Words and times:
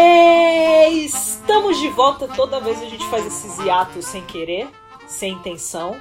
É, 0.00 0.90
estamos 0.90 1.76
de 1.80 1.88
volta. 1.88 2.28
Toda 2.28 2.60
vez 2.60 2.80
a 2.80 2.84
gente 2.84 3.04
faz 3.08 3.26
esses 3.26 3.58
hiatos 3.58 4.04
sem 4.04 4.22
querer, 4.22 4.68
sem 5.08 5.32
intenção. 5.32 6.00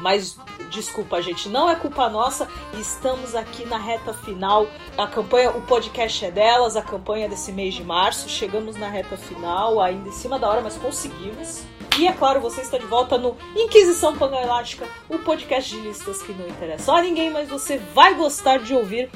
Mas 0.00 0.36
desculpa, 0.68 1.22
gente, 1.22 1.48
não 1.48 1.70
é 1.70 1.76
culpa 1.76 2.08
nossa. 2.08 2.48
Estamos 2.74 3.36
aqui 3.36 3.64
na 3.64 3.78
reta 3.78 4.12
final. 4.12 4.66
A 4.98 5.06
campanha, 5.06 5.50
o 5.50 5.62
podcast 5.62 6.24
é 6.24 6.30
delas, 6.32 6.74
a 6.74 6.82
campanha 6.82 7.28
desse 7.28 7.52
mês 7.52 7.74
de 7.74 7.84
março. 7.84 8.28
Chegamos 8.28 8.74
na 8.74 8.88
reta 8.88 9.16
final, 9.16 9.80
ainda 9.80 10.08
em 10.08 10.12
cima 10.12 10.40
da 10.40 10.50
hora, 10.50 10.60
mas 10.60 10.76
conseguimos. 10.76 11.62
E 12.00 12.08
é 12.08 12.12
claro, 12.12 12.40
você 12.40 12.62
está 12.62 12.76
de 12.78 12.86
volta 12.86 13.16
no 13.16 13.36
Inquisição 13.54 14.16
Panga 14.16 14.42
Elástica, 14.42 14.86
o 15.08 15.20
podcast 15.20 15.70
de 15.70 15.80
listas 15.80 16.20
que 16.20 16.32
não 16.32 16.48
interessa 16.48 16.92
a 16.92 17.00
ninguém, 17.00 17.30
mas 17.30 17.48
você 17.48 17.78
vai 17.94 18.14
gostar 18.14 18.58
de 18.58 18.74
ouvir. 18.74 19.08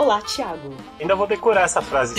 Olá, 0.00 0.22
Thiago. 0.22 0.72
Ainda 0.98 1.14
vou 1.14 1.26
decorar 1.26 1.60
essa 1.60 1.82
frase. 1.82 2.14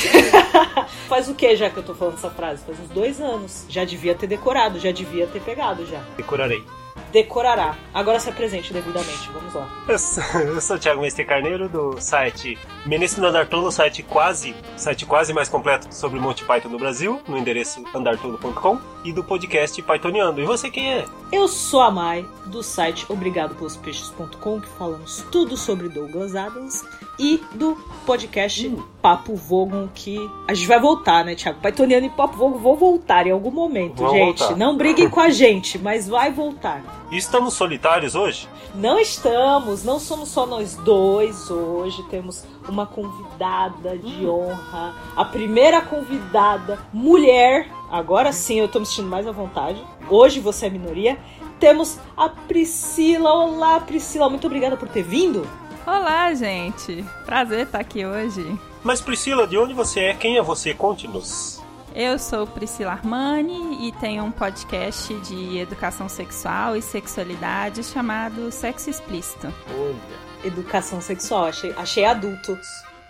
Faz 1.10 1.28
o 1.28 1.34
que 1.34 1.56
já 1.56 1.68
que 1.68 1.78
eu 1.78 1.82
tô 1.82 1.96
falando 1.96 2.14
essa 2.14 2.30
frase? 2.30 2.64
Faz 2.64 2.80
uns 2.80 2.90
dois 2.90 3.20
anos. 3.20 3.66
Já 3.68 3.84
devia 3.84 4.14
ter 4.14 4.28
decorado, 4.28 4.78
já 4.78 4.92
devia 4.92 5.26
ter 5.26 5.42
pegado 5.42 5.84
já. 5.88 6.00
Decorarei 6.16 6.64
decorará. 7.12 7.76
Agora 7.94 8.20
se 8.20 8.30
apresente 8.30 8.74
devidamente, 8.74 9.30
vamos 9.34 9.54
lá. 9.54 9.70
Eu 9.88 10.00
sou, 10.00 10.24
eu 10.42 10.62
sou 10.62 10.76
o 10.76 10.80
Thiago 10.80 11.02
Mestre 11.02 11.26
Carneiro, 11.26 11.68
do 11.68 12.00
site 12.00 12.58
Ministro 12.86 13.26
Andartolo, 13.26 13.72
site 13.72 14.04
quase, 14.04 14.56
site 14.78 15.06
quase 15.06 15.34
mais 15.34 15.50
completo 15.50 15.94
sobre 15.94 16.20
Monty 16.20 16.44
Python 16.46 16.70
no 16.70 16.80
Brasil, 16.80 17.22
no 17.28 17.38
endereço 17.38 17.84
andartolo.com, 17.94 18.80
e 19.04 19.12
do 19.12 19.24
podcast 19.24 19.82
Pythoniando. 19.82 20.42
E 20.42 20.46
você 20.46 20.70
quem 20.70 20.94
é? 20.94 21.06
Eu 21.32 21.48
sou 21.48 21.82
a 21.82 21.92
Mai, 21.92 22.26
do 22.46 22.64
site 22.64 23.06
obrigadopelospeixes.com, 23.10 24.62
que 24.62 24.68
falamos 24.70 25.26
tudo 25.32 25.56
sobre 25.56 25.90
Douglas 25.90 26.36
Adams, 26.36 26.84
e 27.20 27.42
do 27.54 27.76
podcast 28.06 28.68
hum. 28.68 28.84
Papo 29.02 29.36
Vogon, 29.36 29.88
que 29.94 30.18
a 30.48 30.54
gente 30.54 30.68
vai 30.68 30.80
voltar, 30.80 31.26
né, 31.26 31.34
Thiago? 31.34 31.60
Pythoniano 31.60 32.06
e 32.06 32.10
Papo 32.10 32.38
Vogon 32.38 32.60
vão 32.60 32.76
voltar 32.76 33.26
em 33.26 33.32
algum 33.32 33.52
momento, 33.52 33.98
Vamos 33.98 34.14
gente. 34.14 34.40
Voltar. 34.40 34.58
Não 34.58 34.78
briguem 34.78 35.10
com 35.10 35.20
a 35.20 35.30
gente, 35.30 35.80
mas 35.80 36.08
vai 36.08 36.32
voltar. 36.32 36.84
E 37.12 37.18
estamos 37.18 37.56
solitários 37.56 38.16
hoje? 38.16 38.48
Não 38.76 39.00
estamos, 39.00 39.84
não 39.84 40.00
somos 40.00 40.30
só 40.30 40.46
nós 40.46 40.76
dois 40.78 41.50
hoje. 41.50 42.04
Temos 42.10 42.46
uma 42.70 42.86
convidada 42.86 43.98
de 43.98 44.26
hum. 44.26 44.50
honra, 44.50 44.96
a 45.16 45.26
primeira 45.26 45.82
convidada 45.82 46.80
mulher. 46.94 47.68
Agora 47.92 48.32
sim 48.32 48.60
eu 48.60 48.68
tô 48.68 48.80
me 48.80 48.86
sentindo 48.86 49.10
mais 49.10 49.28
à 49.28 49.32
vontade. 49.32 49.84
Hoje 50.10 50.40
você 50.40 50.68
é 50.68 50.70
minoria. 50.70 51.18
Temos 51.60 52.00
a 52.16 52.30
Priscila. 52.30 53.34
Olá, 53.34 53.80
Priscila, 53.80 54.30
muito 54.30 54.48
obrigada 54.48 54.78
por 54.78 54.88
ter 54.88 55.04
vindo. 55.04 55.46
Olá, 55.86 56.34
gente. 56.34 57.04
Prazer 57.26 57.66
estar 57.66 57.80
aqui 57.80 58.06
hoje. 58.06 58.58
Mas 58.84 59.00
Priscila, 59.00 59.46
de 59.46 59.58
onde 59.58 59.74
você 59.74 60.00
é? 60.00 60.14
Quem 60.14 60.38
é 60.38 60.42
você? 60.42 60.74
Conte-nos. 60.74 61.62
Eu 61.94 62.18
sou 62.18 62.48
Priscila 62.48 62.92
Armani 62.92 63.88
e 63.88 63.92
tenho 63.92 64.24
um 64.24 64.32
podcast 64.32 65.14
de 65.14 65.58
educação 65.58 66.08
sexual 66.08 66.76
e 66.76 66.82
sexualidade 66.82 67.84
chamado 67.84 68.50
Sexo 68.52 68.90
Explícito. 68.90 69.54
Olha. 69.78 69.96
Educação 70.44 71.02
sexual, 71.02 71.46
achei, 71.46 71.74
achei 71.78 72.06
adulto. 72.06 72.58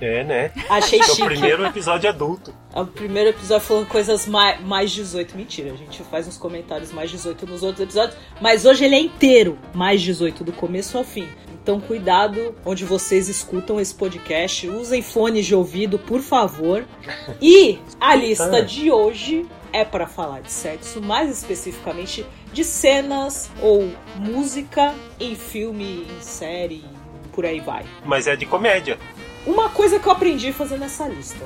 É, 0.01 0.23
né? 0.23 0.51
Achei 0.67 0.99
é 0.99 1.03
chique. 1.03 1.21
o 1.21 1.25
primeiro 1.25 1.63
episódio 1.63 2.09
adulto. 2.09 2.51
É 2.73 2.81
o 2.81 2.87
primeiro 2.87 3.29
episódio 3.29 3.67
falando 3.67 3.87
coisas 3.87 4.25
mais, 4.25 4.59
mais 4.61 4.89
18. 4.89 5.37
Mentira, 5.37 5.71
a 5.71 5.75
gente 5.75 6.01
faz 6.05 6.27
uns 6.27 6.37
comentários 6.37 6.91
mais 6.91 7.11
18 7.11 7.45
nos 7.45 7.61
outros 7.61 7.81
episódios. 7.81 8.17
Mas 8.41 8.65
hoje 8.65 8.83
ele 8.83 8.95
é 8.95 8.99
inteiro 8.99 9.59
mais 9.75 10.01
18, 10.01 10.43
do 10.43 10.51
começo 10.51 10.97
ao 10.97 11.03
fim. 11.03 11.29
Então, 11.61 11.79
cuidado 11.79 12.55
onde 12.65 12.83
vocês 12.83 13.29
escutam 13.29 13.79
esse 13.79 13.93
podcast. 13.93 14.67
Usem 14.67 15.01
fones 15.01 15.45
de 15.45 15.53
ouvido, 15.53 15.99
por 15.99 16.21
favor. 16.21 16.85
E 17.41 17.79
a 17.99 18.15
lista 18.15 18.57
ah. 18.57 18.61
de 18.61 18.91
hoje 18.91 19.45
é 19.71 19.85
para 19.85 20.07
falar 20.07 20.41
de 20.41 20.51
sexo, 20.51 21.01
mais 21.01 21.29
especificamente 21.29 22.25
de 22.51 22.63
cenas 22.63 23.49
ou 23.61 23.91
música 24.15 24.93
em 25.19 25.35
filme, 25.35 26.07
em 26.09 26.21
série, 26.21 26.83
por 27.31 27.45
aí 27.45 27.59
vai. 27.59 27.85
Mas 28.05 28.27
é 28.27 28.35
de 28.35 28.45
comédia. 28.45 28.97
Uma 29.45 29.69
coisa 29.69 29.99
que 29.99 30.07
eu 30.07 30.11
aprendi 30.11 30.51
fazendo 30.51 30.83
essa 30.83 31.07
lista: 31.07 31.45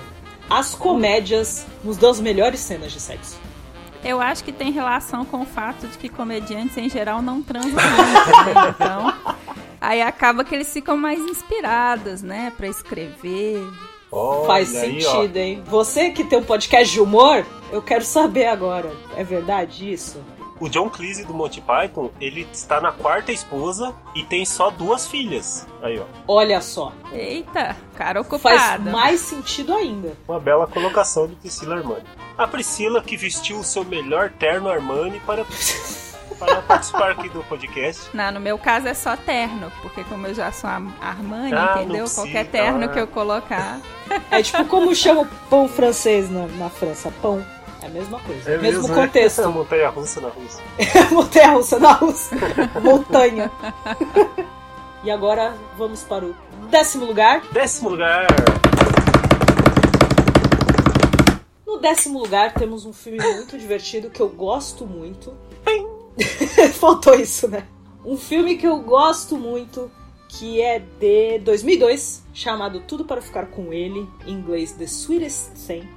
as 0.50 0.74
comédias 0.76 1.66
nos 1.84 1.97
dão 1.97 2.09
as 2.09 2.20
melhores 2.20 2.59
cenas 2.59 2.92
de 2.92 3.00
sexo. 3.00 3.38
Eu 4.03 4.22
acho 4.22 4.44
que 4.44 4.52
tem 4.52 4.72
relação 4.72 5.26
com 5.26 5.42
o 5.42 5.46
fato 5.46 5.88
de 5.88 5.97
que 5.97 6.09
comediantes 6.09 6.78
em 6.78 6.90
geral 6.90 7.22
não 7.22 7.42
transam 7.42 7.72
muito, 7.72 7.82
né? 7.82 8.70
Então, 8.76 9.36
Aí 9.85 10.01
acaba 10.01 10.44
que 10.44 10.56
eles 10.56 10.73
ficam 10.73 10.97
mais 10.97 11.19
inspirados, 11.19 12.23
né, 12.23 12.51
para 12.57 12.68
escrever. 12.68 13.63
Olha 14.12 14.47
Faz 14.47 14.75
aí, 14.75 15.01
sentido, 15.01 15.38
ó. 15.38 15.40
hein? 15.40 15.63
Você 15.68 16.09
que 16.09 16.23
tem 16.23 16.40
um 16.40 16.44
podcast 16.44 16.91
de 16.91 17.00
humor, 17.00 17.46
eu 17.72 17.84
quero 17.84 18.03
saber 18.03 18.47
agora. 18.47 18.91
É 19.16 19.23
verdade 19.23 19.91
isso? 19.94 20.19
O 20.59 20.69
John 20.69 20.90
Cleese 20.90 21.23
do 21.25 21.35
Monty 21.35 21.62
Python, 21.62 22.09
ele 22.19 22.47
está 22.51 22.81
na 22.81 22.91
quarta 22.91 23.31
esposa 23.31 23.94
e 24.16 24.23
tem 24.23 24.44
só 24.44 24.72
duas 24.72 25.06
filhas. 25.07 25.68
Aí, 25.84 26.00
ó. 26.00 26.06
Olha 26.28 26.62
só. 26.62 26.91
Eita, 27.12 27.75
cara 27.96 28.22
ocupado. 28.22 28.57
Faz 28.57 28.81
mais 28.84 29.19
sentido 29.19 29.72
ainda. 29.75 30.13
Uma 30.28 30.40
bela 30.40 30.66
colocação 30.66 31.28
de 31.28 31.35
Priscila 31.35 31.75
Armani. 31.75 32.06
A 32.35 32.47
Priscila 32.47 33.03
que 33.03 33.16
vestiu 33.16 33.59
o 33.59 33.63
seu 33.63 33.85
melhor 33.85 34.31
terno 34.31 34.67
Armani 34.67 35.19
para 35.28 35.46
para 36.38 36.62
participar 36.62 37.12
aqui 37.12 37.29
do 37.29 37.44
podcast. 37.44 38.09
Não, 38.16 38.31
no 38.31 38.40
meu 38.40 38.57
caso 38.57 38.88
é 38.88 38.94
só 38.94 39.16
terno, 39.16 39.72
porque 39.81 40.03
como 40.03 40.28
eu 40.28 40.34
já 40.34 40.51
sou 40.51 40.69
a 40.69 40.81
Armani, 41.01 41.53
ah, 41.53 41.78
entendeu? 41.78 42.06
Qualquer 42.09 42.46
terno 42.47 42.85
ah. 42.85 42.88
que 42.88 43.00
eu 43.00 43.07
colocar. 43.07 43.79
É 44.29 44.41
tipo 44.41 44.66
como 44.66 44.94
chama 44.94 45.22
o 45.22 45.28
pão 45.50 45.68
francês 45.68 46.29
na, 46.29 46.47
na 46.47 46.69
França, 46.69 47.12
pão. 47.22 47.44
É 47.81 47.88
a 47.88 47.90
mesma 47.90 48.19
coisa. 48.19 48.50
É 48.50 48.57
mesmo, 48.57 48.81
mesmo 48.81 48.96
né? 48.96 49.06
contexto. 49.06 49.41
É 49.46 49.47
montanha 49.47 49.90
russa 49.90 50.22
na 50.22 50.29
Rússia. 50.29 50.63
montanha 51.12 51.51
russa 51.51 51.79
na 51.79 51.91
Rússia. 51.94 52.38
Montanha. 52.81 53.52
e 55.03 55.12
agora 55.12 55.53
vamos 55.78 56.03
para 56.03 56.25
o 56.25 56.35
décimo 56.69 57.06
lugar. 57.06 57.41
Décimo 57.52 57.90
lugar. 57.90 58.25
No 61.66 61.78
décimo 61.78 62.19
lugar 62.19 62.53
temos 62.53 62.85
um 62.85 62.94
filme 62.94 63.19
muito 63.19 63.57
divertido 63.57 64.09
que 64.09 64.22
eu 64.22 64.29
gosto 64.29 64.85
muito. 64.88 65.35
Faltou 66.74 67.16
isso, 67.16 67.48
né? 67.48 67.68
Um 68.06 68.18
filme 68.18 68.56
que 68.56 68.68
eu 68.68 68.80
gosto 68.80 69.38
muito, 69.38 69.92
que 70.28 70.62
é 70.62 70.80
de 70.80 71.40
2002, 71.40 72.24
chamado 72.34 72.82
Tudo 72.82 73.04
para 73.04 73.22
Ficar 73.22 73.48
com 73.48 73.74
Ele, 73.74 74.08
em 74.26 74.34
inglês 74.34 74.72
The 74.74 74.86
Sweetest 74.86 75.68
Thing, 75.68 75.88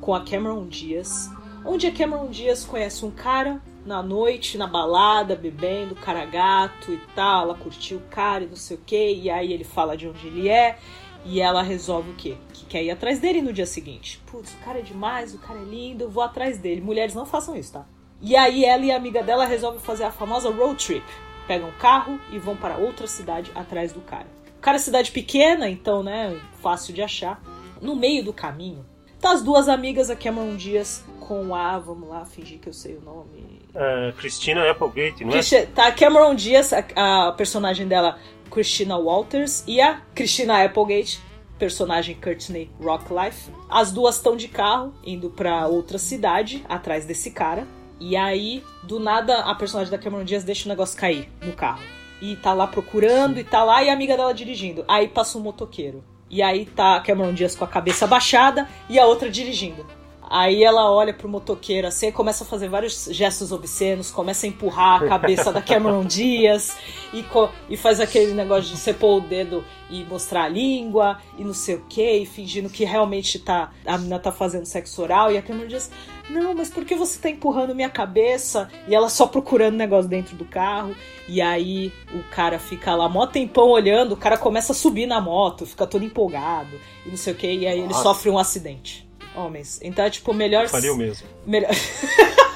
com 0.00 0.14
a 0.14 0.24
Cameron 0.24 0.66
Diaz, 0.66 1.30
onde 1.64 1.86
a 1.86 1.92
Cameron 1.92 2.28
Diaz 2.28 2.64
conhece 2.64 3.04
um 3.04 3.10
cara 3.10 3.60
na 3.84 4.02
noite, 4.02 4.58
na 4.58 4.66
balada, 4.66 5.36
bebendo, 5.36 5.94
cara 5.94 6.24
gato 6.24 6.92
e 6.92 7.00
tal, 7.14 7.44
ela 7.44 7.54
curtiu 7.54 7.98
o 7.98 8.08
cara 8.10 8.44
e 8.44 8.48
não 8.48 8.56
sei 8.56 8.76
o 8.76 8.80
que, 8.84 9.14
e 9.14 9.30
aí 9.30 9.52
ele 9.52 9.64
fala 9.64 9.96
de 9.96 10.08
onde 10.08 10.26
ele 10.26 10.48
é, 10.48 10.78
e 11.24 11.40
ela 11.40 11.62
resolve 11.62 12.10
o 12.10 12.14
quê? 12.14 12.36
Que 12.52 12.64
quer 12.66 12.84
ir 12.84 12.90
atrás 12.90 13.18
dele 13.18 13.42
no 13.42 13.52
dia 13.52 13.66
seguinte. 13.66 14.20
Putz, 14.26 14.52
o 14.54 14.64
cara 14.64 14.78
é 14.78 14.82
demais, 14.82 15.34
o 15.34 15.38
cara 15.38 15.60
é 15.60 15.64
lindo, 15.64 16.04
eu 16.04 16.10
vou 16.10 16.22
atrás 16.22 16.58
dele. 16.58 16.80
Mulheres 16.80 17.14
não 17.14 17.26
façam 17.26 17.56
isso, 17.56 17.72
tá? 17.72 17.86
E 18.20 18.36
aí 18.36 18.64
ela 18.64 18.84
e 18.84 18.90
a 18.90 18.96
amiga 18.96 19.22
dela 19.22 19.44
resolvem 19.44 19.80
fazer 19.80 20.04
a 20.04 20.10
famosa 20.10 20.50
road 20.50 20.84
trip. 20.84 21.04
Pegam 21.46 21.68
um 21.68 21.72
carro 21.72 22.18
e 22.32 22.38
vão 22.38 22.56
para 22.56 22.76
outra 22.76 23.06
cidade 23.06 23.52
atrás 23.54 23.92
do 23.92 24.00
cara. 24.00 24.26
O 24.58 24.60
cara 24.60 24.76
é 24.76 24.80
cidade 24.80 25.12
pequena, 25.12 25.68
então, 25.68 26.02
né, 26.02 26.36
fácil 26.60 26.92
de 26.92 27.02
achar. 27.02 27.40
No 27.80 27.94
meio 27.94 28.24
do 28.24 28.32
caminho, 28.32 28.84
tá 29.20 29.32
as 29.32 29.42
duas 29.42 29.68
amigas, 29.68 30.10
a 30.10 30.16
Cameron 30.16 30.56
Diaz 30.56 31.04
com 31.20 31.54
a, 31.54 31.78
vamos 31.78 32.08
lá, 32.08 32.24
fingir 32.24 32.58
que 32.58 32.68
eu 32.68 32.72
sei 32.72 32.96
o 32.96 33.00
nome. 33.00 33.60
Uh, 33.74 34.12
Christina 34.16 34.68
Applegate, 34.70 35.24
não 35.24 35.36
é? 35.36 35.66
Tá 35.66 35.88
a 35.88 35.92
Cameron 35.92 36.34
Diaz, 36.34 36.72
a, 36.72 37.28
a 37.28 37.32
personagem 37.32 37.86
dela, 37.86 38.18
Christina 38.50 38.96
Walters, 38.96 39.62
e 39.66 39.80
a 39.80 40.00
Christina 40.14 40.64
Applegate, 40.64 41.20
personagem 41.58 42.14
Courtney 42.14 42.70
Rocklife. 42.80 43.50
As 43.68 43.92
duas 43.92 44.16
estão 44.16 44.36
de 44.36 44.48
carro 44.48 44.94
indo 45.04 45.30
para 45.30 45.66
outra 45.66 45.98
cidade 45.98 46.64
atrás 46.68 47.04
desse 47.04 47.30
cara. 47.30 47.66
E 47.98 48.16
aí, 48.16 48.62
do 48.82 49.00
nada, 49.00 49.40
a 49.40 49.54
personagem 49.54 49.90
da 49.90 49.98
Cameron 49.98 50.24
Diaz 50.24 50.44
deixa 50.44 50.66
o 50.66 50.68
negócio 50.68 50.98
cair 50.98 51.28
no 51.42 51.52
carro. 51.52 51.82
e 52.20 52.36
tá 52.36 52.52
lá 52.54 52.66
procurando 52.66 53.38
e 53.38 53.44
tá 53.44 53.62
lá 53.62 53.82
e 53.82 53.90
a 53.90 53.92
amiga 53.92 54.16
dela 54.16 54.32
dirigindo. 54.32 54.84
Aí 54.88 55.08
passa 55.08 55.36
um 55.38 55.40
motoqueiro. 55.42 56.02
E 56.30 56.42
aí 56.42 56.66
tá 56.66 56.96
a 56.96 57.00
Cameron 57.00 57.32
Diaz 57.32 57.54
com 57.54 57.64
a 57.64 57.68
cabeça 57.68 58.06
baixada 58.06 58.68
e 58.88 58.98
a 58.98 59.06
outra 59.06 59.30
dirigindo. 59.30 59.86
Aí 60.28 60.64
ela 60.64 60.90
olha 60.90 61.14
pro 61.14 61.28
motoqueiro 61.28 61.86
assim, 61.86 62.10
começa 62.10 62.42
a 62.42 62.46
fazer 62.46 62.68
vários 62.68 63.08
gestos 63.12 63.52
obscenos, 63.52 64.10
começa 64.10 64.44
a 64.44 64.48
empurrar 64.48 65.02
a 65.02 65.08
cabeça 65.08 65.52
da 65.52 65.62
Cameron 65.62 66.02
Diaz 66.06 66.76
e, 67.12 67.24
e 67.70 67.76
faz 67.76 68.00
aquele 68.00 68.34
negócio 68.34 68.74
de 68.74 68.94
pôr 68.94 69.18
o 69.18 69.20
dedo 69.20 69.64
e 69.88 70.02
mostrar 70.04 70.44
a 70.44 70.48
língua 70.48 71.18
e 71.38 71.44
não 71.44 71.54
sei 71.54 71.76
o 71.76 71.84
que, 71.88 72.18
e 72.18 72.26
fingindo 72.26 72.68
que 72.68 72.84
realmente 72.84 73.38
tá, 73.38 73.70
a 73.86 73.96
menina 73.96 74.18
tá 74.18 74.32
fazendo 74.32 74.64
sexo 74.64 75.00
oral. 75.00 75.30
E 75.30 75.38
a 75.38 75.42
Cameron 75.42 75.68
Diaz, 75.68 75.90
não, 76.28 76.54
mas 76.54 76.70
por 76.70 76.84
que 76.84 76.96
você 76.96 77.20
tá 77.20 77.30
empurrando 77.30 77.74
minha 77.74 77.88
cabeça? 77.88 78.68
E 78.88 78.94
ela 78.94 79.08
só 79.08 79.26
procurando 79.26 79.76
negócio 79.76 80.10
dentro 80.10 80.36
do 80.36 80.44
carro. 80.44 80.94
E 81.28 81.40
aí 81.40 81.92
o 82.12 82.22
cara 82.30 82.58
fica 82.58 82.94
lá 82.96 83.08
mó 83.08 83.26
tempão 83.26 83.68
olhando, 83.68 84.12
o 84.12 84.16
cara 84.16 84.36
começa 84.36 84.72
a 84.72 84.74
subir 84.74 85.06
na 85.06 85.20
moto, 85.20 85.66
fica 85.66 85.86
todo 85.86 86.04
empolgado 86.04 86.80
e 87.04 87.08
não 87.08 87.16
sei 87.16 87.32
o 87.32 87.36
que, 87.36 87.46
e 87.46 87.66
aí 87.66 87.78
ele 87.78 87.88
Nossa. 87.88 88.02
sofre 88.02 88.30
um 88.30 88.38
acidente 88.38 89.05
homens. 89.36 89.80
Então 89.82 90.04
é 90.04 90.10
tipo 90.10 90.32
melhor. 90.32 90.68
Faria 90.68 90.92
o 90.92 90.96
mesmo. 90.96 91.26
Melhor... 91.46 91.70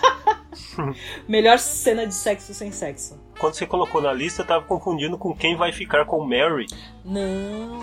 melhor 1.29 1.59
cena 1.59 2.07
de 2.07 2.15
sexo 2.15 2.55
sem 2.55 2.73
sexo. 2.73 3.19
Quando 3.39 3.55
você 3.55 3.67
colocou 3.67 4.03
na 4.03 4.13
lista, 4.13 4.43
eu 4.43 4.47
tava 4.47 4.65
confundindo 4.65 5.17
com 5.17 5.35
quem 5.35 5.57
vai 5.57 5.73
ficar 5.73 6.05
com 6.05 6.25
Mary. 6.25 6.67
Não. 7.05 7.81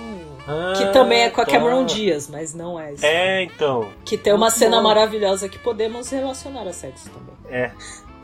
Ah, 0.48 0.74
que 0.78 0.86
também 0.94 1.24
é 1.24 1.30
com 1.30 1.42
a 1.42 1.46
tá. 1.46 1.52
Cameron 1.52 1.86
Diaz, 1.86 2.30
mas 2.30 2.54
não 2.54 2.80
é 2.80 2.94
isso. 2.94 3.06
É, 3.06 3.44
então. 3.44 3.90
Que 4.06 4.18
tem 4.18 4.34
uma 4.34 4.50
cena 4.50 4.78
bom. 4.78 4.84
maravilhosa 4.84 5.50
que 5.50 5.58
podemos 5.58 6.10
relacionar 6.10 6.68
a 6.68 6.74
sexo 6.74 7.10
também. 7.10 7.36
É. 7.50 7.72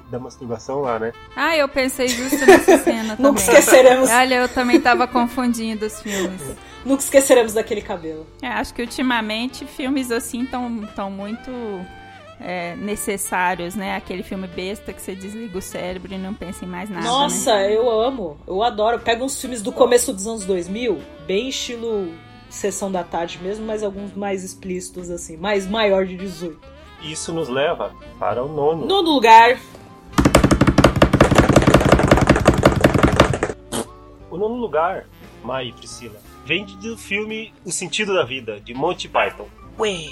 Da 0.09 0.19
masturbação 0.19 0.81
lá, 0.81 0.99
né? 0.99 1.11
Ah, 1.35 1.57
eu 1.57 1.67
pensei 1.67 2.07
justo 2.07 2.45
nessa 2.45 2.77
cena 2.77 3.15
também. 3.15 3.31
Nunca 3.31 3.41
esqueceremos, 3.41 4.09
Olha, 4.11 4.35
eu 4.35 4.49
também 4.49 4.79
tava 4.79 5.07
confundindo 5.07 5.85
os 5.85 6.01
filmes. 6.01 6.41
nunca 6.85 7.03
esqueceremos 7.03 7.53
daquele 7.53 7.81
cabelo. 7.81 8.25
É, 8.41 8.47
acho 8.47 8.73
que 8.73 8.81
ultimamente 8.81 9.65
filmes 9.65 10.11
assim 10.11 10.43
estão 10.43 10.85
tão 10.95 11.09
muito 11.09 11.51
é, 12.39 12.75
necessários, 12.75 13.75
né? 13.75 13.95
Aquele 13.95 14.23
filme 14.23 14.47
besta 14.47 14.93
que 14.93 15.01
você 15.01 15.15
desliga 15.15 15.57
o 15.57 15.61
cérebro 15.61 16.13
e 16.13 16.17
não 16.17 16.33
pensa 16.33 16.65
em 16.65 16.67
mais 16.67 16.89
nada. 16.89 17.05
Nossa, 17.05 17.55
né? 17.55 17.75
eu 17.75 17.89
amo. 17.89 18.37
Eu 18.47 18.61
adoro. 18.63 18.99
Pega 18.99 19.23
uns 19.23 19.39
filmes 19.39 19.61
do 19.61 19.71
começo 19.71 20.13
dos 20.13 20.27
anos 20.27 20.45
2000, 20.45 21.01
bem 21.25 21.49
estilo 21.49 22.13
Sessão 22.49 22.91
da 22.91 23.03
Tarde 23.03 23.39
mesmo, 23.41 23.65
mas 23.65 23.83
alguns 23.83 24.13
mais 24.13 24.43
explícitos, 24.43 25.09
assim. 25.09 25.37
Mais 25.37 25.67
maior 25.67 26.05
de 26.05 26.15
18. 26.15 26.59
Isso 27.01 27.33
nos 27.33 27.49
leva 27.49 27.91
para 28.19 28.43
o 28.43 28.47
nono. 28.47 28.85
Nono 28.85 29.11
lugar, 29.11 29.57
O 34.33 34.37
nono 34.37 34.55
lugar, 34.55 35.05
Mai 35.43 35.67
e 35.67 35.71
Priscila, 35.71 36.19
vem 36.45 36.65
do 36.65 36.97
filme 36.97 37.53
O 37.65 37.71
Sentido 37.71 38.13
da 38.13 38.23
Vida, 38.23 38.59
de 38.59 38.73
Monty 38.73 39.07
Python. 39.07 39.47
Ué, 39.79 40.09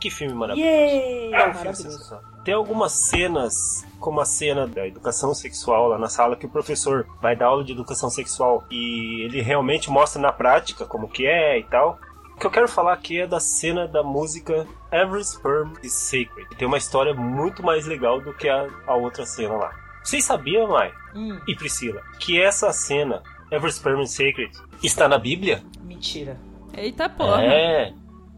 que 0.00 0.10
filme 0.10 0.34
maravilhoso. 0.34 0.68
Yay! 0.70 1.24
É 1.24 1.26
um 1.26 1.30
filme 1.30 1.38
Maravilhoso. 1.54 1.82
sensacional. 1.82 2.24
Tem 2.44 2.54
algumas 2.54 2.92
cenas, 2.92 3.86
como 4.00 4.20
a 4.20 4.24
cena 4.24 4.66
da 4.66 4.86
educação 4.86 5.32
sexual 5.32 5.88
lá 5.88 5.98
na 5.98 6.08
sala, 6.08 6.34
que 6.34 6.46
o 6.46 6.48
professor 6.50 7.06
vai 7.20 7.36
dar 7.36 7.46
aula 7.46 7.62
de 7.62 7.70
educação 7.72 8.10
sexual 8.10 8.64
e 8.68 9.22
ele 9.24 9.40
realmente 9.40 9.88
mostra 9.90 10.20
na 10.20 10.32
prática 10.32 10.84
como 10.84 11.08
que 11.08 11.24
é 11.24 11.58
e 11.58 11.62
tal. 11.64 11.98
O 12.34 12.40
que 12.40 12.46
eu 12.46 12.50
quero 12.50 12.66
falar 12.66 12.94
aqui 12.94 13.20
é 13.20 13.26
da 13.28 13.38
cena 13.38 13.86
da 13.86 14.02
música 14.02 14.66
Every 14.90 15.22
Sperm 15.24 15.74
is 15.84 15.92
Sacred. 15.92 16.48
Tem 16.58 16.66
uma 16.66 16.78
história 16.78 17.14
muito 17.14 17.62
mais 17.62 17.86
legal 17.86 18.20
do 18.20 18.32
que 18.34 18.48
a, 18.48 18.66
a 18.88 18.94
outra 18.96 19.24
cena 19.24 19.54
lá. 19.54 19.72
Vocês 20.02 20.24
sabiam, 20.24 20.66
Mai 20.68 20.92
Hum, 21.14 21.38
e 21.46 21.54
Priscila, 21.54 22.02
que 22.18 22.42
essa 22.42 22.72
cena, 22.72 23.22
Every 23.52 23.70
Sperm 23.70 24.00
is 24.00 24.10
Sacred, 24.10 24.50
está 24.82 25.06
na 25.08 25.18
Bíblia? 25.18 25.62
mentira. 25.84 26.36
Eita 26.74 27.06
porra. 27.08 27.44
É. 27.44 27.92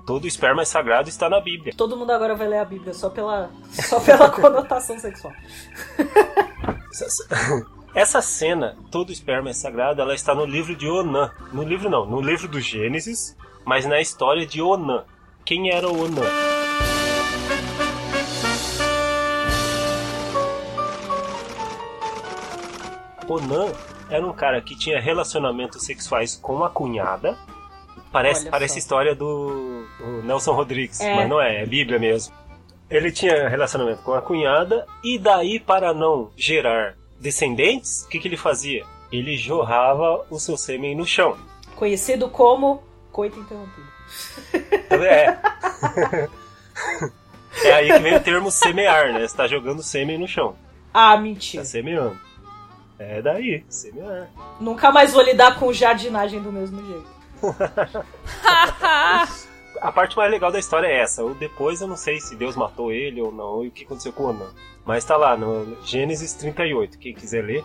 Todo 0.04 0.26
esperma 0.26 0.62
é 0.62 0.64
sagrado 0.64 1.08
está 1.08 1.30
na 1.30 1.40
Bíblia. 1.40 1.72
Todo 1.74 1.96
mundo 1.96 2.10
agora 2.10 2.34
vai 2.34 2.48
ler 2.48 2.58
a 2.58 2.64
Bíblia 2.64 2.92
só 2.92 3.08
pela, 3.08 3.48
só 3.70 4.00
pela 4.00 4.28
conotação 4.34 4.98
sexual. 4.98 5.32
Essa- 7.94 8.20
cena, 8.20 8.76
todo 8.90 9.12
esperma 9.12 9.50
é 9.50 9.52
sagrado, 9.52 10.02
ela 10.02 10.14
está 10.14 10.34
no 10.34 10.44
livro 10.44 10.74
de 10.74 10.88
Onã. 10.88 11.30
No 11.52 11.62
livro 11.62 11.88
não, 11.88 12.04
no 12.04 12.20
livro 12.20 12.48
do 12.48 12.60
Gênesis, 12.60 13.36
mas 13.64 13.86
na 13.86 14.00
história 14.00 14.44
de 14.44 14.60
Onã. 14.60 15.04
Quem 15.44 15.70
era 15.70 15.88
o 15.88 16.04
Onã? 16.04 16.22
Onã 23.28 23.72
era 24.14 24.26
um 24.26 24.32
cara 24.32 24.60
que 24.60 24.76
tinha 24.76 25.00
relacionamentos 25.00 25.82
sexuais 25.84 26.36
com 26.36 26.62
a 26.64 26.70
cunhada. 26.70 27.36
Parece, 28.12 28.42
Olha 28.42 28.50
parece 28.50 28.74
só. 28.74 28.78
história 28.78 29.14
do, 29.14 29.86
Nelson 30.22 30.52
Rodrigues, 30.52 31.00
É. 31.00 31.14
mas 31.16 31.28
não 31.28 31.40
é, 31.40 31.62
é 31.62 31.66
Bíblia 31.66 31.98
mesmo. 31.98 32.34
Ele 32.88 33.10
tinha 33.10 33.48
relacionamento 33.48 34.02
com 34.02 34.12
a 34.12 34.22
cunhada 34.22 34.86
e 35.02 35.18
daí 35.18 35.58
para 35.58 35.92
não 35.92 36.30
gerar 36.36 36.94
descendentes, 37.18 38.02
o 38.04 38.08
que, 38.08 38.18
que 38.20 38.28
ele 38.28 38.36
fazia? 38.36 38.84
Ele 39.10 39.36
jorrava 39.36 40.24
o 40.30 40.38
seu 40.38 40.56
sêmen 40.56 40.94
no 40.94 41.04
chão. 41.06 41.36
Conhecido 41.74 42.28
como 42.28 42.82
coito 43.10 43.38
interrompido. 43.40 43.88
É. 44.90 45.38
é 47.68 47.72
aí 47.72 47.92
que 47.92 47.98
vem 47.98 48.14
o 48.16 48.20
termo 48.20 48.50
semear, 48.50 49.12
né? 49.12 49.26
Você 49.26 49.36
tá 49.36 49.46
jogando 49.46 49.82
sêmen 49.82 50.18
no 50.18 50.28
chão. 50.28 50.54
Ah, 50.92 51.14
Tá 51.16 51.20
mentira. 51.20 51.64
semeando. 51.64 52.18
É 52.98 53.20
daí, 53.20 53.64
semear. 53.68 54.30
Nunca 54.60 54.92
mais 54.92 55.12
vou 55.12 55.22
lidar 55.22 55.58
com 55.58 55.72
jardinagem 55.72 56.40
do 56.40 56.52
mesmo 56.52 56.84
jeito. 56.86 57.14
A 59.80 59.92
parte 59.92 60.16
mais 60.16 60.30
legal 60.30 60.50
da 60.52 60.58
história 60.58 60.86
é 60.86 61.00
essa. 61.00 61.24
O 61.24 61.34
depois 61.34 61.80
eu 61.80 61.88
não 61.88 61.96
sei 61.96 62.20
se 62.20 62.36
Deus 62.36 62.56
matou 62.56 62.92
ele 62.92 63.20
ou 63.20 63.32
não 63.32 63.64
e 63.64 63.68
o 63.68 63.70
que 63.70 63.84
aconteceu 63.84 64.12
com 64.12 64.24
o 64.24 64.28
Onã. 64.30 64.46
Mas 64.84 65.04
tá 65.04 65.16
lá 65.16 65.36
no 65.36 65.76
Gênesis 65.84 66.32
38, 66.34 66.98
quem 66.98 67.14
quiser 67.14 67.44
ler. 67.44 67.64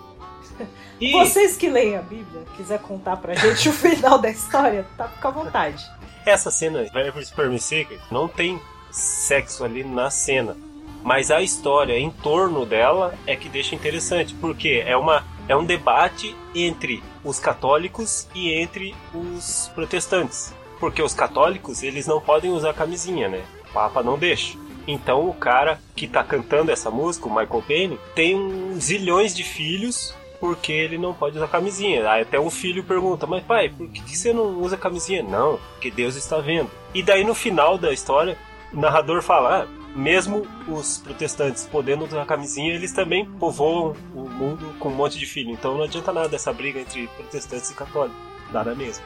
E 0.99 1.11
Vocês 1.13 1.55
que 1.55 1.69
leem 1.69 1.95
a 1.95 2.01
Bíblia, 2.01 2.43
quiser 2.57 2.79
contar 2.79 3.17
pra 3.17 3.33
gente 3.35 3.69
o 3.69 3.73
final 3.73 4.17
da 4.17 4.29
história, 4.29 4.85
tá? 4.97 5.07
Fica 5.07 5.27
à 5.27 5.31
vontade. 5.31 5.85
essa 6.25 6.51
cena, 6.51 6.81
Every 6.81 7.25
Sperm 7.25 7.53
is 7.53 7.63
Sacred, 7.63 8.01
não 8.11 8.27
tem 8.27 8.59
sexo 8.91 9.63
ali 9.63 9.83
na 9.83 10.09
cena. 10.09 10.57
Mas 11.03 11.31
a 11.31 11.41
história 11.41 11.97
em 11.97 12.11
torno 12.11 12.65
dela 12.65 13.13
é 13.25 13.35
que 13.35 13.49
deixa 13.49 13.75
interessante, 13.75 14.33
porque 14.35 14.83
é, 14.85 14.95
uma, 14.97 15.25
é 15.47 15.55
um 15.55 15.65
debate 15.65 16.35
entre 16.53 17.03
os 17.23 17.39
católicos 17.39 18.27
e 18.35 18.51
entre 18.51 18.95
os 19.13 19.71
protestantes. 19.73 20.53
Porque 20.79 21.01
os 21.01 21.13
católicos, 21.13 21.83
eles 21.83 22.07
não 22.07 22.21
podem 22.21 22.51
usar 22.51 22.73
camisinha, 22.73 23.27
né? 23.27 23.43
O 23.69 23.73
Papa 23.73 24.01
não 24.01 24.17
deixa. 24.17 24.57
Então 24.87 25.29
o 25.29 25.33
cara 25.33 25.79
que 25.95 26.07
tá 26.07 26.23
cantando 26.23 26.71
essa 26.71 26.89
música, 26.89 27.27
o 27.27 27.29
Michael 27.29 27.63
Payne, 27.67 27.99
tem 28.15 28.35
uns 28.35 28.85
zilhões 28.85 29.35
de 29.35 29.43
filhos 29.43 30.15
porque 30.39 30.71
ele 30.71 30.97
não 30.97 31.13
pode 31.13 31.37
usar 31.37 31.47
camisinha. 31.47 32.09
Aí 32.09 32.21
até 32.21 32.39
um 32.39 32.49
filho 32.49 32.83
pergunta, 32.83 33.27
mas 33.27 33.43
pai, 33.43 33.69
por 33.69 33.87
que 33.89 34.17
você 34.17 34.31
não 34.33 34.61
usa 34.61 34.77
camisinha? 34.77 35.21
Não, 35.21 35.59
porque 35.73 35.91
Deus 35.91 36.15
está 36.15 36.39
vendo. 36.39 36.71
E 36.93 37.03
daí 37.03 37.23
no 37.23 37.35
final 37.35 37.77
da 37.77 37.91
história, 37.91 38.37
o 38.73 38.79
narrador 38.79 39.21
fala, 39.21 39.63
ah, 39.63 39.78
mesmo 39.95 40.45
os 40.67 40.99
protestantes 40.99 41.65
podendo 41.65 42.05
usar 42.05 42.25
camisinha, 42.25 42.73
eles 42.73 42.91
também 42.91 43.25
povoam 43.25 43.95
o 44.13 44.29
mundo 44.29 44.73
com 44.79 44.89
um 44.89 44.95
monte 44.95 45.17
de 45.17 45.25
filho. 45.25 45.51
Então 45.51 45.77
não 45.77 45.83
adianta 45.83 46.11
nada 46.11 46.35
essa 46.35 46.53
briga 46.53 46.79
entre 46.79 47.07
protestantes 47.07 47.69
e 47.69 47.73
católicos. 47.73 48.17
Nada 48.51 48.73
mesmo. 48.75 49.03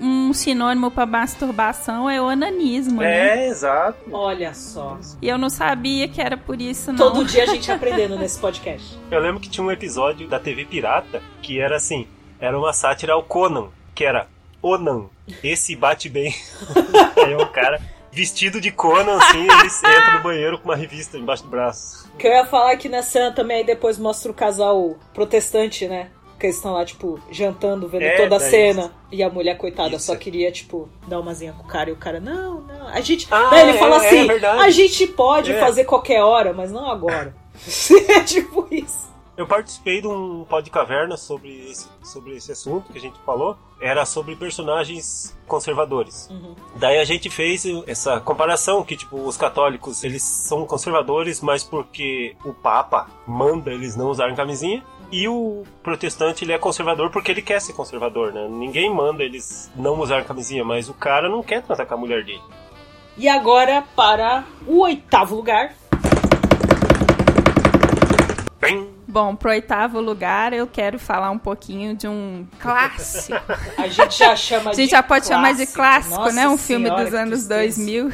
Um 0.00 0.32
sinônimo 0.32 0.90
pra 0.90 1.06
masturbação 1.06 2.10
é 2.10 2.20
o 2.20 2.24
onanismo, 2.24 3.00
né? 3.00 3.44
É, 3.44 3.48
exato. 3.48 3.98
Olha 4.10 4.52
só. 4.52 4.98
E 5.22 5.28
eu 5.28 5.38
não 5.38 5.48
sabia 5.48 6.08
que 6.08 6.20
era 6.20 6.36
por 6.36 6.60
isso, 6.60 6.90
não. 6.92 6.98
Todo 6.98 7.24
dia 7.24 7.44
a 7.44 7.46
gente 7.46 7.70
aprendendo 7.70 8.16
nesse 8.18 8.38
podcast. 8.38 8.98
Eu 9.10 9.20
lembro 9.20 9.40
que 9.40 9.48
tinha 9.48 9.64
um 9.64 9.70
episódio 9.70 10.28
da 10.28 10.40
TV 10.40 10.64
Pirata 10.64 11.22
que 11.40 11.60
era 11.60 11.76
assim, 11.76 12.08
era 12.40 12.58
uma 12.58 12.72
sátira 12.72 13.12
ao 13.12 13.22
Conan, 13.22 13.68
que 13.94 14.04
era 14.04 14.26
Onan, 14.60 15.04
esse 15.42 15.76
bate 15.76 16.08
bem. 16.08 16.34
Aí 17.24 17.32
é 17.32 17.36
um 17.36 17.46
cara 17.52 17.80
vestido 18.16 18.60
de 18.60 18.70
Conan, 18.70 19.18
assim, 19.18 19.40
ele 19.42 19.52
entra 19.96 20.16
no 20.16 20.22
banheiro 20.22 20.58
com 20.58 20.64
uma 20.64 20.74
revista 20.76 21.18
embaixo 21.18 21.42
do 21.42 21.50
braço. 21.50 22.10
Que 22.18 22.26
eu 22.26 22.32
ia 22.32 22.46
falar 22.46 22.72
é 22.72 22.76
que 22.76 22.88
na 22.88 23.02
cena 23.02 23.30
também 23.30 23.58
aí 23.58 23.64
depois 23.64 23.98
mostra 23.98 24.30
o 24.30 24.34
casal 24.34 24.96
protestante, 25.12 25.86
né? 25.86 26.08
Que 26.38 26.46
eles 26.46 26.56
estão 26.56 26.72
lá, 26.72 26.84
tipo, 26.84 27.18
jantando, 27.30 27.88
vendo 27.88 28.02
É, 28.02 28.16
toda 28.16 28.36
a 28.36 28.40
cena. 28.40 28.92
E 29.10 29.22
a 29.22 29.30
mulher, 29.30 29.56
coitada, 29.56 29.96
Isso. 29.96 30.06
só 30.06 30.16
queria, 30.16 30.50
tipo, 30.52 30.88
dar 31.06 31.20
umazinha 31.20 31.52
com 31.52 31.62
o 31.62 31.66
cara. 31.66 31.88
E 31.90 31.92
o 31.92 31.96
cara, 31.96 32.20
não, 32.20 32.60
não. 32.60 32.88
A 32.88 33.00
gente. 33.00 33.26
Ah, 33.30 33.48
Daí 33.50 33.62
ele 33.68 33.76
é, 33.76 33.78
fala 33.78 33.96
é 34.02 34.06
assim: 34.06 34.26
verdade. 34.26 34.62
a 34.62 34.70
gente 34.70 35.06
pode 35.06 35.52
É. 35.52 35.60
fazer 35.60 35.84
qualquer 35.84 36.22
hora, 36.22 36.52
mas 36.52 36.70
não 36.72 36.90
agora. 36.90 37.34
é 38.08 38.20
tipo 38.20 38.66
isso. 38.70 39.05
Eu 39.36 39.46
participei 39.46 40.00
de 40.00 40.08
um 40.08 40.44
pod 40.44 40.64
de 40.64 40.70
caverna 40.70 41.14
sobre 41.16 41.70
esse, 41.70 41.86
sobre 42.02 42.36
esse 42.36 42.52
assunto 42.52 42.90
que 42.90 42.96
a 42.96 43.00
gente 43.00 43.18
falou. 43.20 43.56
Era 43.78 44.06
sobre 44.06 44.34
personagens 44.34 45.36
conservadores. 45.46 46.28
Uhum. 46.30 46.54
Daí 46.76 46.98
a 46.98 47.04
gente 47.04 47.28
fez 47.28 47.66
essa 47.86 48.18
comparação 48.18 48.82
que, 48.82 48.96
tipo, 48.96 49.20
os 49.20 49.36
católicos, 49.36 50.02
eles 50.02 50.22
são 50.22 50.64
conservadores, 50.64 51.42
mas 51.42 51.62
porque 51.62 52.34
o 52.46 52.54
Papa 52.54 53.08
manda 53.26 53.70
eles 53.70 53.94
não 53.94 54.08
usarem 54.08 54.34
camisinha. 54.34 54.82
E 55.12 55.28
o 55.28 55.64
protestante 55.82 56.42
ele 56.42 56.52
é 56.52 56.58
conservador 56.58 57.10
porque 57.10 57.30
ele 57.30 57.42
quer 57.42 57.60
ser 57.60 57.74
conservador, 57.74 58.32
né? 58.32 58.48
Ninguém 58.48 58.92
manda 58.92 59.22
eles 59.22 59.70
não 59.76 60.00
usar 60.00 60.24
camisinha, 60.24 60.64
mas 60.64 60.88
o 60.88 60.94
cara 60.94 61.28
não 61.28 61.42
quer 61.42 61.62
transar 61.62 61.86
com 61.86 61.94
a 61.94 61.98
mulher 61.98 62.24
dele. 62.24 62.42
E 63.18 63.28
agora 63.28 63.84
para 63.94 64.44
o 64.66 64.80
oitavo 64.80 65.36
lugar. 65.36 65.74
Bem, 68.58 68.95
Bom, 69.16 69.34
pro 69.34 69.48
oitavo 69.48 69.98
lugar, 69.98 70.52
eu 70.52 70.66
quero 70.66 70.98
falar 70.98 71.30
um 71.30 71.38
pouquinho 71.38 71.96
de 71.96 72.06
um 72.06 72.46
clássico. 72.60 73.40
A 73.78 73.88
gente 73.88 74.18
já 74.18 74.36
chama 74.36 74.68
A 74.68 74.74
gente 74.74 74.88
de 74.88 74.90
já 74.90 75.02
pode 75.02 75.26
chamar 75.26 75.54
de 75.54 75.66
clássico, 75.68 76.16
Nossa 76.16 76.32
né? 76.32 76.46
Um 76.46 76.58
filme 76.58 76.90
dos 76.90 77.14
anos 77.14 77.46
tristeza. 77.46 77.82
2000, 77.82 78.12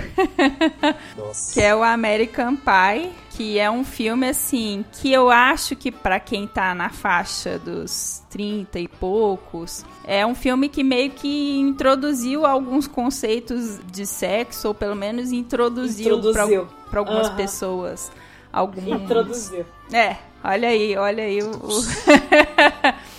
nossa. 1.16 1.54
que 1.54 1.60
é 1.60 1.74
o 1.74 1.82
American 1.82 2.54
Pie, 2.54 3.10
que 3.30 3.58
é 3.58 3.68
um 3.68 3.82
filme 3.82 4.28
assim 4.28 4.84
que 4.92 5.12
eu 5.12 5.28
acho 5.28 5.74
que 5.74 5.90
pra 5.90 6.20
quem 6.20 6.46
tá 6.46 6.72
na 6.72 6.88
faixa 6.88 7.58
dos 7.58 8.22
30 8.30 8.78
e 8.78 8.86
poucos, 8.86 9.84
é 10.04 10.24
um 10.24 10.36
filme 10.36 10.68
que 10.68 10.84
meio 10.84 11.10
que 11.10 11.58
introduziu 11.58 12.46
alguns 12.46 12.86
conceitos 12.86 13.80
de 13.90 14.06
sexo, 14.06 14.68
ou 14.68 14.74
pelo 14.74 14.94
menos 14.94 15.32
introduziu, 15.32 16.16
Introduziu. 16.16 16.68
para 16.88 17.00
algumas 17.00 17.26
Aham. 17.26 17.36
pessoas. 17.36 18.12
Alguns... 18.52 19.02
Introduziu. 19.02 19.64
É, 19.92 20.16
olha 20.42 20.68
aí, 20.68 20.96
olha 20.96 21.24
aí 21.24 21.42
o. 21.42 21.52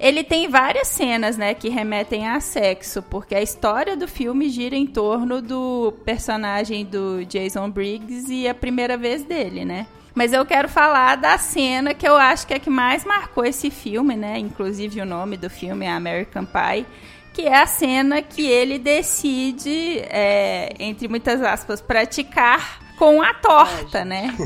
Ele 0.00 0.24
tem 0.24 0.48
várias 0.48 0.88
cenas, 0.88 1.36
né, 1.36 1.52
que 1.52 1.68
remetem 1.68 2.26
a 2.26 2.40
sexo, 2.40 3.02
porque 3.02 3.34
a 3.34 3.42
história 3.42 3.94
do 3.94 4.08
filme 4.08 4.48
gira 4.48 4.74
em 4.74 4.86
torno 4.86 5.42
do 5.42 5.92
personagem 6.06 6.86
do 6.86 7.22
Jason 7.26 7.68
Briggs 7.68 8.32
e 8.32 8.48
a 8.48 8.54
primeira 8.54 8.96
vez 8.96 9.22
dele, 9.22 9.62
né? 9.62 9.86
Mas 10.14 10.32
eu 10.32 10.44
quero 10.46 10.68
falar 10.68 11.16
da 11.16 11.36
cena 11.36 11.92
que 11.92 12.08
eu 12.08 12.16
acho 12.16 12.46
que 12.46 12.54
é 12.54 12.58
que 12.58 12.70
mais 12.70 13.04
marcou 13.04 13.44
esse 13.44 13.70
filme, 13.70 14.16
né? 14.16 14.38
Inclusive 14.38 15.02
o 15.02 15.06
nome 15.06 15.36
do 15.36 15.50
filme 15.50 15.84
é 15.84 15.90
American 15.90 16.46
Pie, 16.46 16.86
que 17.32 17.42
é 17.42 17.60
a 17.60 17.66
cena 17.66 18.22
que 18.22 18.46
ele 18.46 18.78
decide, 18.78 19.98
é, 20.08 20.74
entre 20.78 21.08
muitas 21.08 21.42
aspas, 21.42 21.80
praticar 21.80 22.79
com 23.00 23.22
a 23.22 23.32
torta, 23.32 24.04
né? 24.04 24.36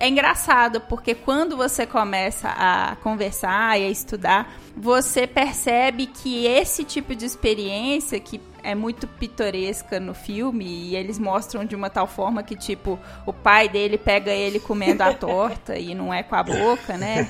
É 0.00 0.08
engraçado, 0.08 0.80
porque 0.80 1.14
quando 1.14 1.54
você 1.54 1.84
começa 1.84 2.48
a 2.48 2.96
conversar 3.02 3.78
e 3.78 3.84
a 3.84 3.90
estudar, 3.90 4.54
você 4.74 5.26
percebe 5.26 6.06
que 6.06 6.46
esse 6.46 6.82
tipo 6.82 7.14
de 7.14 7.26
experiência, 7.26 8.18
que 8.18 8.40
é 8.62 8.74
muito 8.74 9.06
pitoresca 9.06 9.98
no 10.00 10.14
filme, 10.14 10.64
e 10.64 10.96
eles 10.96 11.18
mostram 11.18 11.64
de 11.64 11.74
uma 11.76 11.90
tal 11.90 12.06
forma 12.06 12.42
que, 12.42 12.56
tipo, 12.56 12.98
o 13.26 13.32
pai 13.32 13.68
dele 13.68 13.98
pega 13.98 14.30
ele 14.32 14.60
comendo 14.60 15.02
a 15.02 15.12
torta 15.14 15.76
e 15.78 15.94
não 15.94 16.12
é 16.12 16.22
com 16.22 16.34
a 16.34 16.42
boca, 16.42 16.96
né? 16.96 17.26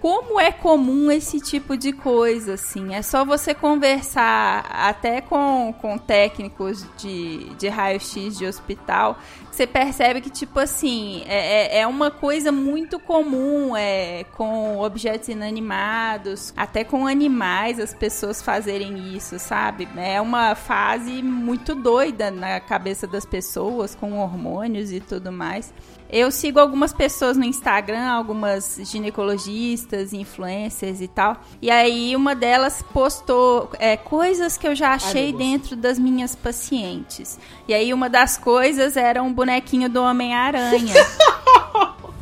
Como 0.00 0.38
é 0.38 0.52
comum 0.52 1.10
esse 1.10 1.40
tipo 1.40 1.76
de 1.76 1.92
coisa, 1.92 2.54
assim? 2.54 2.94
É 2.94 3.02
só 3.02 3.24
você 3.24 3.52
conversar 3.52 4.64
até 4.70 5.20
com, 5.20 5.74
com 5.80 5.98
técnicos 5.98 6.86
de, 6.96 7.44
de 7.54 7.66
raio-x 7.68 8.38
de 8.38 8.46
hospital, 8.46 9.18
você 9.50 9.66
percebe 9.66 10.20
que, 10.20 10.30
tipo 10.30 10.60
assim, 10.60 11.24
é, 11.26 11.78
é- 11.78 11.80
é 11.80 11.86
uma 11.86 12.12
coisa 12.12 12.52
muito 12.52 13.00
comum 13.00 13.76
é, 13.76 14.22
com 14.36 14.78
objetos 14.78 15.28
inanimados, 15.28 16.52
até 16.56 16.84
com 16.84 17.04
animais, 17.06 17.80
as 17.80 17.92
pessoas 17.92 18.40
fazerem 18.40 19.16
isso, 19.16 19.36
sabe? 19.40 19.88
É 19.96 20.20
uma 20.20 20.54
fase 20.68 21.22
muito 21.22 21.74
doida 21.74 22.30
na 22.30 22.60
cabeça 22.60 23.06
das 23.06 23.24
pessoas, 23.24 23.94
com 23.94 24.18
hormônios 24.18 24.92
e 24.92 25.00
tudo 25.00 25.32
mais. 25.32 25.72
Eu 26.10 26.30
sigo 26.30 26.60
algumas 26.60 26.92
pessoas 26.92 27.38
no 27.38 27.44
Instagram, 27.44 28.06
algumas 28.06 28.78
ginecologistas, 28.84 30.12
influencers 30.12 31.00
e 31.00 31.08
tal. 31.08 31.36
E 31.62 31.70
aí 31.70 32.14
uma 32.14 32.34
delas 32.34 32.82
postou 32.92 33.70
é, 33.78 33.96
coisas 33.96 34.58
que 34.58 34.66
eu 34.68 34.74
já 34.74 34.92
achei 34.92 35.32
Deus. 35.32 35.38
dentro 35.38 35.76
das 35.76 35.98
minhas 35.98 36.34
pacientes. 36.36 37.38
E 37.66 37.72
aí 37.72 37.92
uma 37.94 38.10
das 38.10 38.36
coisas 38.36 38.94
era 38.96 39.22
um 39.22 39.32
bonequinho 39.32 39.88
do 39.88 40.02
Homem-Aranha. 40.02 40.94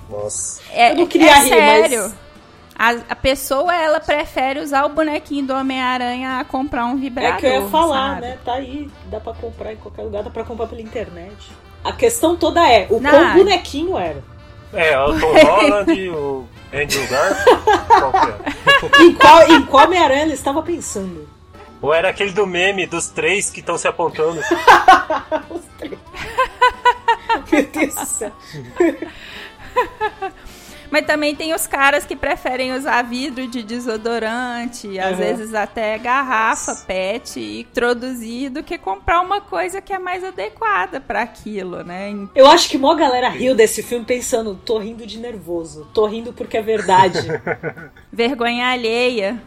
Nossa. 0.08 0.60
É, 0.70 0.92
Eu 0.92 0.96
não 0.96 1.06
queria 1.06 1.30
é 1.30 1.38
rir, 1.40 1.48
sério. 1.48 2.02
mas- 2.02 2.25
A, 2.78 2.90
a 3.08 3.16
pessoa, 3.16 3.74
ela 3.74 3.98
prefere 4.00 4.60
usar 4.60 4.84
o 4.84 4.90
bonequinho 4.90 5.46
do 5.46 5.54
Homem-Aranha 5.54 6.38
a 6.40 6.44
comprar 6.44 6.84
um 6.86 6.92
É 6.92 7.00
vibrador, 7.00 7.36
que 7.38 7.46
eu 7.46 7.62
ia 7.62 7.68
falar, 7.68 8.08
sabe? 8.16 8.20
né? 8.20 8.38
Tá 8.44 8.52
aí, 8.54 8.90
dá 9.06 9.18
pra 9.18 9.32
comprar 9.32 9.72
em 9.72 9.76
qualquer 9.76 10.02
lugar, 10.02 10.22
dá 10.22 10.30
pra 10.30 10.44
comprar 10.44 10.66
pela 10.66 10.82
internet. 10.82 11.34
A 11.82 11.92
questão 11.92 12.36
toda 12.36 12.60
é, 12.68 12.86
o 12.90 13.00
Não. 13.00 13.10
quão 13.10 13.32
bonequinho 13.34 13.96
era. 13.96 14.22
É, 14.74 14.98
o 14.98 15.18
Tom 15.18 15.32
Holland, 15.42 16.08
o 16.10 16.44
Andrew 16.74 17.06
Garfield, 17.08 17.62
qual 17.88 18.12
que 18.12 18.18
é? 18.18 18.36
Em 19.02 19.14
qual, 19.14 19.42
em 19.50 19.62
qual 19.64 19.84
Homem-Aranha 19.86 20.22
ele 20.22 20.34
estava 20.34 20.62
pensando? 20.62 21.26
Ou 21.80 21.94
era 21.94 22.08
aquele 22.10 22.32
do 22.32 22.46
meme 22.46 22.86
dos 22.86 23.08
três 23.08 23.48
que 23.48 23.60
estão 23.60 23.78
se 23.78 23.88
apontando? 23.88 24.40
Meu 27.50 27.62
Deus 27.72 27.94
do 27.94 28.06
céu. 28.06 28.32
Mas 30.90 31.04
também 31.06 31.34
tem 31.34 31.54
os 31.54 31.66
caras 31.66 32.04
que 32.04 32.14
preferem 32.16 32.72
usar 32.72 33.02
vidro 33.02 33.46
de 33.46 33.62
desodorante, 33.62 34.98
às 34.98 35.12
Uhum. 35.12 35.16
vezes 35.16 35.54
até 35.54 35.98
garrafa, 35.98 36.74
pet, 36.86 37.38
e 37.40 37.60
introduzir 37.60 38.50
do 38.50 38.62
que 38.62 38.78
comprar 38.78 39.20
uma 39.20 39.40
coisa 39.40 39.80
que 39.80 39.92
é 39.92 39.98
mais 39.98 40.22
adequada 40.24 41.00
para 41.00 41.22
aquilo, 41.22 41.82
né? 41.82 42.14
Eu 42.34 42.46
acho 42.46 42.68
que 42.68 42.78
mó 42.78 42.94
galera 42.94 43.28
riu 43.28 43.54
desse 43.54 43.82
filme 43.82 44.04
pensando, 44.04 44.54
tô 44.54 44.78
rindo 44.78 45.06
de 45.06 45.18
nervoso, 45.18 45.88
tô 45.92 46.06
rindo 46.06 46.32
porque 46.32 46.56
é 46.56 46.62
verdade. 46.62 47.18
Vergonha 48.12 48.68
alheia. 48.68 49.40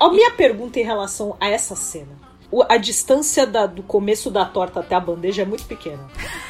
A 0.00 0.10
minha 0.10 0.32
pergunta 0.32 0.78
em 0.80 0.82
relação 0.84 1.36
a 1.40 1.48
essa 1.48 1.76
cena. 1.76 2.18
O- 2.50 2.64
A 2.68 2.76
distância 2.76 3.46
da- 3.46 3.66
do 3.66 3.82
começo 3.82 4.28
da 4.30 4.44
torta 4.44 4.80
até 4.80 4.94
a 4.96 5.00
bandeja 5.00 5.42
é 5.42 5.44
muito 5.44 5.64
pequena. 5.64 6.04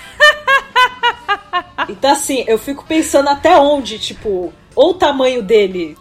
Então, 1.90 2.10
assim, 2.12 2.44
eu 2.46 2.58
fico 2.58 2.84
pensando 2.86 3.28
até 3.28 3.56
onde, 3.58 3.98
tipo, 3.98 4.52
ou 4.74 4.90
o 4.90 4.94
tamanho 4.94 5.42
dele, 5.42 5.96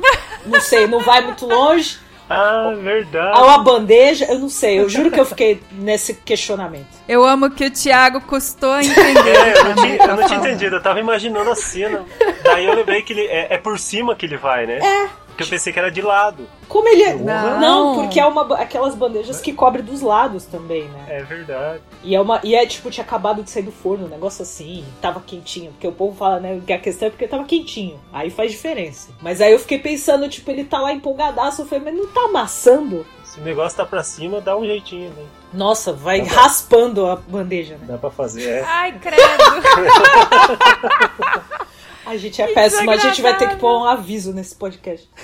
não 0.46 0.60
sei, 0.62 0.88
não 0.88 1.00
vai 1.00 1.22
muito 1.22 1.46
longe, 1.48 1.98
Ah, 2.30 2.72
verdade. 2.82 3.40
ou 3.40 3.50
a 3.50 3.58
bandeja, 3.58 4.26
eu 4.26 4.38
não 4.40 4.50
sei. 4.50 4.80
Eu 4.80 4.88
juro 4.88 5.10
que 5.10 5.20
eu 5.20 5.26
fiquei 5.26 5.60
nesse 5.72 6.14
questionamento. 6.14 6.88
Eu 7.08 7.26
amo 7.26 7.50
que 7.50 7.66
o 7.66 7.72
Thiago 7.72 8.22
custou 8.22 8.72
a 8.74 8.84
entender. 8.84 9.36
É, 9.36 9.58
eu 9.60 9.64
não, 9.64 9.76
tinha, 9.76 9.96
eu 9.98 10.16
não 10.16 10.28
tinha 10.28 10.40
entendido, 10.40 10.76
eu 10.76 10.82
tava 10.84 11.00
imaginando 11.00 11.50
a 11.50 11.56
cena. 11.56 12.06
Daí 12.44 12.66
eu 12.66 12.76
lembrei 12.76 13.02
que 13.02 13.14
ele 13.14 13.26
é, 13.26 13.56
é 13.56 13.58
por 13.58 13.80
cima 13.80 14.16
que 14.16 14.26
ele 14.28 14.38
vai, 14.38 14.66
né? 14.68 14.78
É. 14.78 15.10
Porque 15.40 15.44
eu 15.44 15.58
pensei 15.58 15.72
que 15.72 15.80
era 15.80 15.90
de 15.90 16.02
lado. 16.02 16.48
Como 16.68 16.88
ele. 16.88 17.14
Não. 17.14 17.60
Não, 17.60 17.96
porque 17.96 18.20
é 18.20 18.26
uma, 18.26 18.56
aquelas 18.56 18.94
bandejas 18.94 19.40
que 19.40 19.54
cobrem 19.54 19.86
dos 19.86 20.02
lados 20.02 20.44
também, 20.46 20.84
né? 20.84 21.06
É 21.08 21.24
verdade. 21.24 21.82
E 22.04 22.14
é 22.14 22.20
uma. 22.20 22.42
E 22.44 22.56
é 22.56 22.66
tipo, 22.66 22.92
tinha 22.92 23.06
acabado 23.06 23.42
de 23.42 23.50
sair 23.50 23.64
do 23.64 23.72
forno, 23.72 24.06
um 24.06 24.10
negócio 24.10 24.42
assim, 24.42 24.84
tava 25.02 25.22
quentinho. 25.22 25.72
Porque 25.72 25.88
o 25.88 25.94
povo 25.94 26.14
fala, 26.16 26.42
né, 26.42 26.62
que 26.66 26.74
a 26.74 26.80
questão 26.80 27.08
é 27.08 27.12
porque 27.12 27.28
tava 27.28 27.46
quentinho. 27.46 28.00
Aí 28.12 28.30
faz 28.30 28.52
diferença. 28.52 29.12
Mas 29.22 29.40
aí 29.40 29.54
eu 29.54 29.60
fiquei 29.60 29.80
pensando, 29.80 30.28
tipo, 30.28 30.52
ele 30.52 30.66
tá 30.66 30.80
lá 30.80 30.92
empolgadaço. 30.92 31.62
Eu 31.62 31.66
falei, 31.66 31.86
mas 31.86 31.96
não 31.96 32.08
tá 32.08 32.22
amassando? 32.22 33.06
Se 33.24 33.40
o 33.40 33.44
negócio 33.44 33.78
tá 33.78 33.86
pra 33.86 34.04
cima, 34.04 34.42
dá 34.42 34.58
um 34.58 34.66
jeitinho, 34.66 35.12
né? 35.12 35.24
Nossa, 35.54 35.94
vai 35.94 36.20
raspando 36.22 37.06
a 37.06 37.16
bandeja, 37.16 37.78
né? 37.78 37.86
Dá 37.88 37.98
pra 37.98 38.10
fazer, 38.10 38.50
é. 38.50 38.64
Ai, 38.64 39.00
credo. 39.00 39.22
A 42.10 42.18
gente 42.18 42.42
é 42.42 42.48
Que 42.48 42.54
péssimo, 42.56 42.90
a 42.90 42.98
gente 42.98 43.22
vai 43.22 43.38
ter 43.38 43.48
que 43.50 43.58
pôr 43.58 43.82
um 43.82 43.84
aviso 43.84 44.34
nesse 44.34 44.56
podcast. 44.56 45.08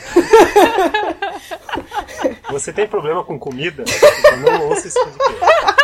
Você 2.52 2.72
tem 2.72 2.88
problema 2.88 3.24
com 3.24 3.40
comida? 3.40 3.84
Então 3.88 4.38
não 4.40 4.70
ouça 4.70 4.88
esse 4.88 5.04
podcast. 5.04 5.76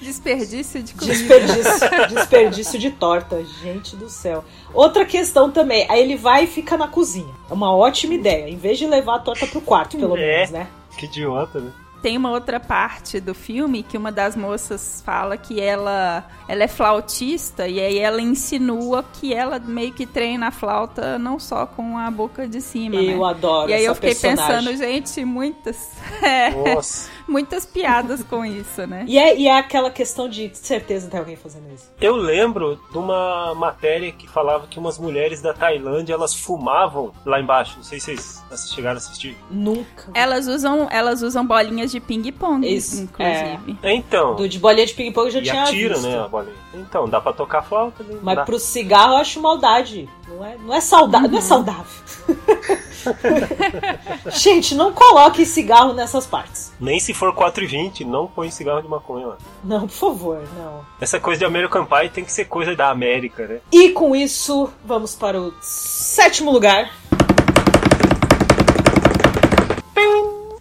Desperdício 0.00 0.82
de 0.82 0.92
comida. 0.94 1.12
Desperdício, 1.14 2.08
desperdício 2.08 2.78
de 2.80 2.90
torta, 2.90 3.44
gente 3.62 3.94
do 3.94 4.10
céu. 4.10 4.42
Outra 4.74 5.04
questão 5.04 5.52
também, 5.52 5.86
aí 5.88 6.00
ele 6.00 6.16
vai 6.16 6.44
e 6.44 6.48
fica 6.48 6.76
na 6.76 6.88
cozinha. 6.88 7.32
É 7.48 7.52
uma 7.54 7.72
ótima 7.72 8.14
ideia, 8.14 8.48
em 8.48 8.56
vez 8.56 8.76
de 8.76 8.88
levar 8.88 9.14
a 9.16 9.20
torta 9.20 9.46
pro 9.46 9.60
quarto, 9.60 9.96
pelo 9.96 10.16
É. 10.16 10.20
menos, 10.20 10.50
né? 10.50 10.66
Que 10.98 11.06
idiota, 11.06 11.60
né? 11.60 11.70
Tem 12.02 12.16
uma 12.16 12.30
outra 12.30 12.58
parte 12.58 13.20
do 13.20 13.34
filme 13.34 13.82
que 13.82 13.96
uma 13.98 14.10
das 14.10 14.34
moças 14.34 15.02
fala 15.04 15.36
que 15.36 15.60
ela, 15.60 16.24
ela 16.48 16.62
é 16.64 16.68
flautista 16.68 17.68
e 17.68 17.78
aí 17.78 17.98
ela 17.98 18.20
insinua 18.22 19.04
que 19.12 19.34
ela 19.34 19.58
meio 19.58 19.92
que 19.92 20.06
treina 20.06 20.48
a 20.48 20.50
flauta 20.50 21.18
não 21.18 21.38
só 21.38 21.66
com 21.66 21.98
a 21.98 22.10
boca 22.10 22.46
de 22.48 22.60
cima, 22.60 22.96
Eu 22.96 23.18
né? 23.18 23.24
adoro 23.28 23.70
E 23.70 23.74
aí 23.74 23.80
essa 23.82 23.90
eu 23.90 23.94
fiquei 23.94 24.14
personagem. 24.14 24.56
pensando, 24.64 24.76
gente, 24.76 25.24
muitas, 25.24 25.90
é, 26.22 26.50
Nossa. 26.50 27.10
Muitas 27.30 27.64
piadas 27.64 28.22
com 28.22 28.44
isso, 28.44 28.86
né? 28.86 29.04
E 29.06 29.18
é, 29.18 29.36
e 29.38 29.46
é 29.46 29.56
aquela 29.56 29.90
questão 29.90 30.28
de 30.28 30.50
certeza 30.54 31.08
tem 31.08 31.20
alguém 31.20 31.36
fazendo 31.36 31.72
isso. 31.72 31.90
Eu 32.00 32.16
lembro 32.16 32.78
de 32.90 32.98
uma 32.98 33.54
matéria 33.54 34.10
que 34.12 34.28
falava 34.28 34.66
que 34.66 34.78
umas 34.78 34.98
mulheres 34.98 35.40
da 35.40 35.54
Tailândia 35.54 36.12
elas 36.14 36.34
fumavam 36.34 37.12
lá 37.24 37.40
embaixo. 37.40 37.76
Não 37.76 37.84
sei 37.84 38.00
se 38.00 38.16
vocês 38.16 38.72
chegaram 38.74 38.96
a 38.96 38.98
assistir. 38.98 39.36
Nunca. 39.50 40.10
Elas 40.12 40.46
usam, 40.48 40.88
elas 40.90 41.22
usam 41.22 41.46
bolinhas 41.46 41.90
de 41.90 42.00
ping-pong, 42.00 42.66
Isso, 42.66 43.02
inclusive. 43.02 43.78
Então. 43.82 44.34
Do 44.34 44.48
de 44.48 44.58
bolinha 44.58 44.86
de 44.86 44.94
ping-pong 44.94 45.26
eu 45.26 45.32
já 45.32 45.38
e 45.38 45.42
tinha 45.42 45.62
atira, 45.62 45.94
visto. 45.94 46.08
né, 46.08 46.18
a 46.18 46.28
bolinha. 46.28 46.54
Então, 46.74 47.08
dá 47.08 47.20
pra 47.20 47.32
tocar 47.32 47.62
flauta. 47.62 48.02
Né? 48.02 48.18
Mas 48.22 48.36
Dá. 48.36 48.44
pro 48.44 48.58
cigarro 48.58 49.14
eu 49.14 49.16
acho 49.18 49.40
maldade. 49.40 50.08
Não 50.28 50.44
é, 50.44 50.56
não 50.58 50.74
é 50.74 50.80
saudável. 50.80 51.28
Não 51.30 51.38
é 51.38 51.42
saudável. 51.42 51.84
Gente, 54.30 54.74
não 54.74 54.92
coloque 54.92 55.44
cigarro 55.44 55.92
nessas 55.92 56.26
partes. 56.26 56.72
Nem 56.80 56.98
se 56.98 57.14
for 57.14 57.34
4,20, 57.34 58.06
não 58.06 58.26
põe 58.26 58.50
cigarro 58.50 58.82
de 58.82 58.88
maconha 58.88 59.28
lá. 59.28 59.38
Não, 59.64 59.80
por 59.86 59.94
favor, 59.94 60.42
não. 60.56 60.84
Essa 61.00 61.18
coisa 61.18 61.38
de 61.38 61.44
American 61.44 61.84
Pie 61.84 62.10
tem 62.10 62.24
que 62.24 62.32
ser 62.32 62.46
coisa 62.46 62.74
da 62.74 62.90
América, 62.90 63.46
né? 63.46 63.60
E 63.72 63.90
com 63.90 64.14
isso, 64.14 64.70
vamos 64.84 65.14
para 65.14 65.40
o 65.40 65.52
sétimo 65.60 66.50
lugar. 66.50 66.90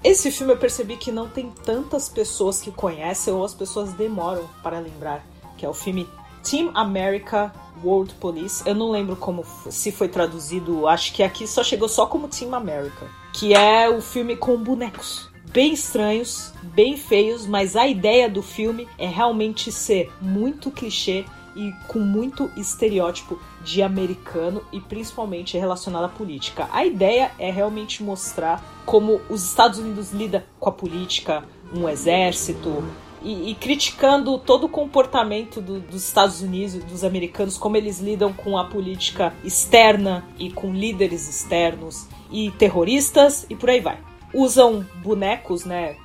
Esse 0.01 0.31
filme 0.31 0.53
eu 0.53 0.57
percebi 0.57 0.95
que 0.95 1.11
não 1.11 1.27
tem 1.27 1.51
tantas 1.63 2.07
pessoas 2.07 2.61
que 2.61 2.71
conhecem 2.71 3.33
ou 3.33 3.43
as 3.43 3.53
pessoas 3.53 3.93
demoram 3.93 4.49
para 4.63 4.79
lembrar, 4.79 5.23
que 5.57 5.65
é 5.65 5.69
o 5.69 5.73
filme 5.73 6.07
Team 6.43 6.71
America 6.73 7.53
World 7.83 8.13
Police. 8.15 8.63
Eu 8.65 8.75
não 8.75 8.91
lembro 8.91 9.15
como 9.15 9.45
se 9.69 9.91
foi 9.91 10.07
traduzido, 10.07 10.87
acho 10.87 11.13
que 11.13 11.23
aqui 11.23 11.47
só 11.47 11.63
chegou 11.63 11.87
só 11.87 12.05
como 12.05 12.27
Team 12.27 12.53
America, 12.53 13.07
que 13.33 13.53
é 13.53 13.89
o 13.89 14.01
filme 14.01 14.35
com 14.35 14.57
bonecos 14.57 15.29
bem 15.51 15.73
estranhos, 15.73 16.53
bem 16.61 16.95
feios, 16.95 17.45
mas 17.45 17.75
a 17.75 17.87
ideia 17.87 18.29
do 18.29 18.41
filme 18.41 18.87
é 18.97 19.07
realmente 19.07 19.71
ser 19.71 20.11
muito 20.21 20.69
clichê 20.71 21.25
e 21.55 21.73
com 21.87 21.99
muito 21.99 22.49
estereótipo 22.55 23.39
de 23.63 23.81
americano 23.81 24.61
e 24.71 24.79
principalmente 24.79 25.57
relacionado 25.57 26.05
à 26.05 26.09
política. 26.09 26.69
A 26.71 26.85
ideia 26.85 27.31
é 27.39 27.51
realmente 27.51 28.03
mostrar 28.03 28.63
como 28.85 29.19
os 29.29 29.43
Estados 29.43 29.79
Unidos 29.79 30.11
lida 30.11 30.45
com 30.59 30.69
a 30.69 30.71
política, 30.71 31.43
um 31.73 31.89
exército, 31.89 32.83
e, 33.21 33.51
e, 33.51 33.55
criticando 33.55 34.37
todo 34.37 34.65
o 34.65 34.69
comportamento 34.69 35.61
do, 35.61 35.79
dos 35.79 36.03
Estados 36.05 36.41
Unidos 36.41 36.75
e 36.75 36.79
dos 36.79 37.03
americanos, 37.03 37.57
como 37.57 37.75
eles 37.77 37.99
lidam 37.99 38.31
com 38.33 38.57
a 38.57 38.65
política 38.65 39.33
externa 39.43 40.25
e 40.37 40.51
com 40.51 40.73
líderes 40.73 41.27
externos 41.27 42.07
e 42.31 42.51
terroristas 42.51 43.45
e 43.49 43.55
por 43.55 43.69
aí 43.69 43.79
vai. 43.79 43.97
Usam 44.33 44.85
bonecos, 45.03 45.65
né? 45.65 45.95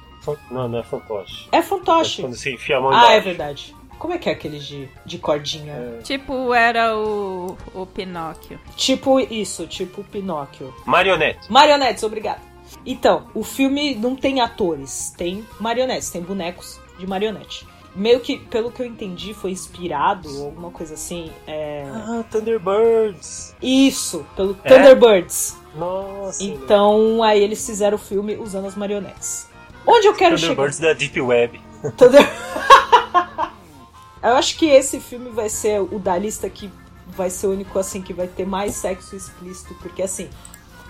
Não, 0.50 0.68
não 0.68 0.78
é 0.78 0.82
fantoche. 0.82 1.48
É 1.52 1.62
fantoche. 1.62 2.20
É 2.20 2.24
quando 2.24 2.34
você 2.36 2.54
enfia 2.54 2.78
a 2.78 2.80
mão 2.80 2.90
Ah, 2.90 2.96
embaixo. 2.96 3.12
é 3.16 3.20
verdade. 3.20 3.76
Como 3.98 4.12
é 4.12 4.18
que 4.18 4.28
é 4.28 4.32
aquele 4.32 4.58
de, 4.58 4.88
de 5.06 5.18
cordinha? 5.18 5.72
É. 5.72 5.98
Tipo, 6.02 6.52
era 6.52 6.96
o, 6.96 7.56
o 7.74 7.86
Pinóquio. 7.86 8.58
Tipo 8.76 9.20
isso, 9.20 9.66
tipo 9.66 10.02
Pinóquio. 10.04 10.74
Marionete. 10.84 11.50
Marionetes, 11.50 12.02
obrigado. 12.02 12.40
Então, 12.84 13.26
o 13.34 13.44
filme 13.44 13.94
não 13.94 14.16
tem 14.16 14.40
atores, 14.40 15.14
tem 15.16 15.44
marionetes, 15.60 16.10
tem 16.10 16.20
bonecos 16.22 16.80
de 16.98 17.06
marionete. 17.06 17.66
Meio 17.94 18.18
que, 18.18 18.38
pelo 18.38 18.72
que 18.72 18.82
eu 18.82 18.86
entendi, 18.86 19.32
foi 19.32 19.52
inspirado, 19.52 20.28
ou 20.38 20.46
alguma 20.46 20.70
coisa 20.70 20.94
assim. 20.94 21.30
É... 21.46 21.84
Ah, 21.86 22.24
Thunderbirds. 22.28 23.54
Isso, 23.62 24.26
pelo 24.34 24.56
É? 24.64 24.68
Thunderbirds. 24.68 25.56
Nossa. 25.76 26.42
Então, 26.42 27.22
aí 27.22 27.40
eles 27.40 27.64
fizeram 27.64 27.94
o 27.96 28.00
filme 28.00 28.36
usando 28.36 28.66
as 28.66 28.74
marionetes. 28.74 29.48
Onde 29.86 30.08
eu 30.08 30.14
quero 30.14 30.36
chegar? 30.36 30.54
Thunderbirds 30.54 30.80
da 30.80 30.92
Deep 30.92 31.20
Web. 31.20 31.60
Thunder... 31.96 32.28
eu 34.22 34.34
acho 34.34 34.56
que 34.56 34.66
esse 34.66 34.98
filme 34.98 35.30
vai 35.30 35.48
ser 35.48 35.80
o 35.80 35.98
da 35.98 36.18
lista 36.18 36.48
que 36.50 36.70
vai 37.06 37.30
ser 37.30 37.46
o 37.46 37.52
único 37.52 37.78
assim 37.78 38.02
que 38.02 38.12
vai 38.12 38.26
ter 38.26 38.46
mais 38.46 38.74
sexo 38.74 39.14
explícito, 39.14 39.74
porque 39.74 40.02
assim, 40.02 40.28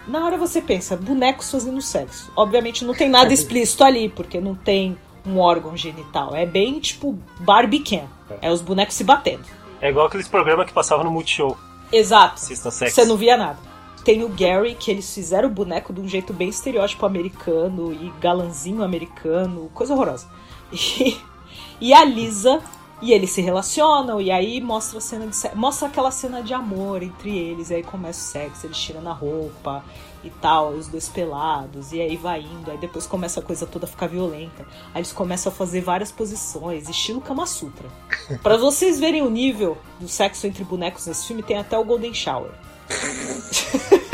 na 0.06 0.24
hora 0.24 0.36
você 0.36 0.60
pensa, 0.60 0.96
bonecos 0.96 1.50
fazendo 1.50 1.80
sexo. 1.82 2.32
Obviamente 2.36 2.84
não 2.84 2.94
tem 2.94 3.08
nada 3.08 3.32
explícito 3.34 3.84
ali, 3.84 4.08
porque 4.08 4.40
não 4.40 4.54
tem 4.54 4.96
um 5.26 5.38
órgão 5.38 5.76
genital. 5.76 6.34
É 6.34 6.44
bem 6.44 6.78
tipo 6.78 7.18
Barbie 7.40 7.80
Ken. 7.80 8.04
É 8.40 8.50
os 8.50 8.60
bonecos 8.60 8.94
se 8.94 9.04
batendo. 9.04 9.44
É 9.80 9.90
igual 9.90 10.06
aqueles 10.06 10.28
programas 10.28 10.66
que 10.66 10.72
passavam 10.72 11.04
no 11.04 11.10
Multishow. 11.10 11.56
Exato. 11.92 12.40
Você 12.40 13.04
não 13.04 13.16
via 13.16 13.36
nada. 13.36 13.58
Tem 14.04 14.22
o 14.22 14.28
Gary, 14.28 14.74
que 14.74 14.90
eles 14.90 15.12
fizeram 15.14 15.48
o 15.48 15.52
boneco 15.52 15.92
de 15.92 16.00
um 16.00 16.08
jeito 16.08 16.32
bem 16.32 16.48
estereótipo 16.48 17.06
americano 17.06 17.92
e 17.92 18.12
galanzinho 18.20 18.82
americano, 18.82 19.70
coisa 19.74 19.94
horrorosa. 19.94 20.28
E, 21.00 21.16
e 21.80 21.92
a 21.92 22.04
Lisa, 22.04 22.60
e 23.02 23.12
eles 23.12 23.30
se 23.30 23.40
relacionam, 23.40 24.20
e 24.20 24.30
aí 24.30 24.60
mostra 24.60 24.98
a 24.98 25.00
cena 25.00 25.26
de 25.26 25.36
mostra 25.56 25.88
aquela 25.88 26.10
cena 26.10 26.42
de 26.42 26.54
amor 26.54 27.02
entre 27.02 27.36
eles, 27.36 27.70
e 27.70 27.74
aí 27.74 27.82
começa 27.82 28.20
o 28.20 28.22
sexo, 28.22 28.66
eles 28.66 28.78
tirando 28.78 29.08
a 29.08 29.12
roupa 29.12 29.84
e 30.24 30.30
tal, 30.30 30.70
os 30.70 30.88
dois 30.88 31.08
pelados, 31.08 31.92
e 31.92 32.00
aí 32.00 32.16
vai 32.16 32.40
indo, 32.40 32.70
aí 32.70 32.78
depois 32.78 33.06
começa 33.06 33.40
a 33.40 33.42
coisa 33.42 33.66
toda 33.66 33.84
a 33.84 33.88
ficar 33.88 34.06
violenta. 34.06 34.66
Aí 34.94 35.00
eles 35.00 35.12
começam 35.12 35.52
a 35.52 35.54
fazer 35.54 35.82
várias 35.82 36.10
posições, 36.10 36.88
estilo 36.88 37.20
Kama 37.20 37.46
Sutra. 37.46 37.88
Pra 38.42 38.56
vocês 38.56 38.98
verem 38.98 39.22
o 39.22 39.30
nível 39.30 39.76
do 40.00 40.08
sexo 40.08 40.46
entre 40.46 40.64
bonecos 40.64 41.06
nesse 41.06 41.26
filme, 41.26 41.42
tem 41.42 41.58
até 41.58 41.78
o 41.78 41.84
Golden 41.84 42.14
Shower. 42.14 42.50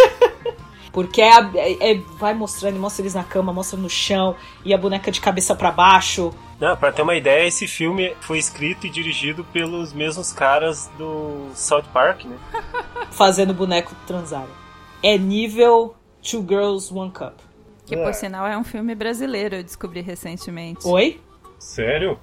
Porque 0.92 1.22
é, 1.22 1.30
é- 1.54 1.92
é- 1.92 2.00
vai 2.18 2.34
mostrando, 2.34 2.78
mostra 2.78 3.02
eles 3.02 3.14
na 3.14 3.22
cama, 3.22 3.52
mostra 3.52 3.78
no 3.78 3.88
chão, 3.88 4.34
e 4.64 4.74
a 4.74 4.78
boneca 4.78 5.10
de 5.12 5.20
cabeça 5.20 5.54
pra 5.54 5.70
baixo. 5.70 6.32
Não, 6.58 6.76
pra 6.76 6.90
ter 6.90 7.02
uma 7.02 7.14
ideia, 7.14 7.46
esse 7.46 7.68
filme 7.68 8.14
foi 8.20 8.38
escrito 8.38 8.86
e 8.86 8.90
dirigido 8.90 9.44
pelos 9.44 9.92
mesmos 9.92 10.32
caras 10.32 10.90
do 10.98 11.46
South 11.54 11.84
Park, 11.92 12.24
né? 12.24 12.36
fazendo 13.12 13.50
o 13.50 13.54
boneco 13.54 13.94
transar. 14.06 14.46
É 15.02 15.16
nível 15.16 15.94
Two 16.22 16.44
Girls, 16.46 16.92
One 16.92 17.11
Cup. 17.11 17.35
Que 17.87 17.96
por 17.96 18.14
sinal 18.14 18.46
é 18.46 18.56
um 18.56 18.62
filme 18.62 18.94
brasileiro, 18.94 19.56
eu 19.56 19.62
descobri 19.64 20.00
recentemente. 20.00 20.87
Oi? 20.87 21.20
Sério? 21.59 22.18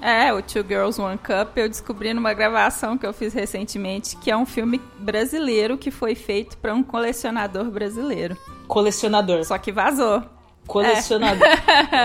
É, 0.00 0.32
o 0.32 0.40
Two 0.40 0.64
Girls 0.66 0.98
One 0.98 1.18
Cup 1.18 1.56
eu 1.58 1.68
descobri 1.68 2.14
numa 2.14 2.32
gravação 2.32 2.96
que 2.96 3.06
eu 3.06 3.12
fiz 3.12 3.34
recentemente, 3.34 4.16
que 4.16 4.30
é 4.30 4.36
um 4.36 4.46
filme 4.46 4.80
brasileiro 4.98 5.76
que 5.76 5.90
foi 5.90 6.14
feito 6.14 6.56
para 6.56 6.74
um 6.74 6.82
colecionador 6.82 7.64
brasileiro. 7.70 8.34
Colecionador. 8.66 9.44
Só 9.44 9.58
que 9.58 9.70
vazou. 9.70 10.22
Colecionador. 10.66 11.46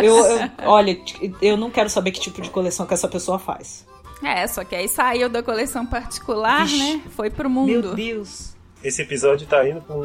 Eu, 0.04 0.16
eu- 0.18 0.50
olha, 0.66 1.00
eu 1.42 1.56
não 1.56 1.70
quero 1.72 1.90
saber 1.90 2.12
que 2.12 2.20
tipo 2.20 2.42
de 2.42 2.50
coleção 2.50 2.86
que 2.86 2.94
essa 2.94 3.08
pessoa 3.08 3.40
faz. 3.40 3.86
É, 4.22 4.46
só 4.48 4.64
que 4.66 4.76
aí 4.76 4.88
saiu 4.90 5.30
da 5.30 5.42
coleção 5.44 5.86
particular, 5.86 6.66
Ixi. 6.66 6.78
né? 6.78 7.02
Foi 7.12 7.30
pro 7.30 7.50
mundo. 7.50 7.68
Meu 7.68 7.96
Deus. 7.96 8.56
Esse 8.84 9.04
episódio 9.04 9.48
tá 9.48 9.68
indo 9.70 9.82
pra 9.82 9.96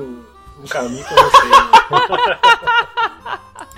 um, 0.62 0.66
caminho 0.68 1.04
que 1.04 1.12
eu 1.12 1.16
não 1.16 1.30
sei. 1.30 1.50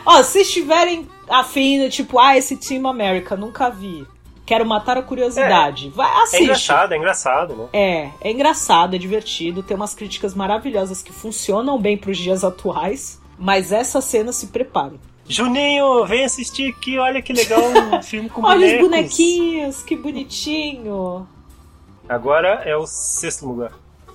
Ó, 0.04 0.22
se 0.22 0.40
estiverem 0.40 1.08
afim, 1.28 1.88
tipo, 1.88 2.18
ah, 2.18 2.36
esse 2.36 2.56
Team 2.56 2.86
America, 2.88 3.36
nunca 3.36 3.70
vi. 3.70 4.06
Quero 4.44 4.66
matar 4.66 4.98
a 4.98 5.02
curiosidade. 5.02 5.90
Vai, 5.90 6.10
É 6.10 6.22
assiste. 6.22 6.42
engraçado, 6.42 6.92
é 6.92 6.96
engraçado, 6.96 7.54
né? 7.54 7.68
É, 7.72 8.10
é 8.20 8.32
engraçado, 8.32 8.94
é 8.96 8.98
divertido, 8.98 9.62
tem 9.62 9.76
umas 9.76 9.94
críticas 9.94 10.34
maravilhosas 10.34 11.00
que 11.02 11.12
funcionam 11.12 11.78
bem 11.80 11.96
pros 11.96 12.18
dias 12.18 12.42
atuais, 12.42 13.20
mas 13.38 13.70
essa 13.70 14.00
cena 14.00 14.32
se 14.32 14.48
prepare. 14.48 14.98
Juninho, 15.28 16.04
vem 16.04 16.24
assistir 16.24 16.74
aqui, 16.76 16.98
olha 16.98 17.22
que 17.22 17.32
legal 17.32 17.62
um 17.62 18.02
filme 18.02 18.28
com 18.28 18.42
Olha 18.44 18.66
os 18.66 18.72
bonecos. 18.80 19.16
bonequinhos, 19.16 19.82
que 19.84 19.94
bonitinho. 19.94 21.26
Agora 22.08 22.62
é 22.66 22.76
o 22.76 22.84
sexto 22.84 23.46
lugar. 23.46 23.70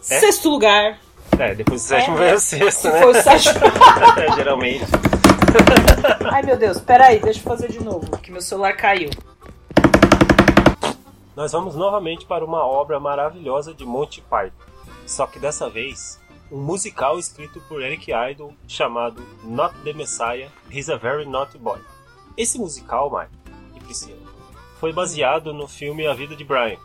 É? 0.10 0.20
Sexto 0.20 0.50
lugar. 0.50 1.00
É, 1.40 1.54
depois 1.56 1.82
do 1.82 1.88
sétimo 1.88 2.18
É. 2.18 2.26
vem 2.26 2.34
o 2.34 2.40
sexto, 2.40 2.80
Se 2.82 2.90
né? 2.90 3.02
foi 3.02 3.12
o 3.12 3.22
sétimo. 3.22 3.60
É, 4.18 4.36
geralmente. 4.36 4.86
Ai 6.32 6.42
meu 6.44 6.58
Deus, 6.58 6.80
peraí, 6.80 7.20
deixa 7.20 7.40
eu 7.40 7.44
fazer 7.44 7.72
de 7.72 7.84
novo, 7.84 8.18
que 8.20 8.32
meu 8.32 8.42
celular 8.42 8.74
caiu. 8.76 9.10
Nós 11.36 11.52
vamos 11.52 11.76
novamente 11.76 12.26
para 12.26 12.44
uma 12.44 12.66
obra 12.66 13.00
maravilhosa 13.00 13.74
de 13.74 13.86
Monty 13.86 14.22
Python. 14.22 14.66
Só 15.06 15.28
que 15.28 15.38
dessa 15.40 15.70
vez, 15.70 16.20
um 16.52 16.58
musical 16.60 17.20
escrito 17.20 17.62
por 17.70 17.82
Eric 17.84 18.12
Idle 18.12 18.54
chamado 18.68 19.24
Not 19.44 19.76
the 19.84 19.94
Messiah, 19.94 20.50
He's 20.72 20.90
a 20.90 20.98
Very 20.98 21.26
Naughty 21.26 21.58
Boy. 21.60 21.80
Esse 22.36 22.58
musical, 22.58 23.12
Mike 23.12 23.32
e 23.76 23.80
Priscila, 23.80 24.18
foi 24.80 24.92
baseado 24.92 25.54
no 25.54 25.68
filme 25.68 26.08
A 26.08 26.14
Vida 26.14 26.36
de 26.36 26.44
Brian. 26.44 26.78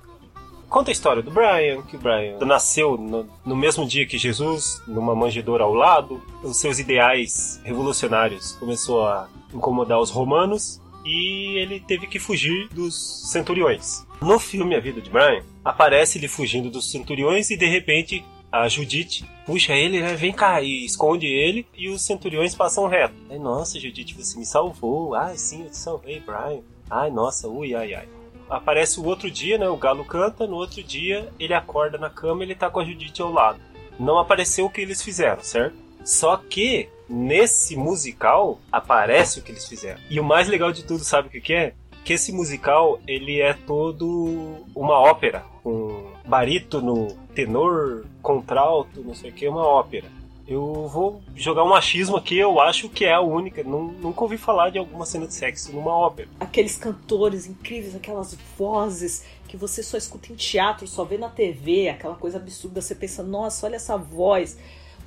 Conta 0.72 0.90
a 0.90 0.92
história 0.92 1.22
do 1.22 1.30
Brian, 1.30 1.82
que 1.82 1.96
o 1.96 1.98
Brian 1.98 2.38
nasceu 2.46 2.96
no, 2.96 3.28
no 3.44 3.54
mesmo 3.54 3.86
dia 3.86 4.06
que 4.06 4.16
Jesus, 4.16 4.80
numa 4.88 5.14
manjedoura 5.14 5.64
ao 5.64 5.74
lado. 5.74 6.22
Os 6.42 6.56
seus 6.56 6.78
ideais 6.78 7.60
revolucionários 7.62 8.52
começou 8.52 9.06
a 9.06 9.28
incomodar 9.52 10.00
os 10.00 10.08
romanos 10.08 10.80
e 11.04 11.58
ele 11.58 11.78
teve 11.78 12.06
que 12.06 12.18
fugir 12.18 12.70
dos 12.70 13.30
centuriões. 13.30 14.06
No 14.22 14.38
filme 14.38 14.74
A 14.74 14.80
Vida 14.80 15.02
de 15.02 15.10
Brian, 15.10 15.44
aparece 15.62 16.16
ele 16.16 16.26
fugindo 16.26 16.70
dos 16.70 16.90
centuriões 16.90 17.50
e 17.50 17.56
de 17.58 17.66
repente 17.66 18.24
a 18.50 18.66
Judite 18.66 19.28
puxa 19.44 19.74
ele, 19.74 20.00
né? 20.00 20.14
Vem 20.14 20.32
cá 20.32 20.62
e 20.62 20.86
esconde 20.86 21.26
ele 21.26 21.66
e 21.76 21.90
os 21.90 22.00
centuriões 22.00 22.54
passam 22.54 22.88
reto. 22.88 23.14
Ai, 23.28 23.38
nossa, 23.38 23.78
Judite, 23.78 24.14
você 24.14 24.38
me 24.38 24.46
salvou. 24.46 25.14
Ai, 25.14 25.36
sim, 25.36 25.64
eu 25.64 25.70
te 25.70 25.76
salvei, 25.76 26.18
Brian. 26.18 26.62
Ai, 26.88 27.10
nossa, 27.10 27.46
ui, 27.46 27.74
ai, 27.74 27.92
ai. 27.92 28.21
Aparece 28.52 29.00
o 29.00 29.06
outro 29.06 29.30
dia, 29.30 29.56
né? 29.56 29.66
O 29.66 29.78
galo 29.78 30.04
canta, 30.04 30.46
no 30.46 30.56
outro 30.56 30.82
dia 30.82 31.32
ele 31.40 31.54
acorda 31.54 31.96
na 31.96 32.10
cama 32.10 32.42
e 32.42 32.46
ele 32.46 32.54
tá 32.54 32.68
com 32.68 32.80
a 32.80 32.84
Judite 32.84 33.22
ao 33.22 33.32
lado. 33.32 33.58
Não 33.98 34.18
apareceu 34.18 34.66
o 34.66 34.70
que 34.70 34.82
eles 34.82 35.00
fizeram, 35.00 35.42
certo? 35.42 35.74
Só 36.04 36.36
que 36.36 36.90
nesse 37.08 37.74
musical 37.76 38.60
aparece 38.70 39.38
o 39.38 39.42
que 39.42 39.52
eles 39.52 39.66
fizeram. 39.66 39.98
E 40.10 40.20
o 40.20 40.24
mais 40.24 40.48
legal 40.48 40.70
de 40.70 40.84
tudo, 40.84 41.02
sabe 41.02 41.28
o 41.28 41.30
que, 41.30 41.54
é? 41.54 41.72
Que 42.04 42.12
esse 42.12 42.30
musical 42.30 43.00
ele 43.06 43.40
é 43.40 43.54
todo 43.54 44.66
uma 44.74 44.98
ópera, 44.98 45.44
com 45.62 46.12
barítono, 46.26 47.16
tenor, 47.34 48.04
contralto, 48.20 49.00
não 49.02 49.14
sei 49.14 49.30
o 49.30 49.32
que, 49.32 49.48
uma 49.48 49.66
ópera. 49.66 50.08
Eu 50.46 50.88
vou 50.88 51.22
jogar 51.34 51.64
um 51.64 51.74
achismo 51.74 52.16
aqui, 52.16 52.36
eu 52.36 52.60
acho 52.60 52.88
que 52.88 53.04
é 53.04 53.12
a 53.12 53.20
única. 53.20 53.62
Nunca 53.62 54.22
ouvi 54.22 54.36
falar 54.36 54.70
de 54.70 54.78
alguma 54.78 55.06
cena 55.06 55.26
de 55.26 55.34
sexo 55.34 55.72
numa 55.72 55.94
ópera. 55.94 56.28
Aqueles 56.40 56.76
cantores 56.76 57.46
incríveis, 57.46 57.94
aquelas 57.94 58.36
vozes 58.58 59.24
que 59.46 59.56
você 59.56 59.82
só 59.82 59.96
escuta 59.96 60.32
em 60.32 60.34
teatro, 60.34 60.86
só 60.86 61.04
vê 61.04 61.18
na 61.18 61.28
TV, 61.28 61.88
aquela 61.88 62.14
coisa 62.14 62.38
absurda, 62.38 62.80
você 62.80 62.94
pensa, 62.94 63.22
nossa, 63.22 63.66
olha 63.66 63.76
essa 63.76 63.96
voz, 63.98 64.58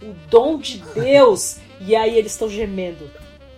o 0.01 0.13
dom 0.29 0.59
de 0.59 0.77
Deus, 0.93 1.57
e 1.81 1.95
aí 1.95 2.17
eles 2.17 2.33
estão 2.33 2.47
gemendo. 2.47 3.09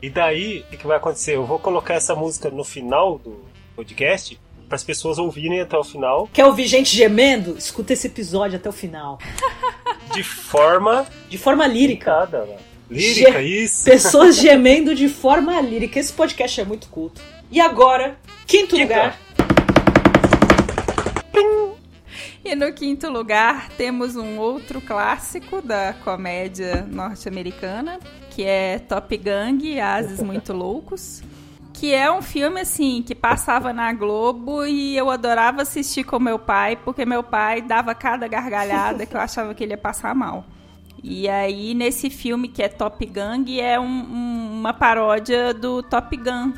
E 0.02 0.10
daí, 0.10 0.64
o 0.72 0.78
que 0.78 0.88
vai 0.88 0.98
acontecer? 0.98 1.36
Eu 1.36 1.46
vou 1.46 1.60
colocar 1.60 1.96
essa 1.96 2.16
música 2.16 2.50
no 2.50 2.64
final 2.64 3.18
do 3.18 3.44
podcast 3.76 4.40
para 4.68 4.76
as 4.76 4.84
pessoas 4.84 5.18
ouvirem 5.18 5.60
até 5.60 5.78
o 5.78 5.84
final. 5.84 6.30
Quer 6.32 6.46
ouvir 6.46 6.68
gente 6.68 6.96
gemendo? 6.96 7.58
Escuta 7.58 7.94
esse 7.94 8.08
episódio 8.08 8.58
até 8.58 8.70
o 8.70 8.74
final. 8.74 9.18
De 10.18 10.24
forma. 10.24 11.06
De 11.30 11.38
forma 11.38 11.68
lírica. 11.68 12.26
Lírica, 12.26 12.58
lírica 12.90 13.44
Ge 13.44 13.64
isso. 13.64 13.86
Pessoas 13.86 14.36
gemendo 14.36 14.96
de 14.96 15.08
forma 15.08 15.62
lírica. 15.62 16.00
Esse 16.00 16.12
podcast 16.12 16.60
é 16.60 16.66
muito 16.66 16.88
culto. 16.88 17.22
E 17.52 17.62
agora, 17.62 18.18
quinto 18.48 18.76
Quinta. 18.76 18.96
lugar. 18.96 19.20
E 22.44 22.56
no 22.56 22.74
quinto 22.74 23.08
lugar 23.12 23.70
temos 23.78 24.16
um 24.16 24.40
outro 24.40 24.82
clássico 24.82 25.62
da 25.62 25.94
comédia 25.94 26.82
norte-americana, 26.90 28.00
que 28.32 28.44
é 28.44 28.80
Top 28.80 29.16
Gang, 29.18 29.80
Ases 29.80 30.24
Muito 30.24 30.52
Loucos. 30.52 31.22
Que 31.78 31.94
é 31.94 32.12
um 32.12 32.24
filme, 32.24 32.62
assim, 32.62 33.04
que 33.04 33.14
passava 33.14 33.72
na 33.72 33.94
Globo 33.94 34.66
e 34.66 34.98
eu 34.98 35.12
adorava 35.12 35.62
assistir 35.62 36.04
com 36.04 36.18
meu 36.18 36.40
pai, 36.40 36.76
porque 36.76 37.06
meu 37.06 37.22
pai 37.22 37.62
dava 37.62 37.94
cada 37.94 38.28
gargalhada 38.28 39.06
que 39.06 39.16
eu 39.16 39.22
achava 39.22 39.54
que 39.54 39.64
ele 39.64 39.74
ia 39.74 39.78
passar 39.78 40.16
mal. 40.16 40.44
E 41.04 41.30
aí, 41.30 41.76
nesse 41.76 42.10
filme 42.10 42.48
que 42.48 42.64
é 42.64 42.68
Top 42.68 43.06
Gang, 43.06 43.62
é 43.62 43.80
um, 43.80 43.84
um, 43.86 44.60
uma 44.60 44.74
paródia 44.74 45.54
do 45.54 45.84
Top 45.84 46.18
Gun, 46.18 46.54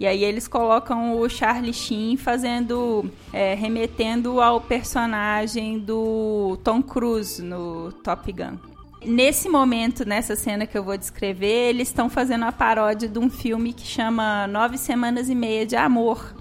e 0.00 0.06
aí 0.06 0.24
eles 0.24 0.48
colocam 0.48 1.20
o 1.20 1.28
Charlie 1.28 1.74
Sheen 1.74 2.16
fazendo, 2.16 3.04
é, 3.30 3.52
remetendo 3.52 4.40
ao 4.40 4.58
personagem 4.58 5.78
do 5.78 6.58
Tom 6.64 6.82
Cruise 6.82 7.42
no 7.42 7.92
Top 7.92 8.32
Gun. 8.32 8.71
Nesse 9.04 9.48
momento, 9.48 10.04
nessa 10.04 10.36
cena 10.36 10.66
que 10.66 10.76
eu 10.76 10.84
vou 10.84 10.96
descrever, 10.96 11.70
eles 11.70 11.88
estão 11.88 12.08
fazendo 12.08 12.44
a 12.44 12.52
paródia 12.52 13.08
de 13.08 13.18
um 13.18 13.28
filme 13.28 13.72
que 13.72 13.86
chama 13.86 14.46
Nove 14.46 14.78
Semanas 14.78 15.28
e 15.28 15.34
Meia 15.34 15.66
de 15.66 15.76
Amor. 15.76 16.34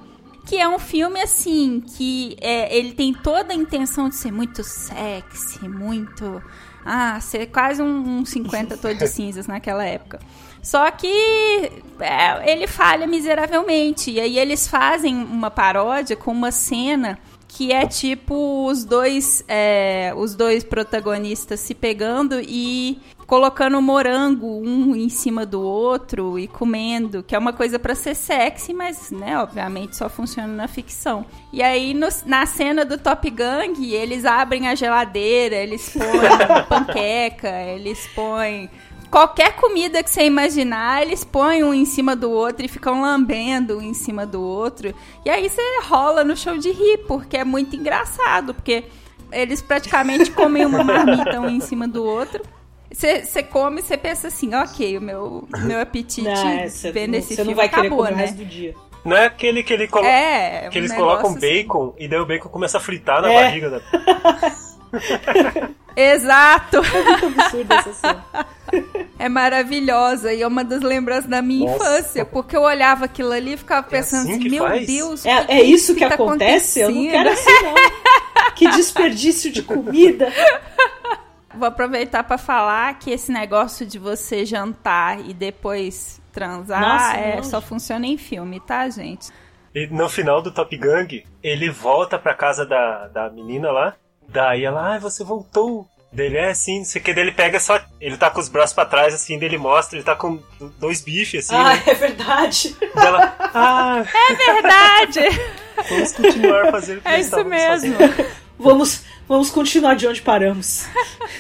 Que 0.46 0.58
é 0.58 0.68
um 0.68 0.80
filme 0.80 1.22
assim, 1.22 1.82
que 1.82 2.36
é, 2.42 2.76
ele 2.76 2.94
tem 2.94 3.14
toda 3.14 3.54
a 3.54 3.56
intenção 3.56 4.10
de 4.10 4.16
ser 4.16 4.32
muito 4.32 4.64
sexy, 4.64 5.68
muito. 5.68 6.42
Ah, 6.84 7.20
ser 7.20 7.46
quase 7.48 7.82
um, 7.82 8.20
um 8.20 8.26
50 8.26 8.76
todo 8.78 8.98
de 8.98 9.06
cinzas 9.08 9.46
naquela 9.46 9.86
época. 9.86 10.20
Só 10.64 10.90
que 10.92 11.08
é, 12.00 12.52
ele 12.52 12.68
falha 12.68 13.08
miseravelmente. 13.08 14.12
E 14.12 14.20
aí 14.20 14.38
eles 14.38 14.68
fazem 14.68 15.16
uma 15.16 15.52
paródia 15.52 16.16
com 16.16 16.32
uma 16.32 16.52
cena 16.52 17.20
que 17.54 17.72
é 17.72 17.86
tipo 17.86 18.66
os 18.66 18.86
dois 18.86 19.44
é, 19.48 20.14
os 20.16 20.36
dois 20.36 20.64
protagonistas 20.64 21.60
se 21.60 21.76
pegando 21.76 22.40
e 22.40 22.98
colocando 23.28 23.82
morango 23.82 24.62
um 24.62 24.96
em 24.96 25.10
cima 25.10 25.46
do 25.46 25.62
outro 25.62 26.40
e 26.40 26.48
comendo, 26.48 27.24
que 27.24 27.36
é 27.36 27.40
uma 27.40 27.54
coisa 27.54 27.80
para 27.80 27.96
ser 27.96 28.14
sexy, 28.14 28.74
mas, 28.74 29.10
né, 29.10 29.38
obviamente 29.38 29.96
só 29.96 30.10
funciona 30.10 30.50
na 30.50 30.68
ficção. 30.68 31.26
E 31.52 31.62
aí 31.62 31.94
no, 31.94 32.08
na 32.26 32.46
cena 32.46 32.84
do 32.84 32.98
Top 32.98 33.30
Gang, 33.30 33.94
eles 33.94 34.26
abrem 34.26 34.68
a 34.68 34.76
geladeira, 34.76 35.56
eles 35.56 35.94
põem 35.94 36.68
panqueca, 36.68 37.62
eles 37.64 38.06
põem 38.14 38.70
qualquer 39.12 39.58
comida 39.58 40.02
que 40.02 40.10
você 40.10 40.24
imaginar, 40.24 41.02
eles 41.02 41.26
põem 41.26 41.64
um 41.64 41.74
em 41.74 41.86
cima 41.86 42.16
do 42.16 42.32
outro 42.32 42.66
e 42.66 42.70
ficam 42.70 43.02
lambendo 43.02 43.78
um 43.78 43.82
em 43.82 43.94
cima 43.94 44.26
do 44.26 44.42
outro. 44.42 44.96
E 45.26 45.30
aí 45.30 45.50
você 45.50 45.62
rola 45.84 46.24
no 46.24 46.36
show 46.36 46.58
de 46.58 46.72
rir, 46.72 47.00
porque 47.08 47.36
é 47.36 47.44
muito 47.44 47.76
engraçado, 47.76 48.54
porque 48.54 48.86
eles 49.32 49.62
praticamente 49.62 50.32
comem 50.32 50.66
uma 50.66 50.84
marmita 50.84 51.42
um 51.42 51.50
em 51.50 51.60
cima 51.60 51.88
do 51.88 52.04
outro. 52.04 52.42
Você 52.90 53.44
come 53.44 53.82
e 53.82 53.84
você 53.84 53.98
pensa 53.98 54.30
assim, 54.30 54.54
ok, 54.56 54.98
o 54.98 55.02
meu, 55.02 55.48
meu 55.64 55.80
apetite 55.80 56.24
não, 56.24 56.48
é, 56.48 56.68
vendo 56.92 57.16
esse 57.16 57.36
filme 57.36 57.62
acabou, 57.62 58.04
né? 58.06 58.12
o 58.12 58.16
resto 58.16 58.38
do 58.38 58.46
dia. 58.46 58.76
Não 59.04 59.18
é 59.18 59.26
aquele 59.26 59.64
que, 59.64 59.74
ele 59.74 59.88
colo... 59.88 60.06
é, 60.06 60.70
que 60.70 60.78
eles 60.78 60.94
colocam 60.94 61.34
bacon 61.34 61.94
assim. 61.96 62.04
e 62.04 62.08
daí 62.08 62.20
o 62.20 62.26
bacon 62.26 62.50
começa 62.50 62.78
a 62.78 62.82
fritar 62.82 63.22
na 63.22 63.32
é. 63.32 63.44
barriga 63.44 63.70
da... 63.70 63.82
Exato! 65.96 66.78
É 66.78 67.04
muito 67.04 67.26
absurda 67.28 67.76
essa 67.76 67.94
cena. 67.94 68.26
É 69.20 69.30
maravilhosa 69.30 70.34
e 70.34 70.42
é 70.42 70.48
uma 70.48 70.64
das 70.64 70.82
lembranças 70.82 71.30
da 71.30 71.42
minha 71.42 71.72
Nossa. 71.72 71.84
infância, 71.84 72.26
porque 72.26 72.56
eu 72.56 72.62
olhava 72.62 73.06
aquilo 73.06 73.32
ali 73.32 73.54
e 73.54 73.58
ficava 73.58 73.86
é 73.88 73.90
pensando 73.90 74.30
é 74.30 74.34
assim, 74.34 74.40
assim 74.40 74.50
meu 74.50 74.64
faz? 74.64 74.88
Deus, 74.88 75.26
é, 75.26 75.46
que 75.46 75.52
é 75.52 75.64
isso 75.64 75.94
que, 75.94 76.00
que 76.02 76.08
tá 76.08 76.16
acontece? 76.16 76.80
Eu 76.80 76.92
não 76.92 77.10
quero 77.10 77.30
assim 77.30 77.64
não. 77.64 77.76
que 78.56 78.70
desperdício 78.70 79.52
de 79.52 79.62
comida. 79.62 80.32
Vou 81.54 81.68
aproveitar 81.68 82.24
para 82.24 82.38
falar 82.38 82.98
que 82.98 83.12
esse 83.12 83.32
negócio 83.32 83.86
de 83.86 84.00
você 84.00 84.46
jantar 84.46 85.20
e 85.20 85.34
depois 85.34 86.22
transar 86.32 86.82
Nossa, 86.82 87.18
é, 87.18 87.44
só 87.44 87.62
funciona 87.62 88.08
em 88.08 88.18
filme, 88.18 88.60
tá, 88.62 88.90
gente? 88.90 89.30
E 89.76 89.88
no 89.88 90.10
final 90.10 90.42
do 90.42 90.52
Top 90.52 90.76
Gang, 90.78 91.26
ele 91.44 91.70
volta 91.70 92.18
pra 92.18 92.34
casa 92.34 92.66
da, 92.66 93.08
da 93.08 93.30
menina 93.30 93.72
lá 93.72 93.96
Daí 94.32 94.64
ela, 94.64 94.96
ah, 94.96 95.00
você 95.00 95.24
voltou. 95.24 95.88
Dele 96.12 96.38
é 96.38 96.50
assim, 96.50 96.80
não 96.80 96.86
sei 96.86 97.02
o 97.02 97.04
que, 97.04 97.14
dele 97.14 97.32
pega 97.32 97.60
só. 97.60 97.80
Ele 98.00 98.18
tá 98.18 98.30
com 98.30 98.40
os 98.40 98.50
braços 98.50 98.74
pra 98.74 98.86
trás, 98.86 99.14
assim, 99.14 99.38
dele 99.38 99.58
mostra, 99.58 99.98
ele 99.98 100.06
tá 100.06 100.16
com 100.16 100.40
dois 100.80 101.02
bifes, 101.02 101.46
assim. 101.46 101.56
Ah, 101.56 101.76
né? 101.76 101.84
é 101.88 101.94
verdade. 101.94 102.76
Dela, 102.96 103.36
ah. 103.54 104.04
É 104.30 104.34
verdade! 104.34 105.20
Vamos 105.90 106.12
continuar 106.12 106.72
fazendo 106.72 107.00
o 107.00 107.02
que 107.02 107.08
É 107.08 107.20
isso 107.20 107.44
mesmo. 107.44 107.96
vamos, 108.60 109.04
vamos 109.28 109.50
continuar 109.50 109.96
de 109.96 110.08
onde 110.08 110.22
paramos. 110.22 110.86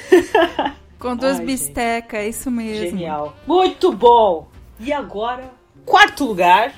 Com 0.97 1.15
duas 1.15 1.39
bistecas, 1.39 2.19
é 2.19 2.29
isso 2.29 2.49
mesmo. 2.49 2.85
Genial. 2.85 3.35
Muito 3.45 3.91
bom! 3.91 4.49
E 4.79 4.91
agora, 4.93 5.51
quarto 5.85 6.25
lugar. 6.25 6.73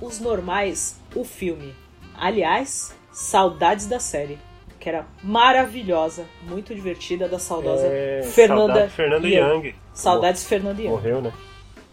Os 0.00 0.18
normais, 0.20 1.00
o 1.14 1.24
filme. 1.24 1.74
Aliás, 2.14 2.94
Saudades 3.12 3.86
da 3.86 4.00
série, 4.00 4.38
que 4.80 4.88
era 4.88 5.06
maravilhosa, 5.22 6.24
muito 6.42 6.74
divertida, 6.74 7.28
da 7.28 7.38
saudosa 7.38 7.86
é, 7.86 8.22
Fernanda 8.24 8.88
Fernanda 8.88 9.28
Young. 9.28 9.66
Young. 9.66 9.74
Saudades 9.92 10.44
Fernanda 10.44 10.80
Young. 10.80 10.90
Morreu, 10.90 11.22
né? 11.22 11.32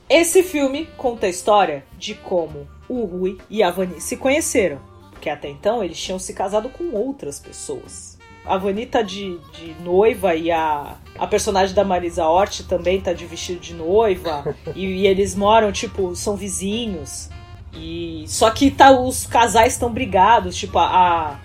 Esse 0.10 0.41
filme 0.41 0.88
conta 0.97 1.27
a 1.27 1.29
história 1.29 1.84
de 1.97 2.15
como 2.15 2.67
o 2.88 3.05
Rui 3.05 3.38
e 3.47 3.62
a 3.62 3.69
Vani 3.69 4.01
se 4.01 4.17
conheceram, 4.17 4.79
porque 5.12 5.29
até 5.29 5.47
então 5.47 5.84
eles 5.84 6.01
tinham 6.01 6.17
se 6.17 6.34
casado 6.34 6.67
com 6.69 6.95
outras 6.95 7.39
pessoas. 7.39 8.17
A 8.43 8.58
Vani 8.58 8.88
tá 8.88 9.03
de, 9.03 9.38
de 9.53 9.75
noiva 9.84 10.34
e 10.34 10.49
a, 10.49 10.95
a 11.19 11.27
personagem 11.27 11.75
da 11.75 11.84
Marisa 11.84 12.25
Hort 12.25 12.62
também 12.63 12.99
tá 12.99 13.13
de 13.13 13.25
vestido 13.27 13.60
de 13.60 13.75
noiva. 13.75 14.55
e, 14.75 14.86
e 14.86 15.08
eles 15.08 15.36
moram, 15.36 15.71
tipo, 15.71 16.15
são 16.15 16.36
vizinhos. 16.36 17.29
E 17.73 18.25
só 18.27 18.49
que 18.49 18.71
tá, 18.71 18.91
os 18.91 19.25
casais 19.25 19.73
estão 19.73 19.91
brigados, 19.91 20.55
tipo 20.55 20.77
a 20.79 21.39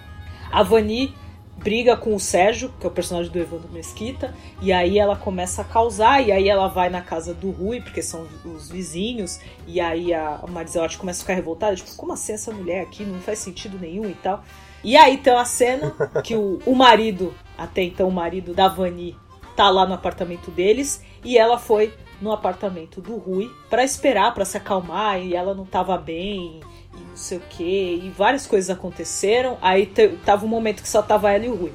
a 0.51 0.63
Vani 0.63 1.13
briga 1.57 1.97
com 1.97 2.15
o 2.15 2.21
Sérgio, 2.21 2.73
que 2.79 2.87
é 2.87 2.89
o 2.89 2.93
personagem 2.93 3.33
do 3.33 3.39
Evandro 3.39 3.73
Mesquita, 3.73 4.35
e 4.61 4.73
aí 4.73 4.99
ela 4.99 5.17
começa 5.17 5.63
a 5.63 5.65
causar, 5.65 6.21
e 6.21 6.31
aí 6.31 6.49
ela 6.49 6.69
vai 6.69 6.91
na 6.91 7.01
casa 7.01 7.33
do 7.33 7.51
Rui, 7.51 7.81
porque 7.81 8.03
são 8.03 8.29
os 8.45 8.71
vizinhos, 8.71 9.41
e 9.67 9.81
aí 9.81 10.13
a 10.13 10.41
Mariselotti 10.49 10.99
começa 10.99 11.21
a 11.21 11.23
ficar 11.23 11.35
revoltada, 11.35 11.75
tipo, 11.75 11.97
como 11.97 12.13
assim 12.13 12.35
essa 12.35 12.53
mulher 12.53 12.83
aqui? 12.83 13.03
Não 13.05 13.19
faz 13.21 13.39
sentido 13.39 13.79
nenhum 13.81 14.09
e 14.09 14.15
tal. 14.15 14.45
E 14.83 14.97
aí 14.97 15.17
tem 15.17 15.33
uma 15.33 15.45
cena 15.45 15.93
que 16.23 16.37
o, 16.37 16.61
o 16.67 16.75
marido, 16.75 17.35
até 17.57 17.83
então 17.83 18.09
o 18.09 18.13
marido 18.13 18.53
da 18.53 18.69
Vani, 18.69 19.17
tá 19.57 19.71
lá 19.71 19.87
no 19.87 19.95
apartamento 19.95 20.51
deles, 20.51 21.03
e 21.25 21.39
ela 21.39 21.59
foi 21.59 21.95
no 22.25 22.33
apartamento 22.33 23.03
do 23.03 23.17
Rui 23.17 23.51
para 23.69 23.85
esperar, 23.85 24.33
para 24.33 24.47
se 24.47 24.57
acalmar 24.57 25.21
e 25.21 25.37
ela 25.37 25.55
não 25.55 25.67
tava 25.67 25.97
bem 25.99 26.61
e 26.95 26.99
não 26.99 27.17
sei 27.17 27.37
o 27.37 27.43
que 27.43 28.01
e 28.03 28.11
várias 28.17 28.47
coisas 28.47 28.71
aconteceram. 28.71 29.59
Aí 29.61 29.93
tava 30.25 30.47
um 30.47 30.49
momento 30.49 30.83
que 30.83 30.89
só 30.89 31.03
tava 31.03 31.31
ela 31.31 31.45
e 31.45 31.51
o 31.51 31.55
Rui. 31.55 31.73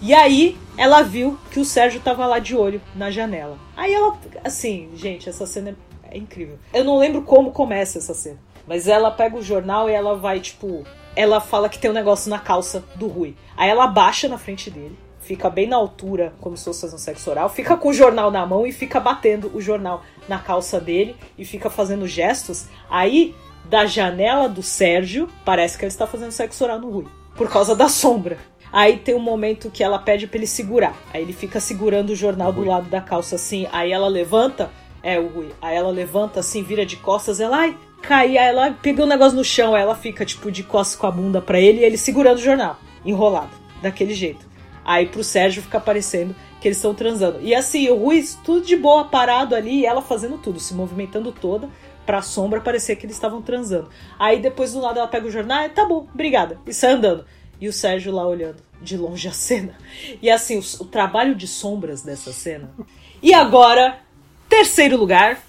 E 0.00 0.14
aí 0.14 0.56
ela 0.78 1.02
viu 1.02 1.36
que 1.50 1.58
o 1.58 1.64
Sérgio 1.64 2.00
tava 2.00 2.24
lá 2.24 2.38
de 2.38 2.56
olho 2.56 2.80
na 2.94 3.10
janela. 3.10 3.58
Aí 3.76 3.92
ela, 3.92 4.16
assim, 4.44 4.90
gente, 4.94 5.28
essa 5.28 5.44
cena 5.44 5.76
é 6.08 6.16
incrível. 6.16 6.56
Eu 6.72 6.84
não 6.84 6.96
lembro 6.96 7.22
como 7.22 7.50
começa 7.50 7.98
essa 7.98 8.14
cena, 8.14 8.38
mas 8.68 8.86
ela 8.86 9.10
pega 9.10 9.36
o 9.36 9.42
jornal 9.42 9.90
e 9.90 9.92
ela 9.92 10.16
vai 10.16 10.38
tipo, 10.38 10.84
ela 11.16 11.40
fala 11.40 11.68
que 11.68 11.80
tem 11.80 11.90
um 11.90 11.94
negócio 11.94 12.30
na 12.30 12.38
calça 12.38 12.84
do 12.94 13.08
Rui. 13.08 13.34
Aí 13.56 13.68
ela 13.68 13.88
baixa 13.88 14.28
na 14.28 14.38
frente 14.38 14.70
dele 14.70 14.96
fica 15.30 15.48
bem 15.48 15.68
na 15.68 15.76
altura, 15.76 16.32
como 16.40 16.56
se 16.56 16.64
fosse 16.64 16.80
fazendo 16.80 16.98
sexo 16.98 17.30
oral, 17.30 17.48
fica 17.48 17.76
com 17.76 17.90
o 17.90 17.92
jornal 17.92 18.32
na 18.32 18.44
mão 18.44 18.66
e 18.66 18.72
fica 18.72 18.98
batendo 18.98 19.48
o 19.54 19.60
jornal 19.60 20.02
na 20.28 20.40
calça 20.40 20.80
dele 20.80 21.14
e 21.38 21.44
fica 21.44 21.70
fazendo 21.70 22.04
gestos. 22.04 22.66
Aí, 22.90 23.32
da 23.66 23.86
janela 23.86 24.48
do 24.48 24.60
Sérgio, 24.60 25.28
parece 25.44 25.78
que 25.78 25.84
ele 25.84 25.92
está 25.92 26.04
fazendo 26.04 26.32
sexo 26.32 26.64
oral 26.64 26.80
no 26.80 26.90
Rui, 26.90 27.06
por 27.36 27.48
causa 27.48 27.76
da 27.76 27.88
sombra. 27.88 28.38
Aí 28.72 28.96
tem 28.96 29.14
um 29.14 29.20
momento 29.20 29.70
que 29.70 29.84
ela 29.84 30.00
pede 30.00 30.26
pra 30.26 30.38
ele 30.38 30.48
segurar. 30.48 30.96
Aí 31.14 31.22
ele 31.22 31.32
fica 31.32 31.60
segurando 31.60 32.10
o 32.10 32.16
jornal 32.16 32.52
do 32.52 32.64
lado 32.64 32.90
da 32.90 33.00
calça 33.00 33.36
assim. 33.36 33.68
Aí 33.70 33.92
ela 33.92 34.08
levanta. 34.08 34.68
É, 35.02 35.18
o 35.18 35.28
Rui. 35.28 35.48
Aí 35.62 35.76
ela 35.76 35.90
levanta 35.90 36.40
assim, 36.40 36.62
vira 36.62 36.84
de 36.86 36.96
costas. 36.96 37.40
Ela, 37.40 37.56
ai, 37.56 37.76
cai. 38.00 38.38
Aí 38.38 38.48
ela 38.48 38.70
pegou 38.82 39.06
um 39.06 39.08
negócio 39.08 39.36
no 39.36 39.42
chão. 39.42 39.74
Aí 39.74 39.82
ela 39.82 39.96
fica, 39.96 40.24
tipo, 40.24 40.52
de 40.52 40.62
costas 40.62 40.94
com 40.94 41.06
a 41.06 41.10
bunda 41.10 41.40
pra 41.40 41.58
ele. 41.58 41.80
E 41.80 41.84
ele 41.84 41.96
segurando 41.96 42.36
o 42.36 42.42
jornal. 42.42 42.78
Enrolado. 43.04 43.50
Daquele 43.82 44.14
jeito. 44.14 44.49
Aí 44.90 45.06
pro 45.06 45.22
Sérgio 45.22 45.62
fica 45.62 45.78
parecendo 45.78 46.34
que 46.60 46.66
eles 46.66 46.78
estão 46.78 46.92
transando. 46.92 47.38
E 47.40 47.54
assim, 47.54 47.88
o 47.90 47.94
Rui, 47.94 48.24
tudo 48.42 48.66
de 48.66 48.74
boa, 48.74 49.04
parado 49.04 49.54
ali. 49.54 49.82
E 49.82 49.86
ela 49.86 50.02
fazendo 50.02 50.36
tudo, 50.36 50.58
se 50.58 50.74
movimentando 50.74 51.30
toda 51.30 51.68
pra 52.04 52.22
sombra 52.22 52.60
parecer 52.60 52.96
que 52.96 53.06
eles 53.06 53.14
estavam 53.14 53.40
transando. 53.40 53.88
Aí 54.18 54.40
depois 54.40 54.72
do 54.72 54.80
lado 54.80 54.98
ela 54.98 55.06
pega 55.06 55.28
o 55.28 55.30
jornal, 55.30 55.64
ah, 55.64 55.68
tá 55.68 55.84
bom, 55.84 56.08
obrigada, 56.12 56.58
e 56.66 56.74
sai 56.74 56.90
andando. 56.90 57.24
E 57.60 57.68
o 57.68 57.72
Sérgio 57.72 58.12
lá 58.12 58.26
olhando 58.26 58.56
de 58.82 58.96
longe 58.96 59.28
a 59.28 59.32
cena. 59.32 59.78
E 60.20 60.28
assim, 60.28 60.58
o, 60.58 60.82
o 60.82 60.84
trabalho 60.84 61.36
de 61.36 61.46
sombras 61.46 62.02
dessa 62.02 62.32
cena. 62.32 62.74
E 63.22 63.32
agora, 63.32 64.00
terceiro 64.48 64.96
lugar. 64.96 65.40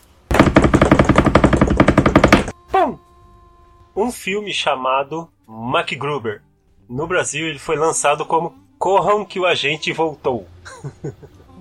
Pum! 2.72 3.00
Um 3.96 4.12
filme 4.12 4.54
chamado 4.54 5.28
MacGruber. 5.48 6.44
No 6.88 7.08
Brasil 7.08 7.48
ele 7.48 7.58
foi 7.58 7.76
lançado 7.76 8.24
como 8.24 8.61
Corram 8.82 9.24
que 9.24 9.40
o 9.40 9.46
Agente 9.46 9.94
Voltou. 9.94 10.46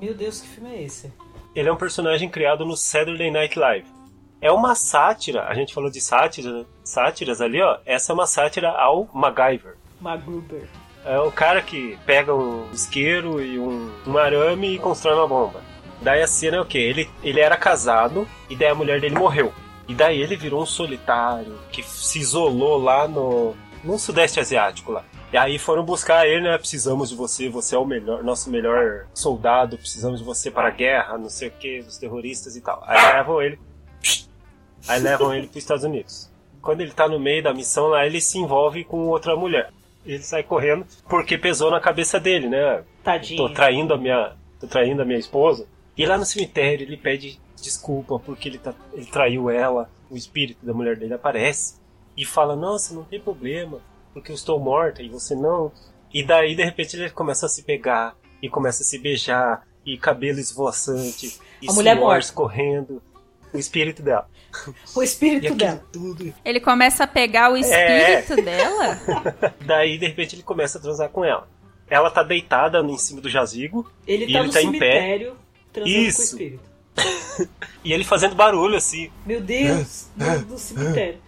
Meu 0.00 0.14
Deus, 0.14 0.40
que 0.40 0.48
filme 0.48 0.74
é 0.74 0.82
esse? 0.82 1.12
Ele 1.54 1.68
é 1.68 1.72
um 1.72 1.76
personagem 1.76 2.28
criado 2.28 2.64
no 2.64 2.76
Saturday 2.76 3.30
Night 3.30 3.58
Live 3.58 4.00
é 4.40 4.50
uma 4.50 4.74
sátira. 4.74 5.44
A 5.44 5.54
gente 5.54 5.74
falou 5.74 5.90
de 5.90 6.00
sátira, 6.00 6.64
sátiras 6.82 7.40
ali, 7.40 7.60
ó. 7.60 7.78
Essa 7.84 8.12
é 8.12 8.14
uma 8.14 8.26
sátira 8.26 8.70
ao 8.70 9.08
MacGyver. 9.12 9.76
MacGruber. 10.00 10.66
É 11.04 11.18
o 11.18 11.30
cara 11.30 11.60
que 11.62 11.98
pega 12.06 12.34
um 12.34 12.70
isqueiro 12.72 13.42
e 13.42 13.58
um, 13.58 13.92
um 14.06 14.16
arame 14.16 14.74
e 14.74 14.78
constrói 14.78 15.14
uma 15.14 15.28
bomba. 15.28 15.60
Daí 16.00 16.22
a 16.22 16.26
cena 16.26 16.56
é 16.56 16.60
o 16.60 16.64
quê? 16.64 16.78
Ele, 16.78 17.10
ele 17.22 17.40
era 17.40 17.56
casado 17.56 18.26
e 18.48 18.56
daí 18.56 18.68
a 18.68 18.74
mulher 18.74 19.00
dele 19.00 19.18
morreu. 19.18 19.52
E 19.86 19.94
daí 19.94 20.20
ele 20.20 20.36
virou 20.36 20.62
um 20.62 20.66
solitário 20.66 21.58
que 21.70 21.82
se 21.82 22.18
isolou 22.18 22.78
lá 22.78 23.06
no, 23.06 23.54
no 23.84 23.98
Sudeste 23.98 24.40
Asiático 24.40 24.92
lá. 24.92 25.04
E 25.32 25.36
aí 25.36 25.58
foram 25.58 25.84
buscar 25.84 26.26
ele, 26.26 26.42
né? 26.42 26.58
Precisamos 26.58 27.10
de 27.10 27.14
você, 27.14 27.48
você 27.48 27.76
é 27.76 27.78
o 27.78 27.84
melhor, 27.84 28.22
nosso 28.24 28.50
melhor 28.50 29.06
soldado, 29.14 29.78
precisamos 29.78 30.18
de 30.18 30.24
você 30.24 30.50
para 30.50 30.68
a 30.68 30.72
guerra, 30.72 31.16
não 31.16 31.28
sei 31.28 31.48
o 31.48 31.52
que, 31.52 31.80
os 31.80 31.98
terroristas 31.98 32.56
e 32.56 32.60
tal. 32.60 32.82
Aí 32.86 33.14
levam 33.14 33.40
ele 33.40 33.58
Aí 34.88 35.00
levam 35.00 35.34
ele 35.34 35.46
para 35.46 35.58
os 35.58 35.62
Estados 35.62 35.84
Unidos. 35.84 36.30
Quando 36.62 36.80
ele 36.80 36.92
tá 36.92 37.08
no 37.08 37.18
meio 37.18 37.42
da 37.42 37.54
missão 37.54 37.88
lá, 37.88 38.06
ele 38.06 38.20
se 38.20 38.38
envolve 38.38 38.84
com 38.84 39.08
outra 39.08 39.36
mulher. 39.36 39.70
Ele 40.04 40.22
sai 40.22 40.42
correndo 40.42 40.86
porque 41.08 41.36
pesou 41.36 41.70
na 41.70 41.80
cabeça 41.80 42.18
dele, 42.18 42.48
né? 42.48 42.82
Tadinho. 43.02 43.48
Tô 43.48 43.54
traindo 43.54 43.94
a 43.94 43.98
minha, 43.98 44.32
tô 44.58 44.66
traindo 44.66 45.02
a 45.02 45.04
minha 45.04 45.18
esposa. 45.18 45.66
E 45.96 46.06
lá 46.06 46.16
no 46.16 46.24
cemitério 46.24 46.84
ele 46.84 46.96
pede 46.96 47.38
desculpa 47.56 48.18
porque 48.18 48.48
ele, 48.48 48.58
tá, 48.58 48.74
ele 48.92 49.06
traiu 49.06 49.50
ela. 49.50 49.90
O 50.10 50.16
espírito 50.16 50.64
da 50.64 50.74
mulher 50.74 50.96
dele 50.96 51.14
aparece 51.14 51.76
e 52.16 52.24
fala: 52.24 52.56
Nossa, 52.56 52.94
não 52.94 53.04
tem 53.04 53.20
problema, 53.20 53.80
porque 54.12 54.30
eu 54.32 54.34
estou 54.36 54.58
morta 54.60 55.02
e 55.02 55.08
você 55.08 55.34
não. 55.34 55.72
E 56.12 56.24
daí 56.24 56.54
de 56.56 56.64
repente 56.64 56.96
ele 56.96 57.10
começa 57.10 57.46
a 57.46 57.48
se 57.48 57.62
pegar 57.62 58.16
e 58.42 58.48
começa 58.48 58.82
a 58.82 58.86
se 58.86 58.98
beijar 58.98 59.66
e 59.86 59.96
cabelo 59.96 60.38
esvoaçante 60.38 61.38
e 61.62 61.68
a 61.68 61.72
mulher 61.72 61.96
morta 61.96 62.32
correndo 62.32 63.02
o 63.52 63.58
espírito 63.58 64.02
dela. 64.02 64.28
O 64.96 65.02
espírito 65.02 65.54
dela. 65.54 65.80
Tudo. 65.92 66.34
Ele 66.44 66.58
começa 66.58 67.04
a 67.04 67.06
pegar 67.06 67.52
o 67.52 67.56
espírito 67.56 68.32
É. 68.32 68.42
dela? 68.42 68.98
Daí, 69.64 69.96
de 69.96 70.06
repente, 70.08 70.34
ele 70.34 70.42
começa 70.42 70.76
a 70.78 70.80
transar 70.80 71.08
com 71.08 71.24
ela. 71.24 71.46
Ela 71.88 72.10
tá 72.10 72.24
deitada 72.24 72.80
em 72.80 72.98
cima 72.98 73.20
do 73.20 73.28
jazigo 73.28 73.88
Ele 74.06 74.24
E 74.24 74.32
tá 74.32 74.38
ele 74.40 74.46
no 74.48 74.52
tá 74.52 74.62
em 74.62 74.72
pé. 74.72 74.78
cemitério 74.78 75.36
transando 75.72 75.94
com 75.94 76.00
o 76.00 76.04
Isso. 76.08 76.22
espírito. 76.22 76.62
e 77.84 77.92
ele 77.92 78.02
fazendo 78.04 78.34
barulho 78.34 78.76
assim. 78.76 79.08
Meu 79.24 79.40
Deus, 79.40 80.08
do 80.48 80.58
cemitério. 80.58 81.20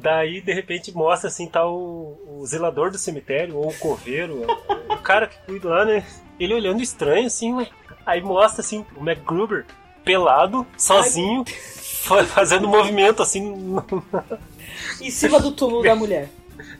Daí, 0.00 0.40
de 0.40 0.52
repente, 0.52 0.92
mostra 0.92 1.28
assim, 1.28 1.48
tá 1.48 1.66
o, 1.66 2.16
o 2.28 2.46
zelador 2.46 2.90
do 2.90 2.98
cemitério, 2.98 3.56
ou 3.56 3.68
o 3.68 3.78
coveiro, 3.78 4.46
o 4.88 4.96
cara 4.98 5.26
que 5.26 5.36
cuida 5.44 5.68
lá, 5.68 5.84
né? 5.84 6.04
Ele 6.38 6.54
olhando 6.54 6.80
estranho, 6.82 7.26
assim, 7.26 7.52
ué. 7.54 7.66
Aí 8.06 8.22
mostra 8.22 8.60
assim, 8.60 8.86
o 8.96 9.02
MacGruber 9.02 9.66
pelado, 10.04 10.66
sozinho, 10.76 11.44
fa- 11.46 12.24
fazendo 12.24 12.68
movimento 12.68 13.22
assim. 13.22 13.76
Em 15.02 15.10
cima 15.10 15.40
do 15.40 15.50
túmulo 15.50 15.82
da 15.82 15.94
mulher. 15.96 16.28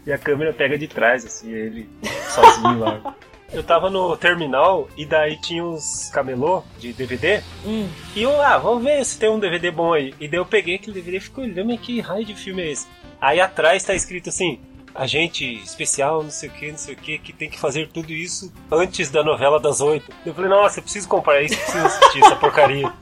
E 0.06 0.12
a 0.12 0.16
câmera 0.18 0.52
pega 0.52 0.78
de 0.78 0.86
trás, 0.86 1.24
assim, 1.26 1.52
ele 1.52 1.88
sozinho 2.30 2.78
lá. 2.78 3.14
Eu 3.50 3.62
tava 3.62 3.88
no 3.88 4.14
terminal 4.14 4.88
e 4.94 5.06
daí 5.06 5.40
tinha 5.40 5.64
uns 5.64 6.10
camelô 6.12 6.62
de 6.78 6.92
DVD. 6.92 7.42
Hum. 7.64 7.88
E 8.14 8.22
eu, 8.22 8.42
ah, 8.42 8.58
vamos 8.58 8.84
ver 8.84 9.02
se 9.06 9.18
tem 9.18 9.30
um 9.30 9.38
DVD 9.38 9.70
bom 9.70 9.94
aí. 9.94 10.14
E 10.20 10.28
daí 10.28 10.38
eu 10.38 10.44
peguei 10.44 10.74
aquele 10.74 11.00
DVD 11.00 11.16
e 11.16 11.20
fiquei 11.20 11.44
olhando, 11.44 11.78
que 11.78 11.98
raio 11.98 12.26
de 12.26 12.34
filme 12.34 12.60
é 12.60 12.72
esse? 12.72 12.86
Aí 13.20 13.40
atrás 13.40 13.82
tá 13.82 13.94
escrito 13.94 14.28
assim, 14.28 14.60
agente 14.94 15.44
especial, 15.62 16.22
não 16.22 16.30
sei 16.30 16.48
o 16.48 16.52
que, 16.52 16.70
não 16.70 16.78
sei 16.78 16.94
o 16.94 16.96
que, 16.96 17.18
que 17.18 17.32
tem 17.32 17.48
que 17.48 17.58
fazer 17.58 17.88
tudo 17.88 18.12
isso 18.12 18.52
antes 18.70 19.10
da 19.10 19.22
novela 19.22 19.60
das 19.60 19.80
oito. 19.80 20.10
Eu 20.24 20.34
falei, 20.34 20.50
nossa, 20.50 20.78
eu 20.78 20.82
preciso 20.82 21.08
comprar 21.08 21.42
isso, 21.42 21.56
preciso 21.56 21.86
assistir 21.86 22.24
essa 22.24 22.36
porcaria. 22.36 22.92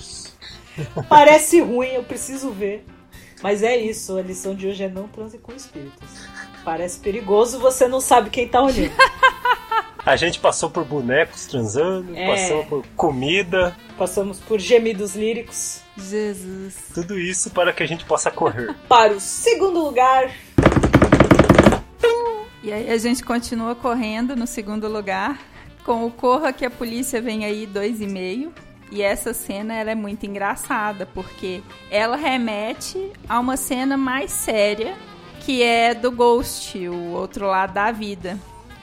Parece 1.09 1.61
ruim, 1.61 1.89
eu 1.89 2.03
preciso 2.03 2.51
ver. 2.51 2.85
Mas 3.43 3.63
é 3.63 3.77
isso, 3.77 4.17
a 4.17 4.23
lição 4.23 4.55
de 4.55 4.67
hoje 4.67 4.85
é 4.85 4.89
não 4.89 5.09
transe 5.09 5.39
com 5.39 5.53
espíritos. 5.53 6.27
Parece 6.65 6.99
perigoso, 6.99 7.59
você 7.59 7.87
não 7.87 8.01
sabe 8.01 8.31
quem 8.31 8.49
tá 8.49 8.61
olhando. 8.63 8.93
A 10.07 10.14
gente 10.14 10.38
passou 10.38 10.71
por 10.71 10.85
bonecos 10.85 11.47
transando, 11.47 12.14
É. 12.16 12.27
passamos 12.29 12.66
por 12.69 12.87
comida, 12.97 13.77
Passamos 13.99 14.38
por 14.38 14.61
gemidos 14.61 15.16
líricos. 15.16 15.81
Jesus. 15.99 16.77
tudo 16.95 17.19
isso 17.19 17.51
para 17.51 17.73
que 17.73 17.83
a 17.83 17.87
gente 17.88 18.05
possa 18.05 18.31
correr. 18.31 18.75
Para 18.88 19.14
o 19.14 19.21
segundo 19.21 19.83
lugar, 19.83 20.31
E 22.62 22.73
aí 22.73 22.90
a 22.90 22.97
gente 22.99 23.23
continua 23.25 23.75
correndo 23.77 24.35
no 24.37 24.47
segundo 24.47 24.88
lugar. 24.88 25.38
Com 25.85 26.05
o 26.05 26.11
Corra 26.11 26.53
que 26.53 26.64
a 26.64 26.71
polícia 26.71 27.23
vem 27.23 27.45
aí 27.45 27.64
dois 27.64 28.01
e 28.01 28.07
meio. 28.09 28.53
E 28.90 29.03
essa 29.03 29.33
cena 29.33 29.73
ela 29.75 29.90
é 29.92 29.95
muito 29.95 30.27
engraçada, 30.27 31.07
porque 31.07 31.62
ela 31.90 32.16
remete 32.16 33.12
a 33.29 33.38
uma 33.40 33.57
cena 33.57 33.97
mais 33.97 34.31
séria, 34.33 34.95
que 35.40 35.62
é 35.62 35.95
do 35.95 36.11
Ghost, 36.11 36.77
o 36.88 37.12
outro 37.12 37.47
lado 37.47 37.73
da 37.73 37.90
vida. 37.92 38.37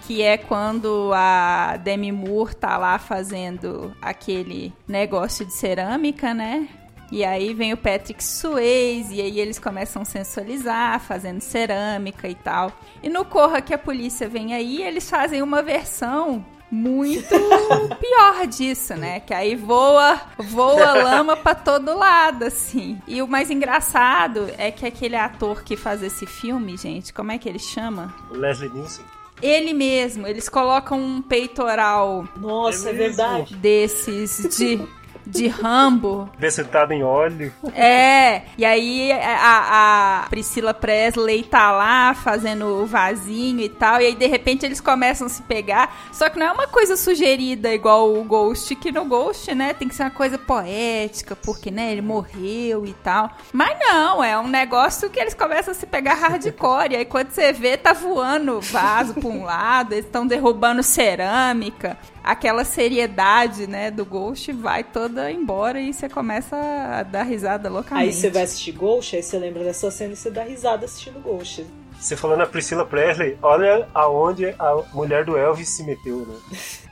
Que 0.06 0.22
é 0.22 0.38
quando 0.38 1.12
a 1.14 1.78
Demi 1.78 2.12
Moore 2.12 2.56
tá 2.56 2.78
lá 2.78 3.00
fazendo 3.00 3.96
aquele 4.02 4.74
negócio 4.88 5.46
de 5.46 5.54
cerâmica, 5.54 6.34
né? 6.34 6.68
E 7.12 7.24
aí 7.24 7.54
vem 7.54 7.72
o 7.72 7.78
Patrick 7.78 8.24
Swayze, 8.24 9.14
e 9.14 9.22
aí 9.22 9.40
eles 9.40 9.60
começam 9.60 10.02
a 10.02 10.06
sensualizar, 10.06 11.00
fazendo 11.00 11.42
cerâmica 11.42 12.28
e 12.28 12.34
tal. 12.34 12.72
E 13.04 13.08
no 13.08 13.24
Corra 13.24 13.62
que 13.62 13.74
a 13.74 13.78
polícia 13.78 14.28
vem 14.28 14.54
aí, 14.54 14.82
eles 14.82 15.08
fazem 15.08 15.42
uma 15.42 15.62
versão 15.62 16.44
muito 16.72 17.36
pior 18.02 18.48
disso, 18.48 18.96
né? 18.96 19.20
Que 19.20 19.32
aí 19.32 19.56
voa, 19.56 20.20
voa 20.40 20.94
lama 20.96 21.38
pra 21.38 21.54
todo 21.54 21.96
lado, 21.96 22.46
assim. 22.46 23.00
E 23.08 23.22
o 23.22 23.28
mais 23.28 23.52
engraçado 23.52 24.50
é 24.58 24.72
que 24.72 24.84
aquele 24.84 25.16
ator 25.16 25.64
que 25.64 25.78
faz 25.78 26.02
esse 26.02 26.26
filme, 26.26 26.76
gente, 26.76 27.14
como 27.14 27.32
é 27.32 27.38
que 27.38 27.48
ele 27.48 27.60
chama? 27.60 28.12
Leslie 28.32 28.72
Nielsen. 28.72 29.06
Ele 29.44 29.74
mesmo, 29.74 30.26
eles 30.26 30.48
colocam 30.48 30.98
um 30.98 31.22
peitoral 31.22 32.26
nossa, 32.40 32.90
é, 32.90 32.92
É 32.92 32.96
verdade. 32.96 33.56
desses 33.56 34.58
de, 34.58 34.80
de 35.26 35.48
Rambo. 35.48 36.30
Descentado 36.38 36.94
em 36.94 37.04
óleo. 37.04 37.54
É, 37.74 38.44
e 38.58 38.66
aí 38.66 39.12
a, 39.12 40.24
a 40.24 40.30
Priscila 40.30 40.74
Presley 40.74 41.44
tá 41.44 41.72
lá 41.72 42.14
fazendo 42.14 42.66
o 42.66 42.86
vasinho 42.86 43.62
e 43.62 43.70
tal, 43.70 44.02
e 44.02 44.08
aí 44.08 44.16
de 44.16 44.28
repente 44.28 44.66
eles 44.66 44.82
começam 44.82 45.28
a 45.28 45.30
se 45.30 45.42
pegar, 45.44 45.96
só 46.12 46.30
que 46.30 46.38
não 46.38 46.48
é 46.48 46.52
uma 46.52 46.68
coisa 46.68 46.96
sugerida 46.96 47.74
igual 47.74 48.14
o 48.14 48.24
Ghost, 48.24 48.76
que 48.76 48.92
no 48.92 49.06
Ghost, 49.06 49.54
né, 49.54 49.74
tem 49.74 49.88
que 49.88 49.96
ser 49.96 50.04
uma 50.04 50.12
coisa 50.12 50.38
poética, 50.38 51.36
porque, 51.36 51.72
né, 51.72 51.92
ele 51.92 52.02
morreu 52.02 52.86
e 52.86 52.94
tal. 52.94 53.32
Mas 53.52 53.78
não, 53.80 54.24
é 54.24 54.38
um 54.38 54.48
negócio 54.48 55.10
que 55.10 55.20
eles 55.20 55.34
começam 55.34 55.72
a 55.72 55.76
se 55.76 55.86
pegar 55.86 56.16
hardcore, 56.16 56.94
e 56.94 56.96
aí 56.98 57.06
quando 57.06 57.32
você 57.32 57.54
vê, 57.54 57.78
tá 57.78 57.94
voando 57.94 58.62
vaso 58.62 59.14
pra 59.14 59.30
um 59.30 59.44
lado, 59.44 59.94
eles 59.94 60.06
estão 60.06 60.26
derrubando 60.26 60.84
cerâmica, 60.84 61.98
aquela 62.24 62.64
seriedade, 62.64 63.68
né, 63.68 63.92
do 63.92 64.06
Ghost 64.06 64.52
vai 64.54 64.84
toda 64.84 65.32
embora 65.32 65.80
e 65.80 65.94
você 65.94 66.08
começa 66.08 66.56
a 66.56 67.04
dar 67.04 67.24
risada 67.24 67.70
loucamente. 67.70 68.08
Aí 68.08 68.14
você 68.14 68.30
vai 68.30 68.44
assistir 68.44 68.72
Ghost, 68.72 69.16
aí 69.16 69.24
você 69.24 69.38
lembra 69.38 69.64
dessa 69.64 69.92
cena 69.92 70.14
e 70.14 70.16
você 70.16 70.32
dá 70.32 70.44
risada 70.44 70.86
assistindo 70.86 71.20
Ghost. 71.22 71.66
Você 72.00 72.16
falou 72.18 72.36
na 72.36 72.46
Priscila 72.46 72.86
Presley, 72.86 73.38
olha 73.42 73.88
aonde 73.94 74.48
a 74.58 74.84
mulher 74.94 75.24
do 75.26 75.38
Elvis 75.38 75.70
se 75.70 75.84
meteu, 75.84 76.26
né? 76.26 76.36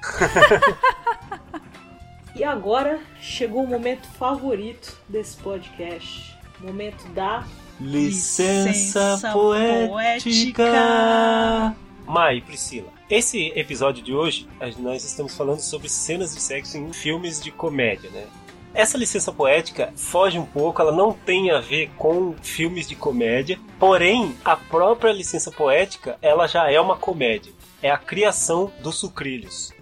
E 2.33 2.43
agora 2.43 2.99
chegou 3.19 3.63
o 3.63 3.67
momento 3.67 4.07
favorito 4.17 4.97
desse 5.07 5.37
podcast. 5.37 6.35
Momento 6.59 7.07
da 7.09 7.43
Licença, 7.79 8.69
Licença 8.69 9.31
poética. 9.31 10.63
Mai, 12.05 12.41
Priscila, 12.41 12.87
Esse 13.11 13.51
episódio 13.57 14.01
de 14.01 14.13
hoje, 14.13 14.47
nós 14.79 15.03
estamos 15.03 15.35
falando 15.35 15.59
sobre 15.59 15.89
cenas 15.89 16.33
de 16.33 16.41
sexo 16.41 16.77
em 16.77 16.93
filmes 16.93 17.41
de 17.41 17.51
comédia, 17.51 18.09
né? 18.09 18.25
Essa 18.73 18.97
licença 18.97 19.33
poética 19.33 19.91
foge 19.97 20.39
um 20.39 20.45
pouco, 20.45 20.81
ela 20.81 20.93
não 20.93 21.11
tem 21.11 21.51
a 21.51 21.59
ver 21.59 21.91
com 21.97 22.33
filmes 22.41 22.87
de 22.87 22.95
comédia, 22.95 23.59
porém 23.77 24.33
a 24.45 24.55
própria 24.55 25.11
licença 25.11 25.51
poética 25.51 26.17
ela 26.21 26.47
já 26.47 26.71
é 26.71 26.79
uma 26.79 26.95
comédia. 26.95 27.51
É 27.81 27.91
a 27.91 27.97
criação 27.97 28.71
dos 28.81 28.95
sucrilhos. 28.95 29.73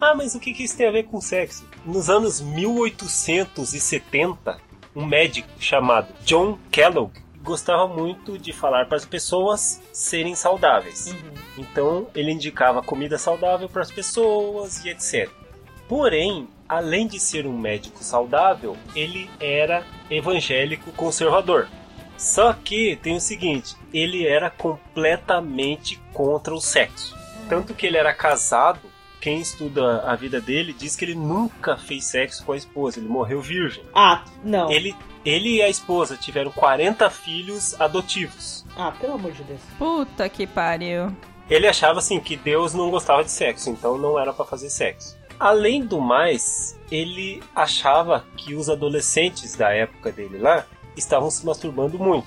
Ah, 0.00 0.16
mas 0.16 0.34
o 0.34 0.40
que, 0.40 0.52
que 0.52 0.64
isso 0.64 0.76
tem 0.76 0.88
a 0.88 0.90
ver 0.90 1.04
com 1.04 1.20
sexo? 1.20 1.64
Nos 1.86 2.10
anos 2.10 2.40
1870, 2.40 4.60
um 4.96 5.06
médico 5.06 5.48
chamado 5.60 6.12
John 6.24 6.58
Kellogg 6.68 7.12
gostava 7.42 7.86
muito 7.88 8.38
de 8.38 8.52
falar 8.52 8.86
para 8.86 8.96
as 8.96 9.04
pessoas 9.04 9.82
serem 9.92 10.34
saudáveis. 10.34 11.06
Uhum. 11.08 11.32
Então 11.58 12.06
ele 12.14 12.32
indicava 12.32 12.82
comida 12.82 13.18
saudável 13.18 13.68
para 13.68 13.82
as 13.82 13.90
pessoas 13.90 14.84
e 14.84 14.90
etc. 14.90 15.28
Porém, 15.88 16.48
além 16.68 17.06
de 17.06 17.20
ser 17.20 17.46
um 17.46 17.58
médico 17.58 18.02
saudável, 18.02 18.76
ele 18.94 19.28
era 19.38 19.84
evangélico 20.10 20.92
conservador. 20.92 21.68
Só 22.16 22.52
que 22.52 22.96
tem 23.02 23.16
o 23.16 23.20
seguinte, 23.20 23.74
ele 23.92 24.26
era 24.26 24.48
completamente 24.48 26.00
contra 26.12 26.54
o 26.54 26.60
sexo. 26.60 27.16
Tanto 27.48 27.74
que 27.74 27.86
ele 27.86 27.96
era 27.96 28.14
casado, 28.14 28.80
quem 29.22 29.40
estuda 29.40 30.02
a 30.02 30.16
vida 30.16 30.40
dele 30.40 30.74
diz 30.76 30.96
que 30.96 31.04
ele 31.04 31.14
nunca 31.14 31.76
fez 31.76 32.06
sexo 32.06 32.44
com 32.44 32.50
a 32.50 32.56
esposa, 32.56 32.98
ele 32.98 33.08
morreu 33.08 33.40
virgem. 33.40 33.84
Ah, 33.94 34.24
não. 34.42 34.68
Ele, 34.68 34.96
ele 35.24 35.58
e 35.58 35.62
a 35.62 35.68
esposa 35.68 36.16
tiveram 36.16 36.50
40 36.50 37.08
filhos 37.08 37.80
adotivos. 37.80 38.66
Ah, 38.76 38.90
pelo 38.90 39.14
amor 39.14 39.30
de 39.30 39.44
Deus. 39.44 39.60
Puta 39.78 40.28
que 40.28 40.44
pariu. 40.44 41.16
Ele 41.48 41.68
achava 41.68 42.00
assim 42.00 42.18
que 42.18 42.36
Deus 42.36 42.74
não 42.74 42.90
gostava 42.90 43.22
de 43.22 43.30
sexo, 43.30 43.70
então 43.70 43.96
não 43.96 44.18
era 44.18 44.32
para 44.32 44.44
fazer 44.44 44.70
sexo. 44.70 45.16
Além 45.38 45.84
do 45.84 46.00
mais, 46.00 46.76
ele 46.90 47.40
achava 47.54 48.24
que 48.36 48.56
os 48.56 48.68
adolescentes 48.68 49.54
da 49.54 49.72
época 49.72 50.10
dele 50.10 50.38
lá 50.38 50.66
estavam 50.96 51.30
se 51.30 51.46
masturbando 51.46 51.96
muito. 51.96 52.26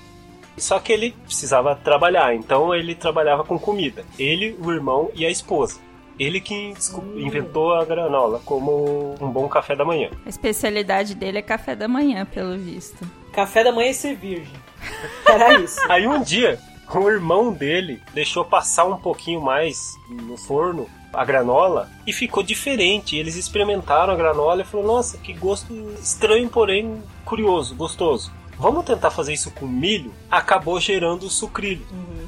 Só 0.56 0.78
que 0.78 0.92
ele 0.92 1.14
precisava 1.26 1.76
trabalhar, 1.76 2.34
então 2.34 2.74
ele 2.74 2.94
trabalhava 2.94 3.44
com 3.44 3.58
comida. 3.58 4.02
Ele, 4.18 4.56
o 4.58 4.72
irmão 4.72 5.10
e 5.14 5.26
a 5.26 5.30
esposa. 5.30 5.78
Ele 6.18 6.40
que 6.40 6.74
inventou 7.14 7.74
a 7.74 7.84
granola 7.84 8.40
como 8.44 9.14
um 9.20 9.28
bom 9.28 9.48
café 9.48 9.76
da 9.76 9.84
manhã. 9.84 10.10
A 10.24 10.28
especialidade 10.28 11.14
dele 11.14 11.38
é 11.38 11.42
café 11.42 11.76
da 11.76 11.86
manhã, 11.86 12.24
pelo 12.24 12.56
visto. 12.56 13.06
Café 13.32 13.62
da 13.62 13.70
manhã 13.70 13.90
e 13.90 13.94
ser 13.94 14.16
virgem. 14.16 14.56
Era 15.26 15.60
isso. 15.60 15.78
Aí 15.88 16.06
um 16.06 16.22
dia, 16.22 16.58
o 16.94 17.10
irmão 17.10 17.52
dele 17.52 18.00
deixou 18.14 18.44
passar 18.44 18.86
um 18.86 18.96
pouquinho 18.96 19.42
mais 19.42 19.94
no 20.08 20.38
forno 20.38 20.88
a 21.12 21.24
granola 21.24 21.90
e 22.06 22.12
ficou 22.12 22.42
diferente. 22.42 23.16
Eles 23.16 23.36
experimentaram 23.36 24.12
a 24.12 24.16
granola 24.16 24.62
e 24.62 24.64
falaram: 24.64 24.94
Nossa, 24.94 25.18
que 25.18 25.32
gosto 25.32 25.72
estranho, 26.00 26.48
porém 26.48 27.02
curioso, 27.24 27.74
gostoso. 27.74 28.32
Vamos 28.58 28.84
tentar 28.84 29.10
fazer 29.10 29.34
isso 29.34 29.50
com 29.50 29.66
milho? 29.66 30.14
Acabou 30.30 30.80
gerando 30.80 31.24
o 31.24 31.30
sucrilho. 31.30 31.86
Uhum. 31.90 32.26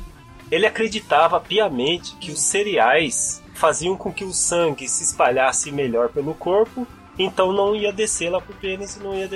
Ele 0.51 0.67
acreditava 0.67 1.41
piamente 1.41 2.15
que 2.17 2.31
os 2.31 2.41
cereais 2.41 3.43
faziam 3.59 3.97
com 3.97 4.13
que 4.13 4.25
o 4.25 4.33
sangue 4.33 4.89
se 4.89 5.03
espalhasse 5.03 5.71
melhor 5.73 6.09
pelo 6.09 6.33
corpo 6.35 6.87
então 7.19 7.53
não 7.53 7.75
ia 7.75 7.93
descer 7.93 8.31
lá 8.31 8.41
pro 8.41 8.55
pênis 8.55 8.97
e 8.97 9.03
não 9.03 9.15
ia, 9.15 9.29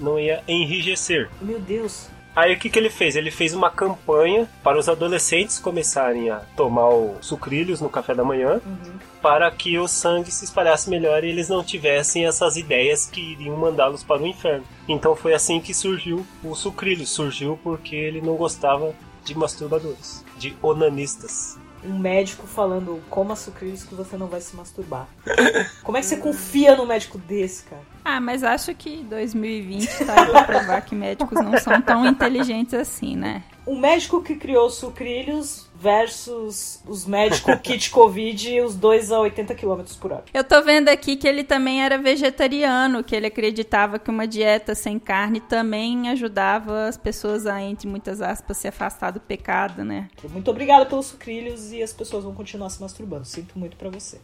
não 0.00 0.18
ia 0.18 0.42
enrijecer. 0.48 1.28
Meu 1.40 1.60
Deus. 1.60 2.08
Aí 2.34 2.54
o 2.54 2.58
que, 2.58 2.70
que 2.70 2.78
ele 2.78 2.88
fez? 2.88 3.16
Ele 3.16 3.30
fez 3.30 3.52
uma 3.52 3.68
campanha 3.68 4.48
para 4.62 4.78
os 4.78 4.88
adolescentes 4.88 5.58
começarem 5.58 6.30
a 6.30 6.36
tomar 6.56 6.88
os 6.88 7.26
sucrilhos 7.26 7.80
no 7.80 7.90
café 7.90 8.14
da 8.14 8.24
manhã, 8.24 8.60
uhum. 8.64 8.92
para 9.20 9.50
que 9.50 9.76
o 9.78 9.88
sangue 9.88 10.30
se 10.30 10.44
espalhasse 10.44 10.88
melhor 10.88 11.24
e 11.24 11.30
eles 11.30 11.48
não 11.48 11.64
tivessem 11.64 12.26
essas 12.26 12.56
ideias 12.56 13.06
que 13.06 13.20
iriam 13.20 13.56
mandá-los 13.56 14.04
para 14.04 14.22
o 14.22 14.26
inferno. 14.26 14.64
Então 14.86 15.16
foi 15.16 15.34
assim 15.34 15.60
que 15.60 15.74
surgiu 15.74 16.24
o 16.44 16.54
sucrilho. 16.54 17.06
Surgiu 17.06 17.58
porque 17.62 17.96
ele 17.96 18.20
não 18.20 18.36
gostava 18.36 18.94
de 19.24 19.36
masturbadores, 19.36 20.24
de 20.38 20.56
onanistas 20.62 21.58
um 21.84 21.98
médico 21.98 22.46
falando 22.46 23.02
coma 23.08 23.36
sucrilhos 23.36 23.84
que 23.84 23.94
você 23.94 24.16
não 24.16 24.26
vai 24.26 24.40
se 24.40 24.56
masturbar. 24.56 25.06
Como 25.82 25.96
é 25.96 26.00
que 26.00 26.06
você 26.06 26.16
confia 26.16 26.76
num 26.76 26.86
médico 26.86 27.18
desse, 27.18 27.64
cara? 27.64 27.82
Ah, 28.04 28.20
mas 28.20 28.42
acho 28.42 28.74
que 28.74 29.04
2020 29.04 30.06
tá 30.06 30.26
pra 30.26 30.44
provar 30.44 30.80
que 30.82 30.94
médicos 30.94 31.42
não 31.42 31.58
são 31.58 31.80
tão 31.80 32.06
inteligentes 32.06 32.74
assim, 32.74 33.16
né? 33.16 33.42
O 33.66 33.76
médico 33.78 34.22
que 34.22 34.34
criou 34.34 34.70
sucrilhos 34.70 35.67
versus 35.80 36.82
os 36.86 37.06
médicos 37.06 37.54
kit 37.62 37.90
Covid, 37.90 38.60
os 38.62 38.74
dois 38.74 39.12
a 39.12 39.20
80 39.20 39.54
km 39.54 39.82
por 40.00 40.12
hora. 40.12 40.24
Eu 40.34 40.42
tô 40.42 40.60
vendo 40.62 40.88
aqui 40.88 41.16
que 41.16 41.26
ele 41.28 41.44
também 41.44 41.82
era 41.82 41.96
vegetariano, 41.96 43.04
que 43.04 43.14
ele 43.14 43.26
acreditava 43.26 43.98
que 43.98 44.10
uma 44.10 44.26
dieta 44.26 44.74
sem 44.74 44.98
carne 44.98 45.40
também 45.40 46.08
ajudava 46.10 46.86
as 46.88 46.96
pessoas 46.96 47.46
a, 47.46 47.62
entre 47.62 47.88
muitas 47.88 48.20
aspas, 48.20 48.56
se 48.56 48.68
afastar 48.68 49.12
do 49.12 49.20
pecado, 49.20 49.84
né? 49.84 50.08
Muito 50.30 50.50
obrigada 50.50 50.84
pelos 50.86 51.06
sucrilhos 51.06 51.72
e 51.72 51.82
as 51.82 51.92
pessoas 51.92 52.24
vão 52.24 52.34
continuar 52.34 52.70
se 52.70 52.80
masturbando. 52.80 53.24
Sinto 53.24 53.58
muito 53.58 53.76
para 53.76 53.88
você. 53.88 54.18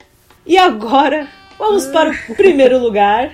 E 0.47 0.59
agora, 0.59 1.29
vamos 1.59 1.87
para 1.87 2.11
o 2.29 2.35
primeiro 2.35 2.79
lugar 2.79 3.33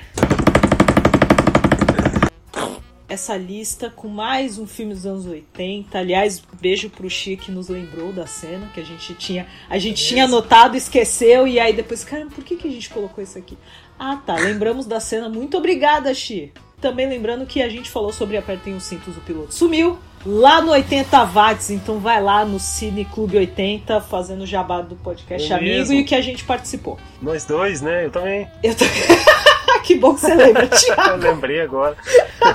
essa 3.10 3.36
lista 3.36 3.90
com 3.90 4.06
mais 4.06 4.56
um 4.56 4.66
filme 4.66 4.94
dos 4.94 5.04
anos 5.04 5.26
80. 5.26 5.98
Aliás, 5.98 6.40
beijo 6.60 6.88
pro 6.88 7.10
Chico 7.10 7.42
que 7.42 7.50
nos 7.50 7.68
lembrou 7.68 8.12
da 8.12 8.24
cena 8.24 8.70
que 8.72 8.78
a 8.78 8.84
gente 8.84 9.12
tinha. 9.14 9.48
A 9.68 9.78
gente 9.78 10.04
é 10.04 10.08
tinha 10.08 10.24
anotado, 10.24 10.76
esqueceu, 10.76 11.46
e 11.46 11.58
aí 11.58 11.72
depois, 11.72 12.04
cara, 12.04 12.26
por 12.26 12.44
que, 12.44 12.56
que 12.56 12.68
a 12.68 12.70
gente 12.70 12.88
colocou 12.88 13.22
isso 13.22 13.36
aqui? 13.36 13.58
Ah, 13.98 14.16
tá. 14.24 14.36
Lembramos 14.36 14.86
da 14.86 15.00
cena. 15.00 15.28
Muito 15.28 15.58
obrigada, 15.58 16.14
Xi. 16.14 16.52
Também 16.80 17.08
lembrando 17.08 17.44
que 17.44 17.60
a 17.60 17.68
gente 17.68 17.90
falou 17.90 18.12
sobre 18.12 18.36
Apertem 18.36 18.74
os 18.74 18.84
Cintos, 18.84 19.16
o 19.16 19.20
piloto 19.20 19.52
sumiu. 19.52 19.98
Lá 20.24 20.62
no 20.62 20.70
80 20.70 21.24
Watts, 21.24 21.70
então 21.70 21.98
vai 21.98 22.22
lá 22.22 22.44
no 22.44 22.60
Cine 22.60 23.04
Clube 23.06 23.38
80 23.38 24.00
fazendo 24.02 24.46
jabá 24.46 24.82
do 24.82 24.94
podcast 24.94 25.50
é 25.50 25.56
Amigo 25.56 25.70
mesmo. 25.70 25.94
e 25.96 26.04
que 26.04 26.14
a 26.14 26.20
gente 26.20 26.44
participou. 26.44 26.98
Nós 27.20 27.44
dois, 27.44 27.82
né? 27.82 28.04
Eu 28.04 28.10
também. 28.10 28.46
Eu 28.62 28.74
também. 28.74 28.94
que 29.84 29.96
bom 29.96 30.14
que 30.14 30.20
você 30.20 30.34
lembra, 30.34 30.66
Thiago. 30.68 31.24
Eu 31.24 31.32
lembrei 31.32 31.60
agora. 31.60 31.96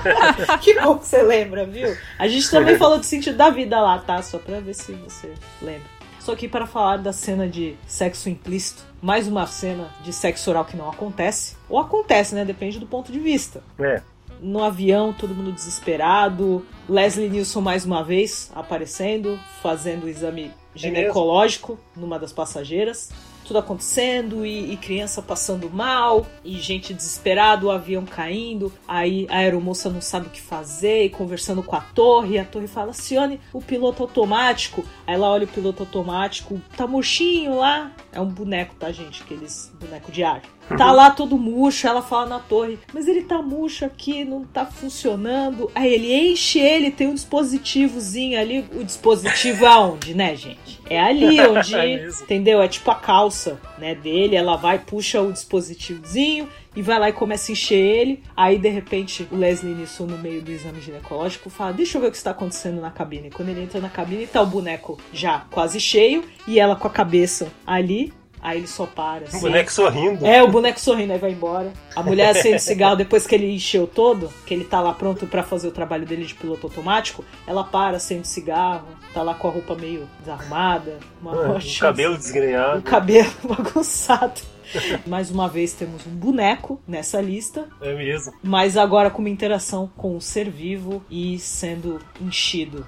que 0.62 0.80
bom 0.80 0.98
que 0.98 1.06
você 1.06 1.22
lembra, 1.22 1.66
viu? 1.66 1.96
A 2.18 2.28
gente 2.28 2.50
também 2.50 2.78
falou 2.78 2.98
do 2.98 3.06
sentido 3.06 3.38
da 3.38 3.50
vida 3.50 3.80
lá, 3.80 4.00
tá? 4.00 4.22
Só 4.22 4.38
pra 4.38 4.60
ver 4.60 4.74
se 4.74 4.94
você 4.94 5.34
lembra. 5.62 5.96
Estou 6.20 6.34
aqui 6.34 6.48
para 6.48 6.66
falar 6.66 6.98
da 6.98 7.14
cena 7.14 7.48
de 7.48 7.76
sexo 7.86 8.30
implícito. 8.30 8.84
Mais 9.02 9.28
uma 9.28 9.46
cena 9.46 9.90
de 10.04 10.12
sexo 10.12 10.50
oral 10.50 10.66
que 10.66 10.76
não 10.76 10.90
acontece. 10.90 11.56
Ou 11.70 11.78
acontece, 11.78 12.34
né? 12.34 12.44
Depende 12.44 12.80
do 12.80 12.88
ponto 12.88 13.12
de 13.12 13.20
vista. 13.20 13.62
É. 13.80 14.02
No 14.42 14.64
avião, 14.64 15.14
todo 15.14 15.36
mundo 15.36 15.52
desesperado. 15.52 16.66
Leslie 16.90 17.30
Nielsen 17.30 17.62
mais 17.62 17.86
uma 17.86 18.04
vez 18.04 18.52
aparecendo, 18.56 19.40
fazendo 19.62 20.06
o 20.06 20.10
exame 20.10 20.46
é 20.46 20.52
ginecológico 20.74 21.80
é 21.96 22.00
numa 22.00 22.18
das 22.18 22.34
passageiras 22.34 23.12
tudo 23.46 23.60
acontecendo 23.60 24.46
e, 24.46 24.74
e, 24.74 24.78
criança 24.78 25.22
passando 25.22 25.70
mal 25.70 26.26
e 26.44 26.60
gente 26.60 26.94
desesperada, 26.94 27.66
o 27.66 27.72
avião 27.72 28.06
caindo. 28.06 28.72
Aí 28.88 29.28
a 29.30 29.38
aeromoça 29.38 29.90
não 29.90 30.02
sabe 30.02 30.28
o 30.28 30.30
que 30.30 30.42
fazer 30.42 31.06
e 31.06 31.10
conversando 31.10 31.64
com 31.64 31.76
a 31.76 31.82
torre. 31.82 32.40
A 32.40 32.46
torre 32.46 32.68
fala: 32.68 32.94
Cione, 32.94 33.40
o 33.54 33.62
piloto 33.62 34.04
automático. 34.04 34.84
Aí 35.06 35.16
ela 35.16 35.30
olha 35.30 35.46
o 35.46 35.50
piloto 35.50 35.84
automático, 35.84 36.62
tá 36.76 36.88
murchinho 36.88 37.58
lá. 37.58 37.92
É 38.16 38.22
um 38.22 38.28
boneco, 38.28 38.74
tá, 38.76 38.94
gente? 38.94 39.22
Aqueles 39.22 39.70
boneco 39.78 40.10
de 40.10 40.24
ar. 40.24 40.42
Tá 40.78 40.90
lá 40.92 41.12
todo 41.12 41.38
murcho, 41.38 41.86
ela 41.86 42.02
fala 42.02 42.26
na 42.26 42.40
torre, 42.40 42.80
mas 42.94 43.10
ele 43.10 43.24
tá 43.24 43.42
murcho 43.42 43.84
aqui, 43.84 44.24
não 44.24 44.46
tá 44.46 44.66
funcionando. 44.66 45.70
Aí 45.76 45.94
ele 45.94 46.32
enche 46.32 46.58
ele, 46.58 46.90
tem 46.90 47.08
um 47.08 47.14
dispositivozinho 47.14 48.40
ali. 48.40 48.66
O 48.74 48.86
dispositivo 48.86 49.66
é 49.66 49.78
onde, 49.78 50.14
né, 50.16 50.34
gente? 50.34 50.80
É 50.90 51.00
ali 51.00 51.40
onde, 51.46 51.76
é 51.76 52.08
entendeu? 52.08 52.62
É 52.62 52.70
tipo 52.70 52.90
a 52.90 52.96
calça, 52.96 53.60
né, 53.78 53.94
dele. 53.94 54.38
Ela 54.38 54.56
vai, 54.56 54.80
puxa 54.80 55.22
o 55.22 55.34
dispositivozinho 55.34 56.48
e 56.76 56.82
vai 56.82 57.00
lá 57.00 57.10
e 57.10 57.14
começa 57.14 57.52
a 57.52 57.54
encher 57.54 57.80
ele. 57.80 58.24
Aí, 58.36 58.58
de 58.58 58.70
repente, 58.70 59.28
o 59.32 59.36
Leslie 59.36 59.74
Nielsen, 59.74 60.08
no 60.08 60.18
meio 60.18 60.42
do 60.42 60.52
exame 60.52 60.82
ginecológico, 60.82 61.50
fala: 61.50 61.74
Deixa 61.74 61.98
eu 61.98 62.02
ver 62.02 62.08
o 62.08 62.12
que 62.12 62.18
está 62.18 62.32
acontecendo 62.32 62.82
na 62.82 62.92
cabine. 62.92 63.30
Quando 63.30 63.50
ele 63.50 63.64
entra 63.64 63.80
na 63.80 63.90
cabine, 63.90 64.28
tá 64.28 64.42
o 64.42 64.46
boneco 64.46 65.00
já 65.14 65.46
quase 65.52 65.80
cheio 65.80 66.24
e 66.48 66.60
ela 66.60 66.76
com 66.76 66.88
a 66.88 66.92
cabeça 66.92 67.52
ali 67.66 68.14
Aí 68.46 68.60
ele 68.60 68.68
só 68.68 68.86
para. 68.86 69.26
Assim. 69.26 69.38
O 69.38 69.42
boneco 69.42 69.72
sorrindo. 69.72 70.24
É, 70.24 70.44
o 70.44 70.48
boneco 70.48 70.80
sorrindo, 70.80 71.12
aí 71.12 71.18
vai 71.18 71.32
embora. 71.32 71.74
A 71.96 72.04
mulher 72.04 72.30
acende 72.30 72.62
cigarro 72.62 72.96
depois 72.96 73.26
que 73.26 73.34
ele 73.34 73.52
encheu 73.52 73.88
todo, 73.88 74.32
que 74.46 74.54
ele 74.54 74.64
tá 74.64 74.80
lá 74.80 74.94
pronto 74.94 75.26
para 75.26 75.42
fazer 75.42 75.68
o 75.68 75.72
trabalho 75.72 76.06
dele 76.06 76.26
de 76.26 76.36
piloto 76.36 76.68
automático. 76.68 77.26
Ela 77.48 77.64
para, 77.64 77.98
acende 77.98 78.28
cigarro, 78.28 78.86
tá 79.16 79.24
lá 79.24 79.34
com 79.34 79.48
a 79.48 79.52
roupa 79.52 79.74
meio 79.74 80.08
desarrumada. 80.20 81.00
Uma 81.20 81.32
ah, 81.32 81.58
o 81.58 81.80
cabelo 81.80 82.16
desgrenhado. 82.16 82.80
O 82.80 82.84
cabelo 82.84 83.32
bagunçado. 83.44 84.40
Mais 85.06 85.32
uma 85.32 85.48
vez 85.48 85.74
temos 85.74 86.06
um 86.06 86.16
boneco 86.16 86.82
nessa 86.88 87.22
lista. 87.22 87.68
É 87.82 87.94
mesmo. 87.94 88.34
Mas 88.44 88.78
agora 88.78 89.10
com 89.10 89.20
uma 89.20 89.30
interação 89.30 89.92
com 89.96 90.16
o 90.16 90.22
ser 90.22 90.50
vivo 90.50 91.04
e 91.10 91.38
sendo 91.40 92.00
enchido. 92.22 92.86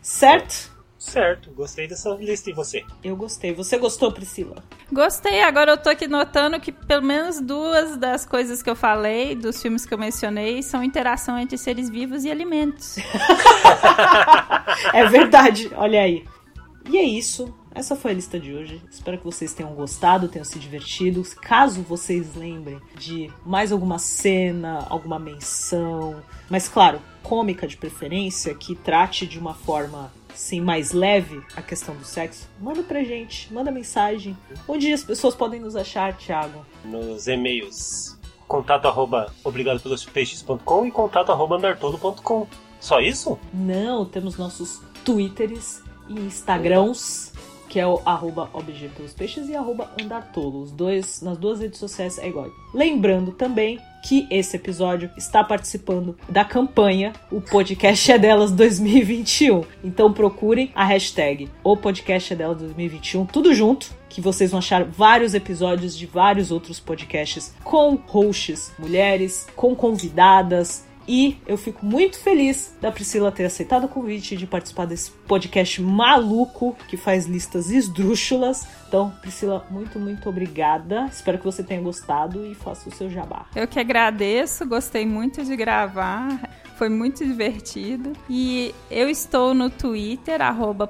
Certo? 0.00 0.72
Certo, 1.02 1.50
gostei 1.50 1.88
dessa 1.88 2.10
lista 2.10 2.48
e 2.48 2.52
você? 2.52 2.84
Eu 3.02 3.16
gostei. 3.16 3.52
Você 3.52 3.76
gostou, 3.76 4.12
Priscila? 4.12 4.62
Gostei, 4.92 5.42
agora 5.42 5.72
eu 5.72 5.76
tô 5.76 5.90
aqui 5.90 6.06
notando 6.06 6.60
que 6.60 6.70
pelo 6.70 7.02
menos 7.02 7.40
duas 7.40 7.96
das 7.96 8.24
coisas 8.24 8.62
que 8.62 8.70
eu 8.70 8.76
falei, 8.76 9.34
dos 9.34 9.60
filmes 9.60 9.84
que 9.84 9.92
eu 9.92 9.98
mencionei, 9.98 10.62
são 10.62 10.82
interação 10.82 11.36
entre 11.36 11.58
seres 11.58 11.90
vivos 11.90 12.24
e 12.24 12.30
alimentos. 12.30 12.98
é 14.94 15.04
verdade, 15.08 15.68
olha 15.74 16.02
aí. 16.02 16.24
E 16.88 16.96
é 16.96 17.02
isso. 17.02 17.52
Essa 17.74 17.96
foi 17.96 18.10
a 18.10 18.14
lista 18.14 18.38
de 18.38 18.52
hoje. 18.52 18.82
Espero 18.90 19.18
que 19.18 19.24
vocês 19.24 19.54
tenham 19.54 19.74
gostado, 19.74 20.28
tenham 20.28 20.44
se 20.44 20.58
divertido. 20.58 21.22
Caso 21.40 21.82
vocês 21.82 22.34
lembrem 22.36 22.80
de 22.96 23.30
mais 23.44 23.72
alguma 23.72 23.98
cena, 23.98 24.86
alguma 24.88 25.18
menção, 25.18 26.22
mas 26.50 26.68
claro, 26.68 27.00
cômica 27.22 27.66
de 27.66 27.76
preferência, 27.76 28.54
que 28.54 28.74
trate 28.74 29.26
de 29.26 29.38
uma 29.38 29.54
forma 29.54 30.12
assim, 30.32 30.60
mais 30.60 30.92
leve 30.92 31.42
a 31.54 31.60
questão 31.60 31.94
do 31.94 32.04
sexo, 32.04 32.48
manda 32.58 32.82
pra 32.82 33.04
gente, 33.04 33.52
manda 33.52 33.70
mensagem. 33.70 34.36
Onde 34.66 34.92
as 34.92 35.04
pessoas 35.04 35.34
podem 35.34 35.60
nos 35.60 35.76
achar, 35.76 36.16
Thiago? 36.16 36.64
Nos 36.84 37.26
e-mails 37.26 38.18
contato 38.52 38.86
arroba 38.86 39.32
obrigadopelospeixes.com 39.42 40.84
e 40.84 40.90
contato 40.90 41.32
arroba. 41.32 41.58
Só 42.78 43.00
isso? 43.00 43.38
Não, 43.54 44.04
temos 44.04 44.36
nossos 44.36 44.82
twitters 45.04 45.80
e 46.06 46.20
instagrams 46.20 47.32
que 47.72 47.80
é 47.80 47.86
o 47.86 48.02
arroba 48.04 48.50
Peixes 49.16 49.48
e 49.48 49.56
arroba 49.56 49.90
Andartolo. 49.98 50.60
Os 50.60 50.70
dois, 50.70 51.22
nas 51.22 51.38
duas 51.38 51.58
redes 51.58 51.78
sociais 51.78 52.18
é 52.18 52.28
igual. 52.28 52.50
Lembrando 52.74 53.32
também 53.32 53.80
que 54.04 54.26
esse 54.30 54.56
episódio 54.56 55.08
está 55.16 55.42
participando 55.42 56.14
da 56.28 56.44
campanha 56.44 57.14
O 57.30 57.40
Podcast 57.40 58.12
é 58.12 58.18
Delas 58.18 58.52
2021. 58.52 59.64
Então 59.82 60.12
procurem 60.12 60.70
a 60.74 60.84
hashtag 60.84 61.48
O 61.64 61.74
Podcast 61.74 62.34
é 62.34 62.36
Delas 62.36 62.58
2021, 62.58 63.24
tudo 63.24 63.54
junto, 63.54 63.88
que 64.06 64.20
vocês 64.20 64.50
vão 64.50 64.58
achar 64.58 64.84
vários 64.84 65.32
episódios 65.32 65.96
de 65.96 66.04
vários 66.04 66.50
outros 66.50 66.78
podcasts 66.78 67.54
com 67.64 67.94
hosts 67.94 68.70
mulheres, 68.78 69.46
com 69.56 69.74
convidadas, 69.74 70.86
e 71.06 71.38
eu 71.46 71.56
fico 71.56 71.84
muito 71.84 72.18
feliz 72.18 72.74
da 72.80 72.90
Priscila 72.92 73.32
ter 73.32 73.44
aceitado 73.44 73.84
o 73.84 73.88
convite 73.88 74.36
de 74.36 74.46
participar 74.46 74.86
desse 74.86 75.10
podcast 75.10 75.80
maluco 75.82 76.76
que 76.88 76.96
faz 76.96 77.26
listas 77.26 77.70
esdrúxulas. 77.70 78.66
Então, 78.88 79.10
Priscila, 79.20 79.66
muito, 79.70 79.98
muito 79.98 80.28
obrigada. 80.28 81.06
Espero 81.06 81.38
que 81.38 81.44
você 81.44 81.62
tenha 81.62 81.80
gostado 81.80 82.44
e 82.46 82.54
faça 82.54 82.88
o 82.88 82.92
seu 82.92 83.10
jabá. 83.10 83.46
Eu 83.54 83.66
que 83.66 83.80
agradeço, 83.80 84.66
gostei 84.66 85.06
muito 85.06 85.44
de 85.44 85.56
gravar. 85.56 86.50
Foi 86.76 86.88
muito 86.88 87.24
divertido. 87.24 88.12
E 88.28 88.74
eu 88.90 89.08
estou 89.08 89.54
no 89.54 89.70
Twitter, 89.70 90.42
arroba 90.42 90.88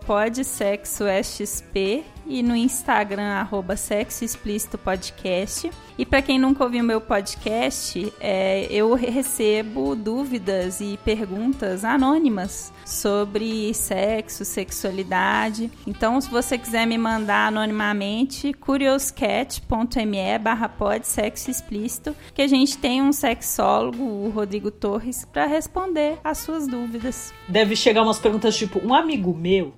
e 2.26 2.42
no 2.42 2.54
Instagram, 2.56 3.34
arroba 3.34 3.76
Sexo 3.76 4.24
Explícito 4.24 4.78
Podcast. 4.78 5.70
E 5.98 6.06
para 6.06 6.22
quem 6.22 6.38
nunca 6.38 6.64
ouviu 6.64 6.82
meu 6.82 7.00
podcast, 7.00 8.12
é, 8.18 8.66
eu 8.70 8.94
recebo 8.94 9.94
dúvidas 9.94 10.80
e 10.80 10.98
perguntas 11.04 11.84
anônimas 11.84 12.72
sobre 12.84 13.72
sexo, 13.74 14.44
sexualidade. 14.44 15.70
Então, 15.86 16.20
se 16.20 16.30
você 16.30 16.56
quiser 16.56 16.86
me 16.86 16.96
mandar 16.96 17.48
anonimamente, 17.48 18.52
curioscat.me 18.54 20.38
barra 20.40 20.68
pod 20.68 21.06
sexo 21.06 21.50
explícito, 21.50 22.16
que 22.34 22.42
a 22.42 22.48
gente 22.48 22.78
tem 22.78 23.02
um 23.02 23.12
sexólogo, 23.12 24.02
o 24.02 24.30
Rodrigo 24.30 24.70
Torres, 24.70 25.26
para 25.30 25.46
responder 25.46 26.18
as 26.24 26.38
suas 26.38 26.66
dúvidas. 26.66 27.32
Deve 27.48 27.76
chegar 27.76 28.02
umas 28.02 28.18
perguntas 28.18 28.56
tipo, 28.56 28.80
um 28.84 28.94
amigo 28.94 29.34
meu? 29.34 29.74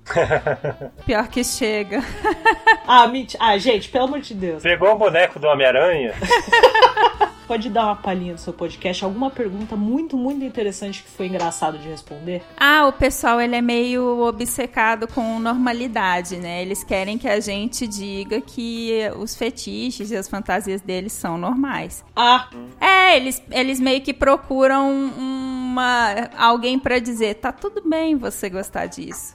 Pior 1.05 1.29
que 1.29 1.43
chega. 1.43 2.03
ah, 2.87 3.07
mentira. 3.07 3.43
Ah, 3.43 3.59
gente, 3.59 3.89
pelo 3.89 4.05
amor 4.05 4.21
de 4.21 4.35
Deus. 4.35 4.63
Pegou 4.63 4.93
o 4.93 4.99
boneco 4.99 5.39
do 5.39 5.47
Homem-Aranha? 5.47 6.15
Pode 7.47 7.69
dar 7.69 7.85
uma 7.85 7.97
palhinha 7.97 8.35
do 8.35 8.41
seu 8.41 8.55
podcast? 8.55 9.05
Alguma 9.05 9.31
pergunta 9.31 9.77
muito, 9.77 10.17
muito 10.17 10.43
interessante 10.43 11.03
que 11.03 11.11
foi 11.11 11.27
engraçado 11.27 11.77
de 11.77 11.87
responder? 11.89 12.43
Ah, 12.57 12.87
o 12.87 12.93
pessoal 12.93 13.39
ele 13.39 13.55
é 13.55 13.61
meio 13.61 14.21
obcecado 14.27 15.07
com 15.07 15.39
normalidade, 15.39 16.37
né? 16.39 16.63
Eles 16.63 16.83
querem 16.83 17.19
que 17.19 17.29
a 17.29 17.41
gente 17.41 17.87
diga 17.87 18.41
que 18.41 18.99
os 19.19 19.37
fetiches 19.37 20.11
e 20.11 20.17
as 20.17 20.27
fantasias 20.27 20.81
deles 20.81 21.13
são 21.13 21.37
normais. 21.37 22.03
Ah! 22.17 22.49
É, 22.81 23.17
eles, 23.17 23.43
eles 23.51 23.79
meio 23.79 24.01
que 24.01 24.15
procuram 24.15 24.91
uma 24.91 26.31
alguém 26.39 26.79
para 26.79 26.99
dizer, 26.99 27.35
tá 27.35 27.53
tudo 27.53 27.87
bem 27.87 28.17
você 28.17 28.49
gostar 28.49 28.87
disso. 28.87 29.35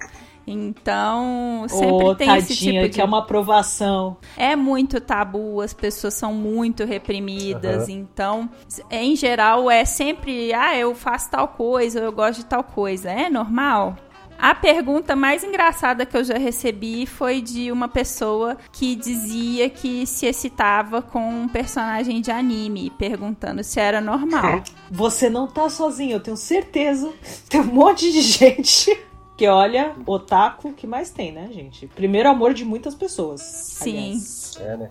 Então, 0.52 1.66
sempre 1.68 2.06
oh, 2.06 2.16
tem 2.16 2.28
tadinha, 2.28 2.38
esse 2.40 2.56
tipo 2.56 2.82
de... 2.82 2.90
que 2.90 3.00
é 3.00 3.06
uma 3.06 3.20
aprovação. 3.20 4.18
É 4.36 4.56
muito 4.56 5.00
tabu, 5.00 5.62
as 5.62 5.74
pessoas 5.74 6.16
são 6.16 6.34
muito 6.34 6.86
reprimidas, 6.86 7.88
uhum. 7.88 7.94
então, 7.94 8.50
em 8.90 9.16
geral, 9.16 9.70
é 9.70 9.86
sempre, 9.86 10.52
ah, 10.54 10.76
eu 10.76 10.96
faço 10.96 11.30
tal 11.30 11.50
coisa, 11.50 12.00
eu 12.00 12.12
gosto 12.12 12.40
de 12.40 12.46
tal 12.46 12.64
coisa. 12.64 13.12
É 13.12 13.30
normal? 13.30 13.96
A 14.40 14.56
pergunta 14.56 15.18
mais 15.18 15.44
engraçada 15.44 16.06
que 16.06 16.16
eu 16.16 16.24
já 16.24 16.38
recebi 16.38 17.06
foi 17.06 17.42
de 17.42 17.74
uma 17.74 17.90
pessoa 17.90 18.56
que 18.72 18.96
dizia 18.96 19.70
que 19.70 20.08
se 20.08 20.26
excitava 20.26 21.02
com 21.02 21.44
um 21.44 21.48
personagem 21.50 22.22
de 22.22 22.32
anime, 22.32 22.90
perguntando 22.98 23.62
se 23.66 23.82
era 23.82 24.00
normal. 24.00 24.64
Você 24.90 25.30
não 25.30 25.46
tá 25.46 25.70
sozinho, 25.70 26.14
eu 26.14 26.20
tenho 26.22 26.38
certeza. 26.38 27.12
Tem 27.50 27.60
um 27.60 27.66
monte 27.66 28.10
de 28.14 28.22
gente 28.24 28.98
porque 29.40 29.48
olha, 29.48 29.96
otaku 30.06 30.74
que 30.74 30.86
mais 30.86 31.12
tem, 31.12 31.32
né, 31.32 31.48
gente? 31.54 31.88
Primeiro 31.88 32.28
amor 32.28 32.54
de 32.54 32.66
muitas 32.66 32.94
pessoas. 32.94 33.40
Sim. 33.42 34.12
É, 34.58 34.78
né? 34.78 34.90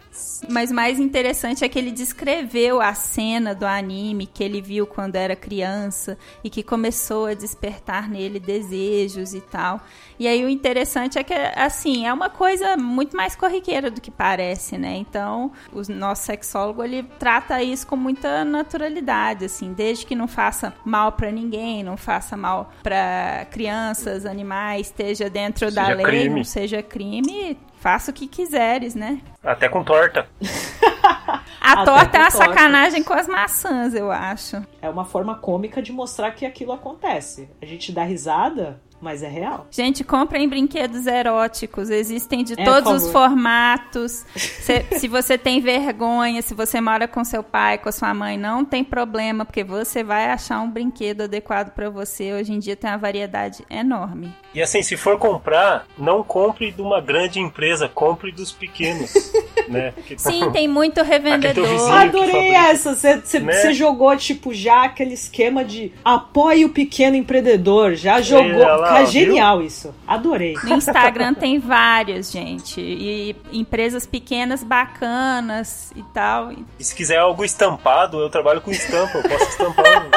Mas 0.49 0.71
mais 0.71 0.99
interessante 0.99 1.65
é 1.65 1.69
que 1.69 1.79
ele 1.79 1.91
descreveu 1.91 2.81
a 2.81 2.95
cena 2.95 3.55
do 3.55 3.67
anime 3.67 4.27
que 4.27 4.43
ele 4.45 4.61
viu 4.61 4.87
quando 4.87 5.17
era 5.17 5.35
criança 5.35 6.19
e 6.43 6.51
que 6.51 6.63
começou 6.63 7.27
a 7.27 7.35
despertar 7.35 8.09
nele 8.09 8.39
desejos 8.39 9.35
e 9.35 9.41
tal. 9.41 9.81
E 10.19 10.27
aí 10.27 10.45
o 10.45 10.49
interessante 10.49 11.19
é 11.19 11.23
que, 11.23 11.35
assim, 11.35 12.07
é 12.07 12.13
uma 12.13 12.29
coisa 12.29 12.77
muito 12.77 13.17
mais 13.17 13.37
corriqueira 13.37 13.91
do 13.91 14.01
que 14.01 14.11
parece, 14.11 14.77
né? 14.77 14.97
Então, 14.97 15.53
o 15.73 15.81
nosso 15.93 16.25
sexólogo, 16.25 16.83
ele 16.83 17.05
trata 17.19 17.63
isso 17.63 17.87
com 17.87 17.97
muita 17.97 18.45
naturalidade, 18.45 19.45
assim, 19.45 19.73
desde 19.73 20.05
que 20.05 20.15
não 20.15 20.27
faça 20.27 20.75
mal 20.85 21.13
para 21.13 21.31
ninguém, 21.31 21.83
não 21.83 21.97
faça 21.97 22.37
mal 22.37 22.73
para 22.83 23.47
crianças, 23.51 24.27
animais, 24.27 24.89
esteja 24.89 25.31
dentro 25.31 25.67
seja 25.67 25.75
da 25.75 25.89
lei, 25.89 26.05
crime. 26.05 26.37
não 26.37 26.45
seja 26.45 26.83
crime, 26.83 27.57
faça 27.81 28.11
o 28.11 28.15
que 28.15 28.27
quiseres, 28.27 28.95
né? 28.95 29.21
Até 29.43 29.69
com 29.69 29.83
torta. 29.83 30.29
A 31.61 31.85
torta 31.85 32.17
é 32.17 32.21
uma 32.21 32.31
sacanagem 32.31 33.03
com 33.03 33.13
as 33.13 33.27
maçãs, 33.27 33.95
eu 33.95 34.11
acho. 34.11 34.65
É 34.81 34.89
uma 34.89 35.05
forma 35.05 35.35
cômica 35.35 35.83
de 35.83 35.93
mostrar 35.93 36.31
que 36.31 36.47
aquilo 36.47 36.73
acontece. 36.73 37.51
A 37.61 37.67
gente 37.67 37.93
dá 37.93 38.05
risada, 38.05 38.81
mas 39.01 39.23
é 39.23 39.29
real. 39.29 39.67
Gente, 39.71 40.03
comprem 40.03 40.49
brinquedos 40.49 41.07
eróticos. 41.07 41.91
Existem 41.91 42.43
de 42.45 42.55
é, 42.59 42.65
todos 42.65 43.05
os 43.05 43.13
formatos. 43.13 44.25
se, 44.37 44.85
se, 44.99 45.09
você 45.09 45.39
tem 45.39 45.61
vergonha, 45.61 46.43
se 46.43 46.55
você 46.55 46.81
mora 46.81 47.07
com 47.07 47.25
seu 47.25 47.43
pai, 47.43 47.79
com 47.79 47.89
a 47.89 47.93
sua 47.93 48.13
mãe, 48.13 48.37
não 48.37 48.65
tem 48.65 48.83
problema, 48.83 49.45
porque 49.45 49.65
você 49.65 50.03
vai 50.03 50.31
achar 50.31 50.61
um 50.61 50.71
brinquedo 50.71 51.23
adequado 51.23 51.73
para 51.73 51.89
você. 51.91 52.33
Hoje 52.33 52.53
em 52.53 52.59
dia 52.59 52.77
tem 52.77 52.91
uma 52.91 52.99
variedade 52.99 53.65
enorme. 53.71 54.33
E 54.55 54.63
assim, 54.63 54.83
se 54.83 54.97
for 54.97 55.19
comprar, 55.19 55.87
não 55.97 56.23
compre 56.23 56.73
de 56.73 56.83
uma 56.83 57.01
grande 57.01 57.39
empresa, 57.39 57.89
compre 57.89 58.33
dos 58.33 58.53
pequenos. 58.53 59.13
né? 59.69 59.95
Sim, 60.17 60.51
tem 60.51 60.67
muito 60.67 61.03
revendedor. 61.03 61.67
Adorei 61.93 62.55
essa. 62.55 62.95
Você 62.95 63.41
né? 63.41 63.73
jogou, 63.73 64.17
tipo, 64.17 64.53
já 64.53 64.85
aquele 64.85 65.15
esquema 65.15 65.65
de 65.65 65.93
apoie 66.05 66.65
o 66.65 66.71
pequeno 66.71 67.17
empreendedor. 67.17 67.95
Já 67.95 68.21
jogou. 68.21 68.63
É, 68.63 68.77
lá, 68.77 69.05
genial 69.05 69.59
viu? 69.59 69.67
isso. 69.67 69.95
Adorei. 70.07 70.55
No 70.65 70.75
Instagram 70.75 71.35
tem 71.35 71.59
vários, 71.59 72.31
gente. 72.31 72.81
E 72.81 73.37
empresas 73.53 74.07
pequenas 74.07 74.63
bacanas 74.63 75.93
e 75.95 76.03
tal. 76.15 76.53
E 76.79 76.85
se 76.85 76.95
quiser 76.95 77.19
algo 77.19 77.45
estampado, 77.45 78.21
eu 78.21 78.31
trabalho 78.31 78.61
com 78.61 78.71
estampa. 78.71 79.19
Eu 79.19 79.29
posso 79.29 79.51
estampar. 79.51 80.09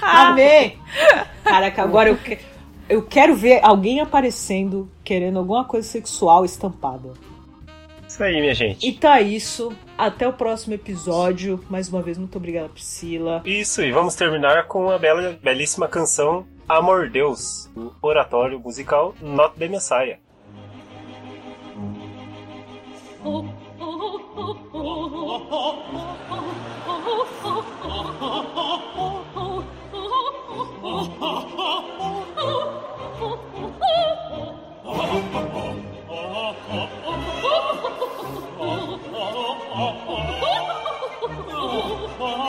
Amei! 0.02 0.78
Caraca, 1.42 1.82
agora 1.82 2.10
eu, 2.10 2.16
que, 2.16 2.38
eu 2.88 3.02
quero 3.02 3.34
ver 3.34 3.60
alguém 3.62 4.00
aparecendo 4.00 4.88
querendo 5.04 5.38
alguma 5.38 5.64
coisa 5.64 5.86
sexual 5.86 6.44
estampada. 6.44 7.12
Isso 8.16 8.24
aí, 8.24 8.40
minha 8.40 8.54
gente. 8.54 8.88
E 8.88 8.92
tá 8.92 9.20
isso. 9.20 9.76
Até 9.98 10.26
o 10.26 10.32
próximo 10.32 10.72
episódio. 10.72 11.62
Mais 11.68 11.90
uma 11.90 12.00
vez, 12.00 12.16
muito 12.16 12.34
obrigada, 12.38 12.70
Priscila. 12.70 13.42
Isso, 13.44 13.82
e 13.82 13.92
vamos 13.92 14.14
terminar 14.14 14.66
com 14.68 14.88
a 14.88 14.98
bela, 14.98 15.38
belíssima 15.42 15.86
canção 15.86 16.46
Amor 16.66 17.10
Deus, 17.10 17.70
do 17.74 17.94
oratório 18.00 18.58
musical 18.58 19.14
Not 19.20 19.58
the 19.58 19.68
Messiah. 19.68 20.18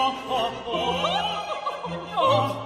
oh, 0.09 0.63
oh, 0.67 1.89
oh, 1.89 2.13
oh. 2.15 2.56